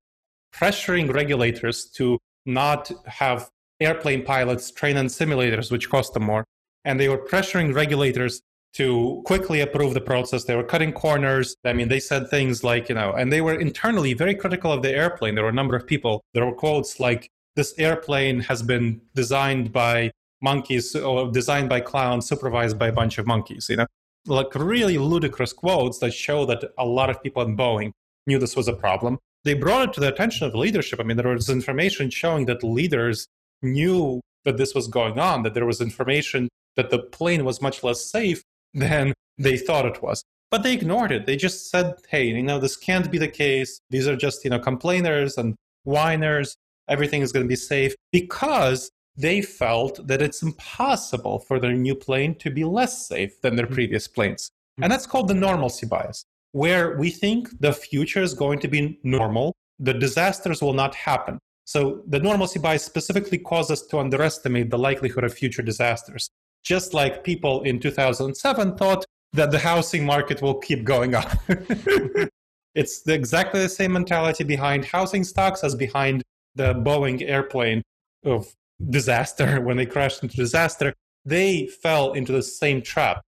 pressuring 0.53 1.11
regulators 1.11 1.85
to 1.85 2.19
not 2.45 2.91
have 3.05 3.49
airplane 3.79 4.23
pilots 4.23 4.71
train 4.71 4.97
on 4.97 5.07
simulators, 5.07 5.71
which 5.71 5.89
cost 5.89 6.13
them 6.13 6.23
more. 6.23 6.45
And 6.85 6.99
they 6.99 7.09
were 7.09 7.17
pressuring 7.17 7.73
regulators 7.73 8.41
to 8.73 9.21
quickly 9.25 9.61
approve 9.61 9.93
the 9.93 10.01
process. 10.01 10.45
They 10.45 10.55
were 10.55 10.63
cutting 10.63 10.91
corners. 10.91 11.55
I 11.63 11.73
mean, 11.73 11.89
they 11.89 11.99
said 11.99 12.29
things 12.29 12.63
like, 12.63 12.89
you 12.89 12.95
know, 12.95 13.13
and 13.13 13.31
they 13.31 13.41
were 13.41 13.59
internally 13.59 14.13
very 14.13 14.35
critical 14.35 14.71
of 14.71 14.81
the 14.81 14.91
airplane. 14.91 15.35
There 15.35 15.43
were 15.43 15.51
a 15.51 15.53
number 15.53 15.75
of 15.75 15.85
people. 15.85 16.23
There 16.33 16.45
were 16.45 16.55
quotes 16.55 16.99
like, 16.99 17.29
this 17.55 17.75
airplane 17.77 18.39
has 18.41 18.63
been 18.63 18.99
designed 19.13 19.71
by 19.71 20.11
monkeys 20.41 20.95
or 20.95 21.31
designed 21.31 21.69
by 21.69 21.81
clowns, 21.81 22.27
supervised 22.27 22.79
by 22.79 22.87
a 22.87 22.91
bunch 22.91 23.19
of 23.19 23.27
monkeys, 23.27 23.67
you 23.69 23.77
know? 23.77 23.85
Like 24.25 24.55
really 24.55 24.97
ludicrous 24.97 25.53
quotes 25.53 25.99
that 25.99 26.13
show 26.13 26.45
that 26.45 26.63
a 26.77 26.85
lot 26.85 27.11
of 27.11 27.21
people 27.21 27.43
in 27.43 27.55
Boeing 27.55 27.91
knew 28.25 28.39
this 28.39 28.55
was 28.55 28.67
a 28.67 28.73
problem. 28.73 29.19
They 29.43 29.53
brought 29.53 29.89
it 29.89 29.93
to 29.93 29.99
the 29.99 30.07
attention 30.07 30.47
of 30.47 30.53
the 30.53 30.57
leadership. 30.57 30.99
I 30.99 31.03
mean, 31.03 31.17
there 31.17 31.27
was 31.27 31.49
information 31.49 32.09
showing 32.09 32.45
that 32.45 32.63
leaders 32.63 33.27
knew 33.61 34.21
that 34.45 34.57
this 34.57 34.73
was 34.73 34.87
going 34.87 35.19
on, 35.19 35.43
that 35.43 35.53
there 35.53 35.65
was 35.65 35.79
information 35.79 36.49
that 36.75 36.89
the 36.89 36.99
plane 36.99 37.45
was 37.45 37.61
much 37.61 37.83
less 37.83 38.05
safe 38.05 38.43
than 38.73 39.13
they 39.37 39.57
thought 39.57 39.85
it 39.85 40.01
was. 40.01 40.23
But 40.51 40.63
they 40.63 40.73
ignored 40.73 41.11
it. 41.11 41.25
They 41.25 41.35
just 41.35 41.69
said, 41.69 41.95
hey, 42.09 42.25
you 42.25 42.43
know, 42.43 42.59
this 42.59 42.77
can't 42.77 43.11
be 43.11 43.17
the 43.17 43.27
case. 43.27 43.79
These 43.89 44.07
are 44.07 44.15
just, 44.15 44.43
you 44.43 44.51
know, 44.51 44.59
complainers 44.59 45.37
and 45.37 45.55
whiners. 45.83 46.55
Everything 46.87 47.21
is 47.21 47.31
going 47.31 47.45
to 47.45 47.49
be 47.49 47.55
safe 47.55 47.95
because 48.11 48.91
they 49.15 49.41
felt 49.41 50.05
that 50.07 50.21
it's 50.21 50.41
impossible 50.41 51.39
for 51.39 51.59
their 51.59 51.73
new 51.73 51.95
plane 51.95 52.35
to 52.35 52.49
be 52.49 52.63
less 52.63 53.07
safe 53.07 53.41
than 53.41 53.55
their 53.55 53.65
mm-hmm. 53.65 53.75
previous 53.75 54.07
planes. 54.07 54.51
And 54.81 54.91
that's 54.91 55.05
called 55.05 55.27
the 55.27 55.35
normalcy 55.35 55.85
bias, 55.85 56.25
where 56.51 56.97
we 56.97 57.11
think 57.11 57.59
the 57.59 57.73
future 57.73 58.21
is 58.21 58.33
going 58.33 58.59
to 58.59 58.67
be 58.67 58.99
normal, 59.03 59.53
the 59.79 59.93
disasters 59.93 60.61
will 60.61 60.73
not 60.73 60.95
happen. 60.95 61.39
So 61.65 62.03
the 62.07 62.19
normalcy 62.19 62.59
bias 62.59 62.83
specifically 62.83 63.37
causes 63.37 63.81
us 63.81 63.87
to 63.87 63.99
underestimate 63.99 64.69
the 64.69 64.79
likelihood 64.79 65.23
of 65.23 65.33
future 65.33 65.61
disasters. 65.61 66.29
Just 66.63 66.93
like 66.93 67.23
people 67.23 67.61
in 67.63 67.79
2007 67.79 68.77
thought 68.77 69.05
that 69.33 69.51
the 69.51 69.59
housing 69.59 70.05
market 70.05 70.41
will 70.41 70.55
keep 70.55 70.83
going 70.83 71.15
up. 71.15 71.31
it's 72.75 73.05
exactly 73.07 73.61
the 73.61 73.69
same 73.69 73.93
mentality 73.93 74.43
behind 74.43 74.85
housing 74.85 75.23
stocks 75.23 75.63
as 75.63 75.75
behind 75.75 76.23
the 76.55 76.73
Boeing 76.73 77.21
airplane 77.27 77.81
of 78.23 78.53
disaster 78.89 79.59
when 79.65 79.77
they 79.77 79.85
crashed 79.85 80.23
into 80.23 80.35
disaster. 80.35 80.93
They 81.25 81.67
fell 81.67 82.13
into 82.13 82.31
the 82.31 82.43
same 82.43 82.81
trap 82.81 83.21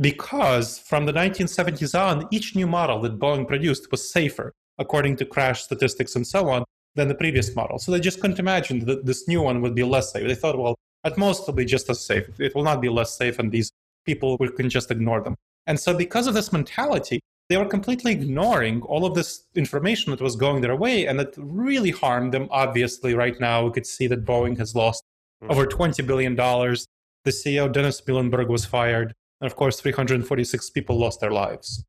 because 0.00 0.78
from 0.78 1.06
the 1.06 1.12
1970s 1.12 1.98
on, 1.98 2.26
each 2.30 2.56
new 2.56 2.66
model 2.66 3.00
that 3.00 3.18
Boeing 3.18 3.46
produced 3.46 3.90
was 3.90 4.10
safer, 4.10 4.52
according 4.78 5.16
to 5.16 5.26
crash 5.26 5.62
statistics 5.62 6.16
and 6.16 6.26
so 6.26 6.48
on, 6.48 6.64
than 6.94 7.08
the 7.08 7.14
previous 7.14 7.54
model. 7.54 7.78
So 7.78 7.92
they 7.92 8.00
just 8.00 8.20
couldn't 8.20 8.38
imagine 8.38 8.80
that 8.86 9.06
this 9.06 9.28
new 9.28 9.42
one 9.42 9.60
would 9.62 9.74
be 9.74 9.82
less 9.82 10.12
safe. 10.12 10.26
They 10.26 10.34
thought, 10.34 10.58
well, 10.58 10.76
at 11.04 11.18
most 11.18 11.42
it'll 11.42 11.54
be 11.54 11.64
just 11.64 11.90
as 11.90 12.04
safe. 12.04 12.28
It 12.40 12.54
will 12.54 12.62
not 12.62 12.80
be 12.80 12.88
less 12.88 13.16
safe, 13.16 13.38
and 13.38 13.50
these 13.50 13.70
people 14.04 14.36
we 14.38 14.48
can 14.50 14.68
just 14.68 14.90
ignore 14.90 15.20
them. 15.20 15.36
And 15.66 15.78
so, 15.78 15.96
because 15.96 16.26
of 16.26 16.34
this 16.34 16.52
mentality, 16.52 17.20
they 17.48 17.56
were 17.56 17.66
completely 17.66 18.12
ignoring 18.12 18.82
all 18.82 19.04
of 19.04 19.14
this 19.14 19.44
information 19.54 20.10
that 20.10 20.20
was 20.20 20.36
going 20.36 20.60
their 20.60 20.76
way, 20.76 21.06
and 21.06 21.18
that 21.18 21.34
really 21.36 21.90
harmed 21.90 22.32
them. 22.32 22.48
Obviously, 22.50 23.14
right 23.14 23.38
now, 23.40 23.64
we 23.64 23.72
could 23.72 23.86
see 23.86 24.06
that 24.08 24.24
Boeing 24.24 24.56
has 24.58 24.74
lost 24.74 25.02
hmm. 25.40 25.50
over 25.50 25.66
$20 25.66 26.06
billion. 26.06 26.34
The 26.34 27.30
CEO, 27.30 27.70
Dennis 27.70 28.02
Muilenburg, 28.06 28.48
was 28.48 28.64
fired. 28.64 29.14
And 29.40 29.50
of 29.50 29.56
course, 29.56 29.80
346 29.80 30.70
people 30.70 30.98
lost 30.98 31.20
their 31.20 31.32
lives 31.32 31.84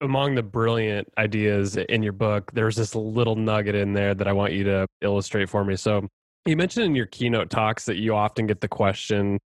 among 0.00 0.34
the 0.34 0.42
brilliant 0.42 1.08
ideas 1.18 1.76
in 1.76 2.02
your 2.02 2.12
book, 2.12 2.50
there's 2.52 2.76
this 2.76 2.94
little 2.94 3.36
nugget 3.36 3.74
in 3.74 3.92
there 3.92 4.14
that 4.14 4.28
I 4.28 4.32
want 4.32 4.52
you 4.52 4.64
to 4.64 4.86
illustrate 5.00 5.48
for 5.48 5.64
me. 5.64 5.76
So, 5.76 6.08
you 6.46 6.56
mentioned 6.56 6.86
in 6.86 6.94
your 6.94 7.06
keynote 7.06 7.50
talks 7.50 7.86
that 7.86 7.96
you 7.96 8.14
often 8.14 8.46
get 8.46 8.60
the 8.60 8.68
question, 8.68 9.38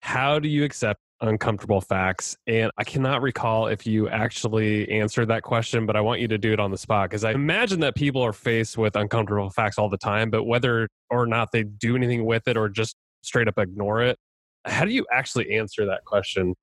How 0.00 0.38
do 0.38 0.48
you 0.48 0.64
accept 0.64 1.00
uncomfortable 1.20 1.80
facts? 1.80 2.36
And 2.46 2.70
I 2.78 2.84
cannot 2.84 3.22
recall 3.22 3.66
if 3.66 3.86
you 3.86 4.08
actually 4.08 4.88
answered 4.90 5.26
that 5.28 5.42
question, 5.42 5.86
but 5.86 5.96
I 5.96 6.00
want 6.00 6.20
you 6.20 6.28
to 6.28 6.38
do 6.38 6.52
it 6.52 6.60
on 6.60 6.70
the 6.70 6.78
spot 6.78 7.10
because 7.10 7.24
I 7.24 7.32
imagine 7.32 7.80
that 7.80 7.94
people 7.94 8.22
are 8.22 8.32
faced 8.32 8.78
with 8.78 8.94
uncomfortable 8.96 9.50
facts 9.50 9.78
all 9.78 9.88
the 9.88 9.98
time, 9.98 10.30
but 10.30 10.44
whether 10.44 10.88
or 11.10 11.26
not 11.26 11.50
they 11.52 11.64
do 11.64 11.96
anything 11.96 12.24
with 12.24 12.46
it 12.46 12.56
or 12.56 12.68
just 12.68 12.94
straight 13.22 13.48
up 13.48 13.58
ignore 13.58 14.02
it, 14.02 14.16
how 14.64 14.84
do 14.84 14.92
you 14.92 15.04
actually 15.12 15.56
answer 15.56 15.84
that 15.86 16.04
question? 16.04 16.54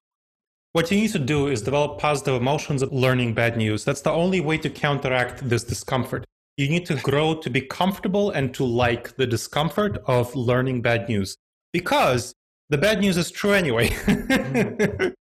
What 0.71 0.89
you 0.89 0.97
need 0.97 1.11
to 1.11 1.19
do 1.19 1.47
is 1.47 1.61
develop 1.61 1.99
positive 1.99 2.35
emotions 2.35 2.81
of 2.81 2.91
learning 2.91 3.33
bad 3.33 3.57
news. 3.57 3.83
That's 3.83 4.01
the 4.01 4.11
only 4.11 4.41
way 4.41 4.57
to 4.59 4.69
counteract 4.69 5.47
this 5.47 5.63
discomfort. 5.63 6.25
You 6.57 6.69
need 6.69 6.85
to 6.85 6.95
grow 6.95 7.35
to 7.35 7.49
be 7.49 7.61
comfortable 7.61 8.29
and 8.31 8.53
to 8.53 8.63
like 8.63 9.15
the 9.15 9.25
discomfort 9.25 9.97
of 10.05 10.35
learning 10.35 10.83
bad 10.83 11.09
news 11.09 11.35
because 11.71 12.33
the 12.69 12.77
bad 12.77 12.99
news 13.01 13.17
is 13.17 13.31
true 13.31 13.53
anyway. 13.53 13.89
the 14.07 15.15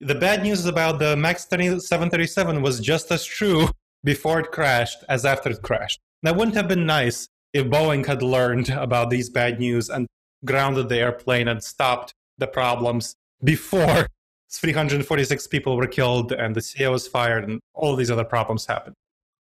bad 0.00 0.42
news 0.42 0.66
about 0.66 0.98
the 0.98 1.16
MAX 1.16 1.46
737 1.48 2.60
was 2.60 2.80
just 2.80 3.10
as 3.10 3.24
true 3.24 3.68
before 4.04 4.40
it 4.40 4.52
crashed 4.52 5.02
as 5.08 5.24
after 5.24 5.50
it 5.50 5.62
crashed. 5.62 5.98
That 6.22 6.36
wouldn't 6.36 6.56
have 6.56 6.68
been 6.68 6.84
nice 6.84 7.26
if 7.54 7.66
Boeing 7.66 8.04
had 8.04 8.22
learned 8.22 8.68
about 8.68 9.08
these 9.08 9.30
bad 9.30 9.58
news 9.58 9.88
and 9.88 10.06
grounded 10.44 10.90
the 10.90 10.98
airplane 10.98 11.48
and 11.48 11.62
stopped 11.62 12.12
the 12.36 12.46
problems 12.46 13.14
before 13.42 14.06
346 14.52 15.46
people 15.46 15.76
were 15.76 15.86
killed 15.86 16.32
and 16.32 16.54
the 16.54 16.60
CEO 16.60 16.92
was 16.92 17.08
fired 17.08 17.48
and 17.48 17.60
all 17.74 17.96
these 17.96 18.10
other 18.10 18.24
problems 18.24 18.66
happened. 18.66 18.94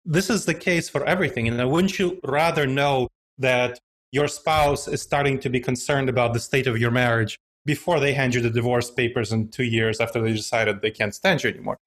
This 0.05 0.29
is 0.29 0.45
the 0.45 0.53
case 0.53 0.87
for 0.87 1.03
everything. 1.05 1.47
And 1.47 1.69
wouldn't 1.69 1.97
you 1.97 2.19
rather 2.23 2.67
know 2.67 3.07
that 3.39 3.79
your 4.11 4.27
spouse 4.27 4.87
is 4.87 5.01
starting 5.01 5.39
to 5.39 5.49
be 5.49 5.59
concerned 5.59 6.09
about 6.09 6.33
the 6.33 6.39
state 6.39 6.67
of 6.67 6.77
your 6.77 6.91
marriage 6.91 7.37
before 7.65 7.99
they 7.99 8.13
hand 8.13 8.35
you 8.35 8.41
the 8.41 8.51
divorce 8.51 8.91
papers 8.91 9.31
in 9.31 9.49
two 9.49 9.63
years 9.63 9.99
after 9.99 10.21
they 10.21 10.31
decided 10.31 10.81
they 10.81 10.91
can't 10.91 11.15
stand 11.15 11.43
you 11.43 11.49
anymore? 11.49 11.77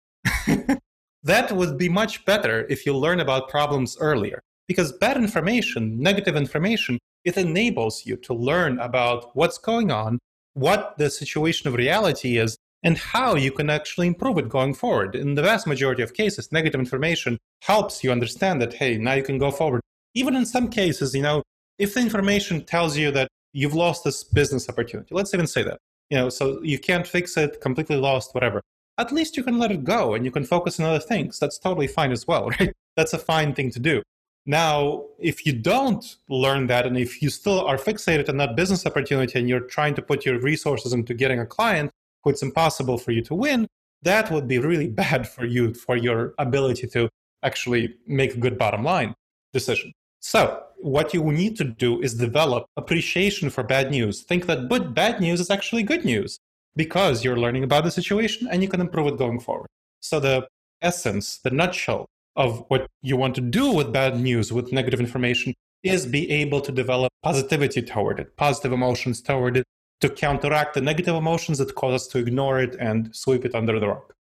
that 1.23 1.53
would 1.53 1.79
be 1.79 1.89
much 1.89 2.25
better 2.25 2.67
if 2.69 2.85
you 2.85 2.97
learn 2.97 3.21
about 3.21 3.49
problems 3.49 3.97
earlier. 4.01 4.41
Because 4.67 4.93
bad 4.93 5.17
information, 5.17 6.01
negative 6.01 6.37
information, 6.37 6.99
it 7.25 7.37
enables 7.37 8.05
you 8.05 8.17
to 8.17 8.35
learn 8.35 8.79
about 8.81 9.35
what's 9.37 9.59
going 9.59 9.91
on, 9.91 10.19
what 10.55 10.99
the 10.99 11.09
situation 11.09 11.69
of 11.69 11.75
reality 11.75 12.37
is, 12.37 12.59
and 12.83 12.97
how 12.97 13.35
you 13.35 13.51
can 13.51 13.71
actually 13.71 14.07
improve 14.07 14.39
it 14.39 14.49
going 14.49 14.75
forward. 14.75 15.17
In 15.17 15.35
the 15.35 15.43
vast 15.43 15.67
majority 15.67 16.03
of 16.03 16.15
cases, 16.15 16.53
negative 16.53 16.81
information 16.81 17.39
helps 17.63 18.05
you 18.05 18.13
understand 18.13 18.61
that, 18.61 18.75
hey, 18.75 18.97
now 18.97 19.15
you 19.15 19.23
can 19.23 19.39
go 19.39 19.51
forward. 19.51 19.81
Even 20.15 20.37
in 20.37 20.47
some 20.47 20.69
cases, 20.69 21.15
you 21.15 21.23
know, 21.23 21.43
if 21.79 21.95
the 21.95 22.01
information 22.01 22.65
tells 22.65 22.97
you 22.97 23.11
that 23.13 23.29
you've 23.53 23.75
lost 23.75 24.05
this 24.05 24.25
business 24.25 24.69
opportunity, 24.69 25.15
let's 25.15 25.35
even 25.35 25.47
say 25.47 25.63
that, 25.63 25.79
you 26.11 26.19
know, 26.19 26.29
so 26.29 26.63
you 26.63 26.79
can't 26.79 27.07
fix 27.07 27.37
it, 27.37 27.61
completely 27.61 27.97
lost, 27.97 28.35
whatever. 28.35 28.63
At 28.97 29.13
least 29.13 29.37
you 29.37 29.45
can 29.45 29.59
let 29.59 29.71
it 29.71 29.85
go 29.85 30.15
and 30.15 30.25
you 30.25 30.31
can 30.31 30.45
focus 30.45 30.81
on 30.81 30.87
other 30.87 30.99
things. 30.99 31.39
That's 31.39 31.59
totally 31.59 31.87
fine 31.87 32.13
as 32.13 32.27
well, 32.27 32.49
right? 32.61 32.73
That's 32.97 33.13
a 33.13 33.19
fine 33.19 33.55
thing 33.55 33.71
to 33.73 33.79
do. 33.79 34.03
Now, 34.47 35.05
if 35.19 35.45
you 35.45 35.53
don't 35.53 36.17
learn 36.29 36.69
that 36.69 36.87
and 36.87 36.97
if 36.97 37.21
you 37.21 37.29
still 37.29 37.61
are 37.67 37.77
fixated 37.77 38.31
on 38.31 38.39
that 38.39 38.57
business 38.57 38.87
opportunity 38.87 39.39
and 39.39 39.47
you're 39.49 39.61
trying 39.61 39.95
to 39.97 40.03
put 40.03 40.25
your 40.25 40.41
resources 40.41 40.95
into 40.95 41.13
getting 41.13 41.39
a 41.39 41.45
client, 41.45 41.91
it's 42.27 42.43
impossible 42.43 42.99
for 42.99 43.13
you 43.13 43.23
to 43.23 43.35
win, 43.35 43.67
that 44.03 44.31
would 44.31 44.49
be 44.49 44.59
really 44.59 44.89
bad 45.05 45.29
for 45.29 45.45
you, 45.45 45.75
for 45.75 45.97
your 45.97 46.35
ability 46.39 46.87
to 46.89 47.09
actually 47.43 47.95
make 48.07 48.35
a 48.35 48.39
good 48.39 48.59
bottom 48.59 48.83
line 48.85 49.15
decision. 49.53 49.93
So, 50.21 50.63
what 50.81 51.13
you 51.13 51.23
need 51.33 51.57
to 51.57 51.65
do 51.65 52.01
is 52.01 52.15
develop 52.15 52.67
appreciation 52.77 53.51
for 53.51 53.65
bad 53.65 53.91
news. 53.91 54.23
Think 54.23 54.47
that 54.47 54.69
but 54.69 54.95
bad 54.95 55.21
news 55.21 55.41
is 55.41 55.51
actually 55.51 55.83
good 55.83 56.05
news 56.05 56.39
because 56.77 57.25
you're 57.25 57.37
learning 57.37 57.65
about 57.65 57.85
the 57.85 57.91
situation 57.91 58.49
and 58.51 58.63
you 58.63 58.69
can 58.69 58.81
improve 58.81 59.09
it 59.09 59.19
going 59.19 59.41
forward. 59.41 59.69
So, 60.01 60.21
the 60.21 60.49
essence, 60.83 61.39
the 61.39 61.51
nutshell 61.51 62.07
of 62.37 62.65
what 62.69 62.87
you 63.03 63.17
want 63.17 63.35
to 63.35 63.41
do 63.41 63.73
with 63.73 63.93
bad 63.93 64.19
news, 64.21 64.53
with 64.53 64.73
negative 64.73 65.01
information, 65.01 65.55
is 65.83 66.07
be 66.07 66.31
able 66.31 66.61
to 66.61 66.73
develop 66.73 67.13
positivity 67.23 67.83
toward 67.83 68.21
it, 68.21 68.37
positive 68.37 68.73
emotions 68.73 69.21
toward 69.21 69.57
it, 69.57 69.65
to 70.01 70.09
counteract 70.09 70.75
the 70.75 70.81
negative 70.81 71.15
emotions 71.15 71.59
that 71.59 71.75
cause 71.75 71.95
us 71.95 72.07
to 72.09 72.19
ignore 72.19 72.61
it 72.61 72.77
and 72.79 73.15
sweep 73.15 73.45
it 73.45 73.55
under 73.55 73.79
the 73.79 73.89
rug. 73.89 74.13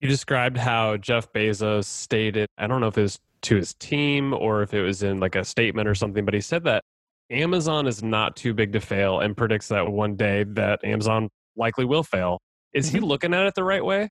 You 0.00 0.08
described 0.08 0.56
how 0.56 0.96
Jeff 0.96 1.32
Bezos 1.32 1.84
stated, 1.84 2.48
I 2.56 2.66
don't 2.66 2.80
know 2.80 2.86
if 2.88 2.96
it 2.96 3.02
was 3.02 3.18
to 3.42 3.56
his 3.56 3.74
team 3.74 4.32
or 4.32 4.62
if 4.62 4.72
it 4.72 4.82
was 4.82 5.02
in 5.02 5.20
like 5.20 5.34
a 5.34 5.44
statement 5.44 5.88
or 5.88 5.94
something, 5.94 6.24
but 6.24 6.34
he 6.34 6.40
said 6.40 6.64
that 6.64 6.82
Amazon 7.30 7.86
is 7.86 8.02
not 8.02 8.36
too 8.36 8.54
big 8.54 8.72
to 8.72 8.80
fail 8.80 9.20
and 9.20 9.36
predicts 9.36 9.68
that 9.68 9.86
one 9.86 10.16
day 10.16 10.44
that 10.44 10.84
Amazon 10.84 11.28
likely 11.56 11.84
will 11.84 12.02
fail. 12.02 12.38
Is 12.72 12.86
mm-hmm. 12.88 12.96
he 12.96 13.00
looking 13.00 13.34
at 13.34 13.46
it 13.46 13.54
the 13.54 13.64
right 13.64 13.84
way? 13.84 14.08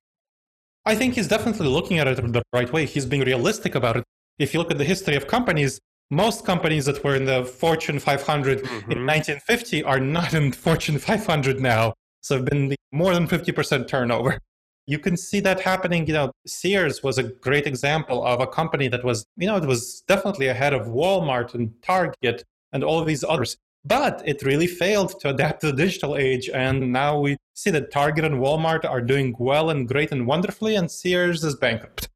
I 0.86 0.96
think 0.96 1.16
he's 1.16 1.28
definitely 1.28 1.68
looking 1.68 2.00
at 2.00 2.08
it 2.08 2.16
the 2.16 2.44
right 2.54 2.72
way. 2.72 2.86
He's 2.86 3.06
being 3.06 3.24
realistic 3.24 3.76
about 3.76 3.98
it. 3.98 4.04
If 4.38 4.54
you 4.54 4.60
look 4.60 4.72
at 4.72 4.78
the 4.78 4.86
history 4.86 5.16
of 5.16 5.28
companies, 5.28 5.80
most 6.10 6.45
companies 6.45 6.86
that 6.86 7.04
were 7.04 7.15
in 7.15 7.26
the 7.26 7.45
Fortune 7.45 8.00
500 8.00 8.60
mm-hmm. 8.60 8.91
in 8.91 9.06
1950 9.06 9.84
are 9.84 10.00
not 10.00 10.34
in 10.34 10.52
Fortune 10.52 10.98
500 10.98 11.60
now. 11.60 11.93
So 12.22 12.36
have 12.36 12.45
been 12.45 12.76
more 12.91 13.13
than 13.13 13.28
50% 13.28 13.88
turnover. 13.88 14.39
You 14.88 15.00
can 15.00 15.15
see 15.15 15.39
that 15.41 15.62
happening. 15.62 16.08
You 16.08 16.13
know, 16.13 16.31
Sears 16.48 17.04
was 17.04 17.17
a 17.17 17.23
great 17.23 17.67
example 17.67 18.25
of 18.25 18.42
a 18.42 18.48
company 18.48 18.88
that 18.88 19.04
was, 19.04 19.23
you 19.38 19.48
know, 19.48 19.56
it 19.56 19.65
was 19.65 20.02
definitely 20.08 20.48
ahead 20.48 20.73
of 20.73 20.88
Walmart 20.88 21.54
and 21.54 21.71
Target 21.84 22.44
and 22.73 22.84
all 22.84 23.04
these 23.04 23.23
others. 23.23 23.58
But 23.86 24.21
it 24.25 24.44
really 24.44 24.67
failed 24.67 25.19
to 25.21 25.29
adapt 25.29 25.62
to 25.62 25.67
the 25.67 25.73
digital 25.73 26.17
age. 26.17 26.50
And 26.50 26.92
now 26.92 27.19
we 27.19 27.38
see 27.54 27.69
that 27.69 27.92
Target 27.92 28.25
and 28.25 28.36
Walmart 28.36 28.84
are 28.84 29.02
doing 29.02 29.36
well 29.40 29.69
and 29.69 29.88
great 29.88 30.12
and 30.12 30.25
wonderfully, 30.25 30.75
and 30.75 30.90
Sears 30.90 31.44
is 31.44 31.56
bankrupt. 31.56 32.10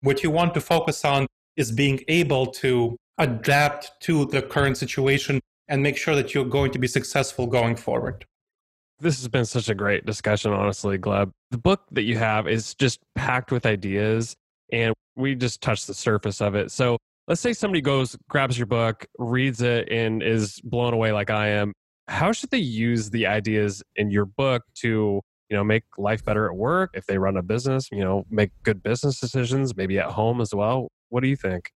What 0.00 0.22
you 0.22 0.30
want 0.30 0.54
to 0.54 0.60
focus 0.60 1.04
on 1.04 1.26
is 1.56 1.72
being 1.72 2.00
able 2.08 2.46
to 2.46 2.96
adapt 3.18 3.92
to 4.00 4.26
the 4.26 4.42
current 4.42 4.76
situation 4.76 5.40
and 5.68 5.82
make 5.82 5.96
sure 5.96 6.14
that 6.14 6.34
you're 6.34 6.44
going 6.44 6.70
to 6.72 6.78
be 6.78 6.86
successful 6.86 7.46
going 7.46 7.76
forward. 7.76 8.24
This 9.00 9.18
has 9.18 9.28
been 9.28 9.44
such 9.44 9.68
a 9.68 9.74
great 9.74 10.06
discussion, 10.06 10.52
honestly, 10.52 10.98
Gleb. 10.98 11.30
The 11.50 11.58
book 11.58 11.82
that 11.92 12.02
you 12.02 12.16
have 12.18 12.46
is 12.46 12.74
just 12.74 13.00
packed 13.14 13.52
with 13.52 13.66
ideas, 13.66 14.34
and 14.72 14.94
we 15.16 15.34
just 15.34 15.60
touched 15.60 15.86
the 15.86 15.94
surface 15.94 16.40
of 16.40 16.54
it. 16.54 16.70
So 16.70 16.96
let's 17.28 17.40
say 17.40 17.52
somebody 17.52 17.82
goes, 17.82 18.16
grabs 18.28 18.56
your 18.56 18.66
book, 18.66 19.06
reads 19.18 19.60
it, 19.60 19.88
and 19.90 20.22
is 20.22 20.60
blown 20.62 20.94
away 20.94 21.12
like 21.12 21.30
I 21.30 21.48
am. 21.48 21.72
How 22.08 22.32
should 22.32 22.50
they 22.50 22.58
use 22.58 23.10
the 23.10 23.26
ideas 23.26 23.82
in 23.96 24.10
your 24.10 24.24
book 24.24 24.62
to 24.76 25.20
you 25.50 25.56
know 25.56 25.64
make 25.64 25.84
life 25.98 26.24
better 26.24 26.46
at 26.46 26.56
work 26.56 26.90
if 26.94 27.06
they 27.06 27.18
run 27.18 27.36
a 27.36 27.42
business 27.42 27.88
you 27.92 28.00
know 28.00 28.26
make 28.30 28.50
good 28.64 28.82
business 28.82 29.20
decisions 29.20 29.76
maybe 29.76 29.96
at 29.96 30.06
home 30.06 30.40
as 30.40 30.52
well 30.52 30.88
what 31.16 31.22
do 31.24 31.28
you 31.34 31.40
think 31.46 31.72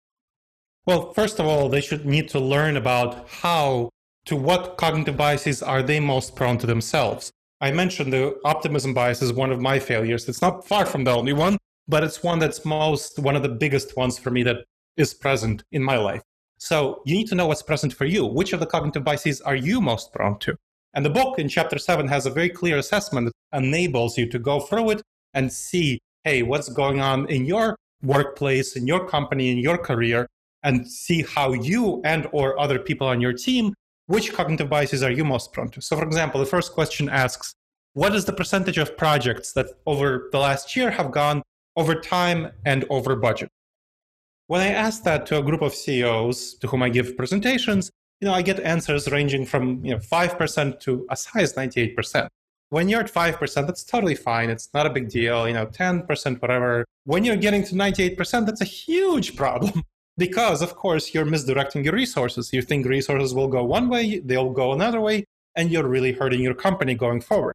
well, 0.87 1.13
first 1.13 1.39
of 1.39 1.47
all, 1.47 1.69
they 1.69 1.81
should 1.81 2.07
need 2.07 2.29
to 2.31 2.41
learn 2.41 2.77
about 2.77 3.29
how, 3.29 3.91
to 4.25 4.35
what 4.35 4.77
cognitive 4.77 5.17
biases 5.17 5.63
are 5.63 5.83
they 5.83 6.01
most 6.01 6.35
prone 6.35 6.59
to 6.59 6.67
themselves. 6.67 7.31
I 7.61 7.71
mentioned 7.71 8.13
the 8.13 8.41
optimism 8.45 8.95
bias 8.95 9.21
is 9.21 9.33
one 9.33 9.53
of 9.53 9.61
my 9.61 9.79
failures. 9.79 10.29
It's 10.29 10.41
not 10.41 10.67
far 10.67 10.87
from 10.87 11.05
the 11.05 11.13
only 11.13 11.35
one, 11.35 11.59
but 11.87 12.03
it's 12.03 12.23
one 12.23 12.39
that's 12.39 12.65
most, 12.65 13.19
one 13.19 13.37
of 13.37 13.43
the 13.43 13.51
biggest 13.51 13.97
ones 13.97 14.19
for 14.19 14.31
me 14.31 14.43
that 14.45 14.65
is 14.97 15.13
present 15.13 15.63
in 15.71 15.83
my 15.83 15.99
life. 15.99 16.23
So 16.57 17.03
you 17.05 17.15
need 17.15 17.29
to 17.29 17.35
know 17.35 17.47
what's 17.47 17.63
present 17.63 17.93
for 17.93 18.07
you. 18.07 18.25
Which 18.25 18.53
of 18.53 18.61
the 18.61 18.67
cognitive 18.67 19.05
biases 19.05 19.41
are 19.43 19.57
you 19.57 19.81
most 19.81 20.13
prone 20.13 20.39
to? 20.41 20.57
And 20.95 21.05
the 21.05 21.11
book 21.11 21.39
in 21.39 21.49
chapter 21.49 21.79
seven 21.79 22.09
has 22.09 22.27
a 22.27 22.31
very 22.31 22.49
clear 22.49 22.79
assessment 22.79 23.27
that 23.27 23.63
enables 23.63 24.17
you 24.17 24.29
to 24.31 24.39
go 24.39 24.61
through 24.61 24.91
it 24.91 25.03
and 25.35 25.53
see, 25.53 26.01
hey, 26.25 26.43
what's 26.43 26.69
going 26.71 27.01
on 27.01 27.29
in 27.29 27.45
your 27.45 27.77
workplace, 28.03 28.77
in 28.77 28.87
your 28.87 29.07
company, 29.07 29.51
in 29.51 29.59
your 29.59 29.79
career, 29.79 30.27
and 30.63 30.87
see 30.87 31.23
how 31.23 31.53
you 31.53 32.01
and 32.05 32.29
or 32.33 32.59
other 32.59 32.79
people 32.79 33.07
on 33.07 33.21
your 33.21 33.33
team, 33.33 33.75
which 34.07 34.33
cognitive 34.33 34.69
biases 34.69 35.03
are 35.03 35.11
you 35.11 35.25
most 35.25 35.53
prone 35.53 35.71
to? 35.71 35.81
So 35.81 35.97
for 35.97 36.05
example, 36.05 36.41
the 36.41 36.47
first 36.47 36.73
question 36.73 37.09
asks, 37.09 37.55
what 37.95 38.15
is 38.15 38.25
the 38.25 38.33
percentage 38.33 38.79
of 38.79 38.97
projects 38.97 39.53
that 39.53 39.67
over 39.87 40.29
the 40.33 40.39
last 40.39 40.77
year 40.77 40.91
have 40.91 41.11
gone 41.11 41.43
over 41.77 41.95
time 41.95 42.53
and 42.65 42.85
over 42.91 43.17
budget? 43.17 43.49
When 44.47 44.61
I 44.61 44.69
ask 44.69 45.05
that 45.05 45.27
to 45.27 45.39
a 45.39 45.43
group 45.43 45.63
of 45.63 45.75
CEOs 45.75 46.55
to 46.55 46.67
whom 46.67 46.83
I 46.83 46.89
give 46.89 47.17
presentations, 47.17 47.91
you 48.21 48.29
know, 48.29 48.35
I 48.35 48.43
get 48.43 48.61
answers 48.61 49.11
ranging 49.11 49.47
from 49.47 49.85
you 49.85 49.93
know 49.93 50.01
five 50.01 50.37
percent 50.37 50.81
to 50.81 51.07
as 51.11 51.25
high 51.25 51.41
as 51.41 51.57
ninety-eight 51.57 51.97
percent. 51.97 52.29
When 52.69 52.89
you're 52.89 53.01
at 53.01 53.11
five 53.11 53.39
percent, 53.39 53.67
that's 53.67 53.85
totally 53.85 54.15
fine. 54.15 54.51
It's 54.51 54.69
not 54.75 54.87
a 54.87 54.91
big 54.91 55.09
deal. 55.09 55.49
You 55.49 55.55
know, 55.55 55.67
ten 55.67 56.03
percent, 56.03 56.43
whatever. 56.43 56.85
When 57.05 57.25
you're 57.25 57.37
getting 57.37 57.65
to 57.65 57.77
ninety-eight 57.77 58.17
percent, 58.17 58.47
that's 58.47 58.61
a 58.61 58.65
huge 58.65 59.37
problem 59.37 59.83
because, 60.19 60.63
of 60.63 60.75
course, 60.75 61.15
you're 61.15 61.25
misdirecting 61.25 61.85
your 61.85 61.95
resources. 61.95 62.53
You 62.53 62.63
think 62.63 62.87
resources 62.87 63.35
will 63.35 63.49
go 63.49 63.65
one 63.65 63.89
way, 63.89 64.21
they'll 64.21 64.51
go 64.51 64.73
another 64.73 65.01
way, 65.01 65.25
and 65.57 65.71
you're 65.71 65.89
really 65.89 66.13
hurting 66.13 66.41
your 66.41 66.55
company 66.55 66.95
going 66.95 67.21
forward. 67.21 67.55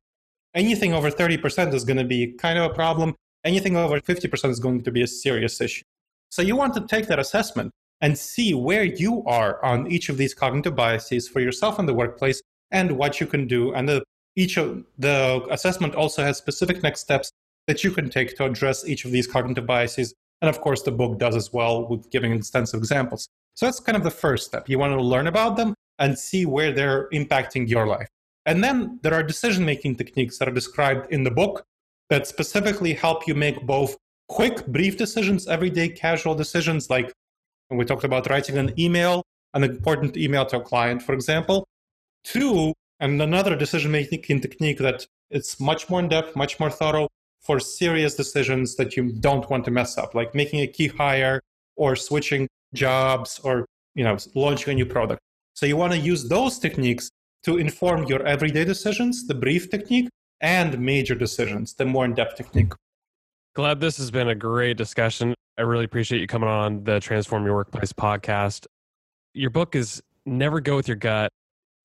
Anything 0.54 0.94
over 0.94 1.12
thirty 1.12 1.38
percent 1.38 1.74
is 1.74 1.84
going 1.84 1.98
to 1.98 2.04
be 2.06 2.34
kind 2.34 2.58
of 2.58 2.72
a 2.72 2.74
problem. 2.74 3.16
Anything 3.44 3.78
over 3.78 4.00
fifty 4.02 4.28
percent 4.28 4.52
is 4.52 4.60
going 4.60 4.84
to 4.84 4.92
be 4.92 5.04
a 5.04 5.08
serious 5.08 5.62
issue. 5.62 5.84
So 6.30 6.42
you 6.42 6.56
want 6.56 6.74
to 6.74 6.86
take 6.88 7.08
that 7.08 7.20
assessment 7.20 7.72
and 8.02 8.18
see 8.18 8.54
where 8.54 8.84
you 8.84 9.24
are 9.26 9.64
on 9.64 9.88
each 9.92 10.10
of 10.10 10.18
these 10.18 10.34
cognitive 10.34 10.76
biases 10.76 11.28
for 11.28 11.40
yourself 11.40 11.80
in 11.80 11.86
the 11.86 11.94
workplace 11.94 12.42
and 12.72 12.98
what 12.98 13.20
you 13.20 13.28
can 13.28 13.48
do. 13.48 13.74
And 13.74 13.88
the, 13.88 14.04
each 14.36 14.58
of 14.58 14.84
the 14.98 15.46
assessment 15.50 15.96
also 15.96 16.24
has 16.24 16.38
specific 16.38 16.84
next 16.84 17.02
steps 17.02 17.32
that 17.68 17.84
you 17.84 17.92
can 17.92 18.10
take 18.10 18.36
to 18.38 18.46
address 18.46 18.88
each 18.88 19.06
of 19.06 19.12
these 19.12 19.28
cognitive 19.28 19.66
biases. 19.66 20.14
And 20.42 20.50
of 20.50 20.62
course, 20.62 20.84
the 20.84 20.92
book 20.92 21.18
does 21.18 21.36
as 21.36 21.52
well 21.52 21.88
with 21.88 22.10
giving 22.12 22.34
extensive 22.34 22.80
examples. 22.80 23.28
So 23.56 23.66
that's 23.66 23.80
kind 23.80 23.96
of 23.96 24.04
the 24.04 24.12
first 24.12 24.46
step. 24.46 24.70
You 24.70 24.80
want 24.80 24.94
to 24.94 25.02
learn 25.02 25.28
about 25.28 25.58
them 25.58 25.74
and 25.98 26.20
see 26.20 26.46
where 26.46 26.72
they're 26.72 27.10
impacting 27.12 27.70
your 27.70 27.88
life. 27.88 28.10
And 28.46 28.64
then 28.64 29.00
there 29.02 29.14
are 29.14 29.24
decision 29.24 29.66
making 29.66 29.96
techniques 29.96 30.38
that 30.38 30.48
are 30.48 30.54
described 30.54 31.12
in 31.12 31.24
the 31.24 31.32
book 31.32 31.64
that 32.10 32.28
specifically 32.28 32.94
help 32.94 33.28
you 33.28 33.34
make 33.34 33.66
both 33.66 33.98
quick, 34.28 34.66
brief 34.68 34.98
decisions, 34.98 35.48
everyday 35.48 35.90
casual 35.90 36.36
decisions 36.36 36.90
like 36.90 37.12
we 37.72 37.86
talked 37.86 38.04
about 38.04 38.30
writing 38.30 38.58
an 38.58 38.80
email, 38.80 39.24
an 39.56 39.64
important 39.64 40.16
email 40.18 40.46
to 40.46 40.58
a 40.58 40.62
client, 40.62 41.02
for 41.02 41.14
example. 41.14 41.66
Two, 42.24 42.74
and 43.00 43.20
another 43.22 43.56
decision 43.56 43.92
making 43.92 44.42
technique 44.42 44.78
that 44.78 45.08
it's 45.32 45.60
much 45.60 45.90
more 45.90 46.00
in 46.00 46.08
depth, 46.08 46.36
much 46.36 46.60
more 46.60 46.70
thorough 46.70 47.08
for 47.46 47.60
serious 47.60 48.16
decisions 48.16 48.76
that 48.76 48.98
you 48.98 49.12
don't 49.14 49.50
want 49.50 49.64
to 49.66 49.72
mess 49.72 49.98
up, 49.98 50.16
like 50.16 50.34
making 50.34 50.62
a 50.62 50.68
key 50.68 50.88
hire 50.88 51.42
or 51.76 51.96
switching 51.96 52.48
jobs 52.74 53.40
or 53.44 53.66
you 53.94 54.04
know 54.04 54.18
launching 54.34 54.74
a 54.74 54.76
new 54.76 54.86
product. 54.86 55.22
So 55.54 55.66
you 55.66 55.78
want 55.78 55.94
to 55.94 56.00
use 56.00 56.28
those 56.28 56.60
techniques 56.60 57.10
to 57.44 57.58
inform 57.58 58.06
your 58.06 58.26
everyday 58.26 58.66
decisions, 58.66 59.28
the 59.28 59.36
brief 59.36 59.70
technique, 59.70 60.10
and 60.42 60.80
major 60.80 61.16
decisions, 61.16 61.76
the 61.76 61.86
more 61.86 62.06
in-depth 62.06 62.36
technique. 62.36 62.74
Gleb 63.56 63.80
this 63.80 63.98
has 63.98 64.12
been 64.12 64.30
a 64.30 64.36
great 64.36 64.76
discussion. 64.76 65.34
I 65.58 65.62
really 65.62 65.86
appreciate 65.86 66.20
you 66.20 66.28
coming 66.28 66.50
on 66.50 66.84
the 66.84 67.00
Transform 67.00 67.46
Your 67.46 67.56
Workplace 67.56 67.94
podcast. 67.94 68.68
Your 69.34 69.50
book 69.50 69.76
is 69.76 70.02
Never 70.26 70.60
Go 70.60 70.76
With 70.76 70.88
Your 70.88 70.98
Gut 70.98 71.32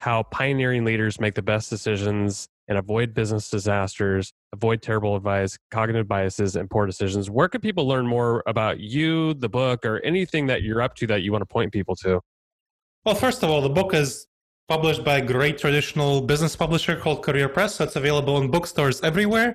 How 0.01 0.25
Pioneering 0.25 0.85
Leaders 0.85 1.21
Make 1.21 1.35
the 1.35 1.43
Best 1.43 1.71
Decisions 1.71 2.49
and 2.71 2.79
Avoid 2.79 3.13
Business 3.13 3.51
Disasters, 3.51 4.33
Avoid 4.55 4.81
Terrible 4.81 5.17
Advice, 5.17 5.59
Cognitive 5.71 6.09
Biases, 6.09 6.55
and 6.57 6.71
Poor 6.71 6.87
Decisions. 6.87 7.29
Where 7.29 7.49
can 7.49 7.61
people 7.61 7.87
learn 7.87 8.07
more 8.07 8.43
about 8.47 8.79
you, 8.79 9.35
the 9.35 9.49
book, 9.49 9.85
or 9.85 9.99
anything 10.01 10.47
that 10.47 10.63
you're 10.63 10.81
up 10.81 10.95
to 10.97 11.07
that 11.09 11.23
you 11.23 11.33
want 11.33 11.43
to 11.43 11.47
point 11.47 11.73
people 11.73 11.97
to? 11.97 12.21
Well, 13.05 13.17
first 13.17 13.43
of 13.43 13.51
all, 13.51 13.61
the 13.61 13.69
book 13.69 13.93
is 13.93 14.27
published 14.69 15.05
by 15.05 15.19
a 15.19 15.21
great 15.21 15.59
traditional 15.59 16.21
business 16.21 16.55
publisher 16.55 16.95
called 16.95 17.25
Career 17.25 17.49
Press. 17.49 17.75
So 17.75 17.85
it's 17.85 17.97
available 17.97 18.41
in 18.41 18.53
bookstores 18.53 19.03
everywhere 19.03 19.53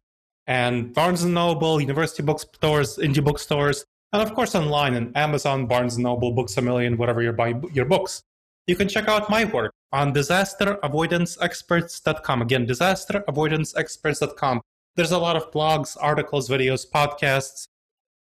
and 0.47 0.93
Barnes 0.93 1.23
Noble, 1.23 1.79
university 1.79 2.21
bookstores, 2.21 2.97
indie 2.97 3.23
bookstores, 3.23 3.85
and 4.13 4.21
of 4.21 4.35
course 4.35 4.55
online 4.55 4.93
in 4.93 5.15
Amazon, 5.15 5.67
Barnes 5.67 5.97
Noble, 5.97 6.31
Books 6.31 6.57
a 6.57 6.61
Million, 6.61 6.97
whatever 6.97 7.21
you 7.21 7.31
buy 7.31 7.55
your 7.73 7.85
books. 7.85 8.23
You 8.67 8.75
can 8.75 8.87
check 8.89 9.07
out 9.07 9.29
my 9.29 9.45
work 9.45 9.71
on 9.95 10.13
disasteravoidanceexperts.com. 10.13 12.41
Again, 12.41 12.67
disasteravoidanceexperts.com. 12.67 14.61
There's 14.97 15.13
a 15.13 15.17
lot 15.17 15.37
of 15.37 15.49
blogs, 15.51 15.95
articles, 15.99 16.49
videos, 16.49 16.85
podcasts, 16.85 17.67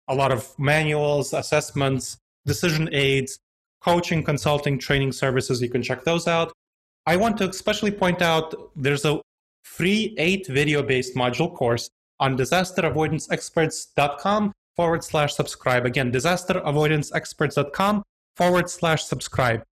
a 0.07 0.13
lot 0.13 0.31
of 0.31 0.53
manuals, 0.59 1.33
assessments, 1.33 2.17
decision 2.45 2.89
aids, 2.91 3.39
coaching, 3.81 4.21
consulting, 4.23 4.77
training 4.77 5.13
services. 5.13 5.63
You 5.63 5.69
can 5.69 5.81
check 5.81 6.03
those 6.03 6.27
out. 6.27 6.53
I 7.07 7.15
want 7.15 7.37
to 7.37 7.49
especially 7.49 7.89
point 7.89 8.21
out 8.21 8.53
there's 8.75 9.05
a 9.05 9.19
free 9.63 10.13
eight 10.19 10.45
video 10.47 10.83
based 10.83 11.15
module 11.15 11.51
course 11.51 11.89
on 12.19 12.37
disasteravoidanceexperts.com 12.37 14.53
forward 14.75 15.03
slash 15.03 15.33
subscribe. 15.33 15.87
Again, 15.87 16.11
disasteravoidanceexperts.com 16.11 18.03
forward 18.35 18.69
slash 18.69 19.05
subscribe. 19.05 19.63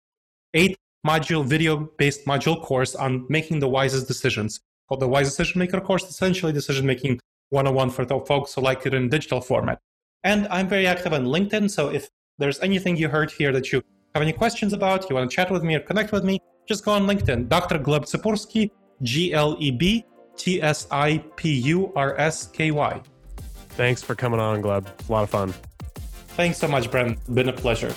Eight 0.56 0.76
module 1.06 1.46
video 1.46 1.90
based 1.98 2.26
module 2.26 2.62
course 2.62 2.96
on 2.96 3.26
making 3.30 3.60
the 3.60 3.68
wisest 3.68 4.08
decisions 4.08 4.62
called 4.92 5.00
the 5.00 5.08
Wise 5.08 5.30
Decision 5.30 5.60
Maker 5.60 5.80
course, 5.80 6.04
essentially 6.04 6.52
decision 6.52 6.86
making 6.86 7.18
101 7.50 7.90
for 7.92 8.04
the 8.04 8.20
folks 8.20 8.54
who 8.54 8.62
like 8.62 8.86
it 8.86 8.94
in 8.94 9.08
digital 9.08 9.40
format. 9.40 9.80
And 10.26 10.50
I'm 10.50 10.68
very 10.68 10.86
active 10.86 11.14
on 11.14 11.26
LinkedIn, 11.26 11.72
so 11.72 11.88
if 11.90 12.10
there's 12.38 12.60
anything 12.60 12.98
you 12.98 13.08
heard 13.08 13.32
here 13.32 13.54
that 13.54 13.72
you 13.72 13.82
have 14.14 14.22
any 14.22 14.34
questions 14.34 14.74
about, 14.74 15.10
you 15.10 15.16
want 15.16 15.32
to 15.32 15.34
chat 15.34 15.50
with 15.50 15.64
me 15.64 15.76
or 15.76 15.80
connect 15.80 16.12
with 16.12 16.26
me, 16.26 16.40
just 16.68 16.84
go 16.84 16.92
on 16.92 17.04
LinkedIn. 17.04 17.48
Dr. 17.48 17.80
Gleb 17.80 18.04
Tsipursky, 18.04 18.70
G 19.02 19.34
L 19.34 19.56
E 19.60 19.72
B 19.72 20.04
T 20.36 20.62
S 20.62 20.88
I 20.92 21.24
P 21.38 21.54
U 21.62 21.94
R 21.96 22.20
S 22.20 22.48
K 22.48 22.72
Y. 22.72 23.02
Thanks 23.70 24.04
for 24.04 24.14
coming 24.14 24.42
on, 24.42 24.62
Gleb. 24.62 24.86
A 25.08 25.12
lot 25.12 25.24
of 25.24 25.30
fun. 25.30 25.54
Thanks 26.36 26.58
so 26.58 26.68
much, 26.68 26.92
Brent. 26.92 27.18
Been 27.34 27.48
a 27.48 27.54
pleasure. 27.54 27.94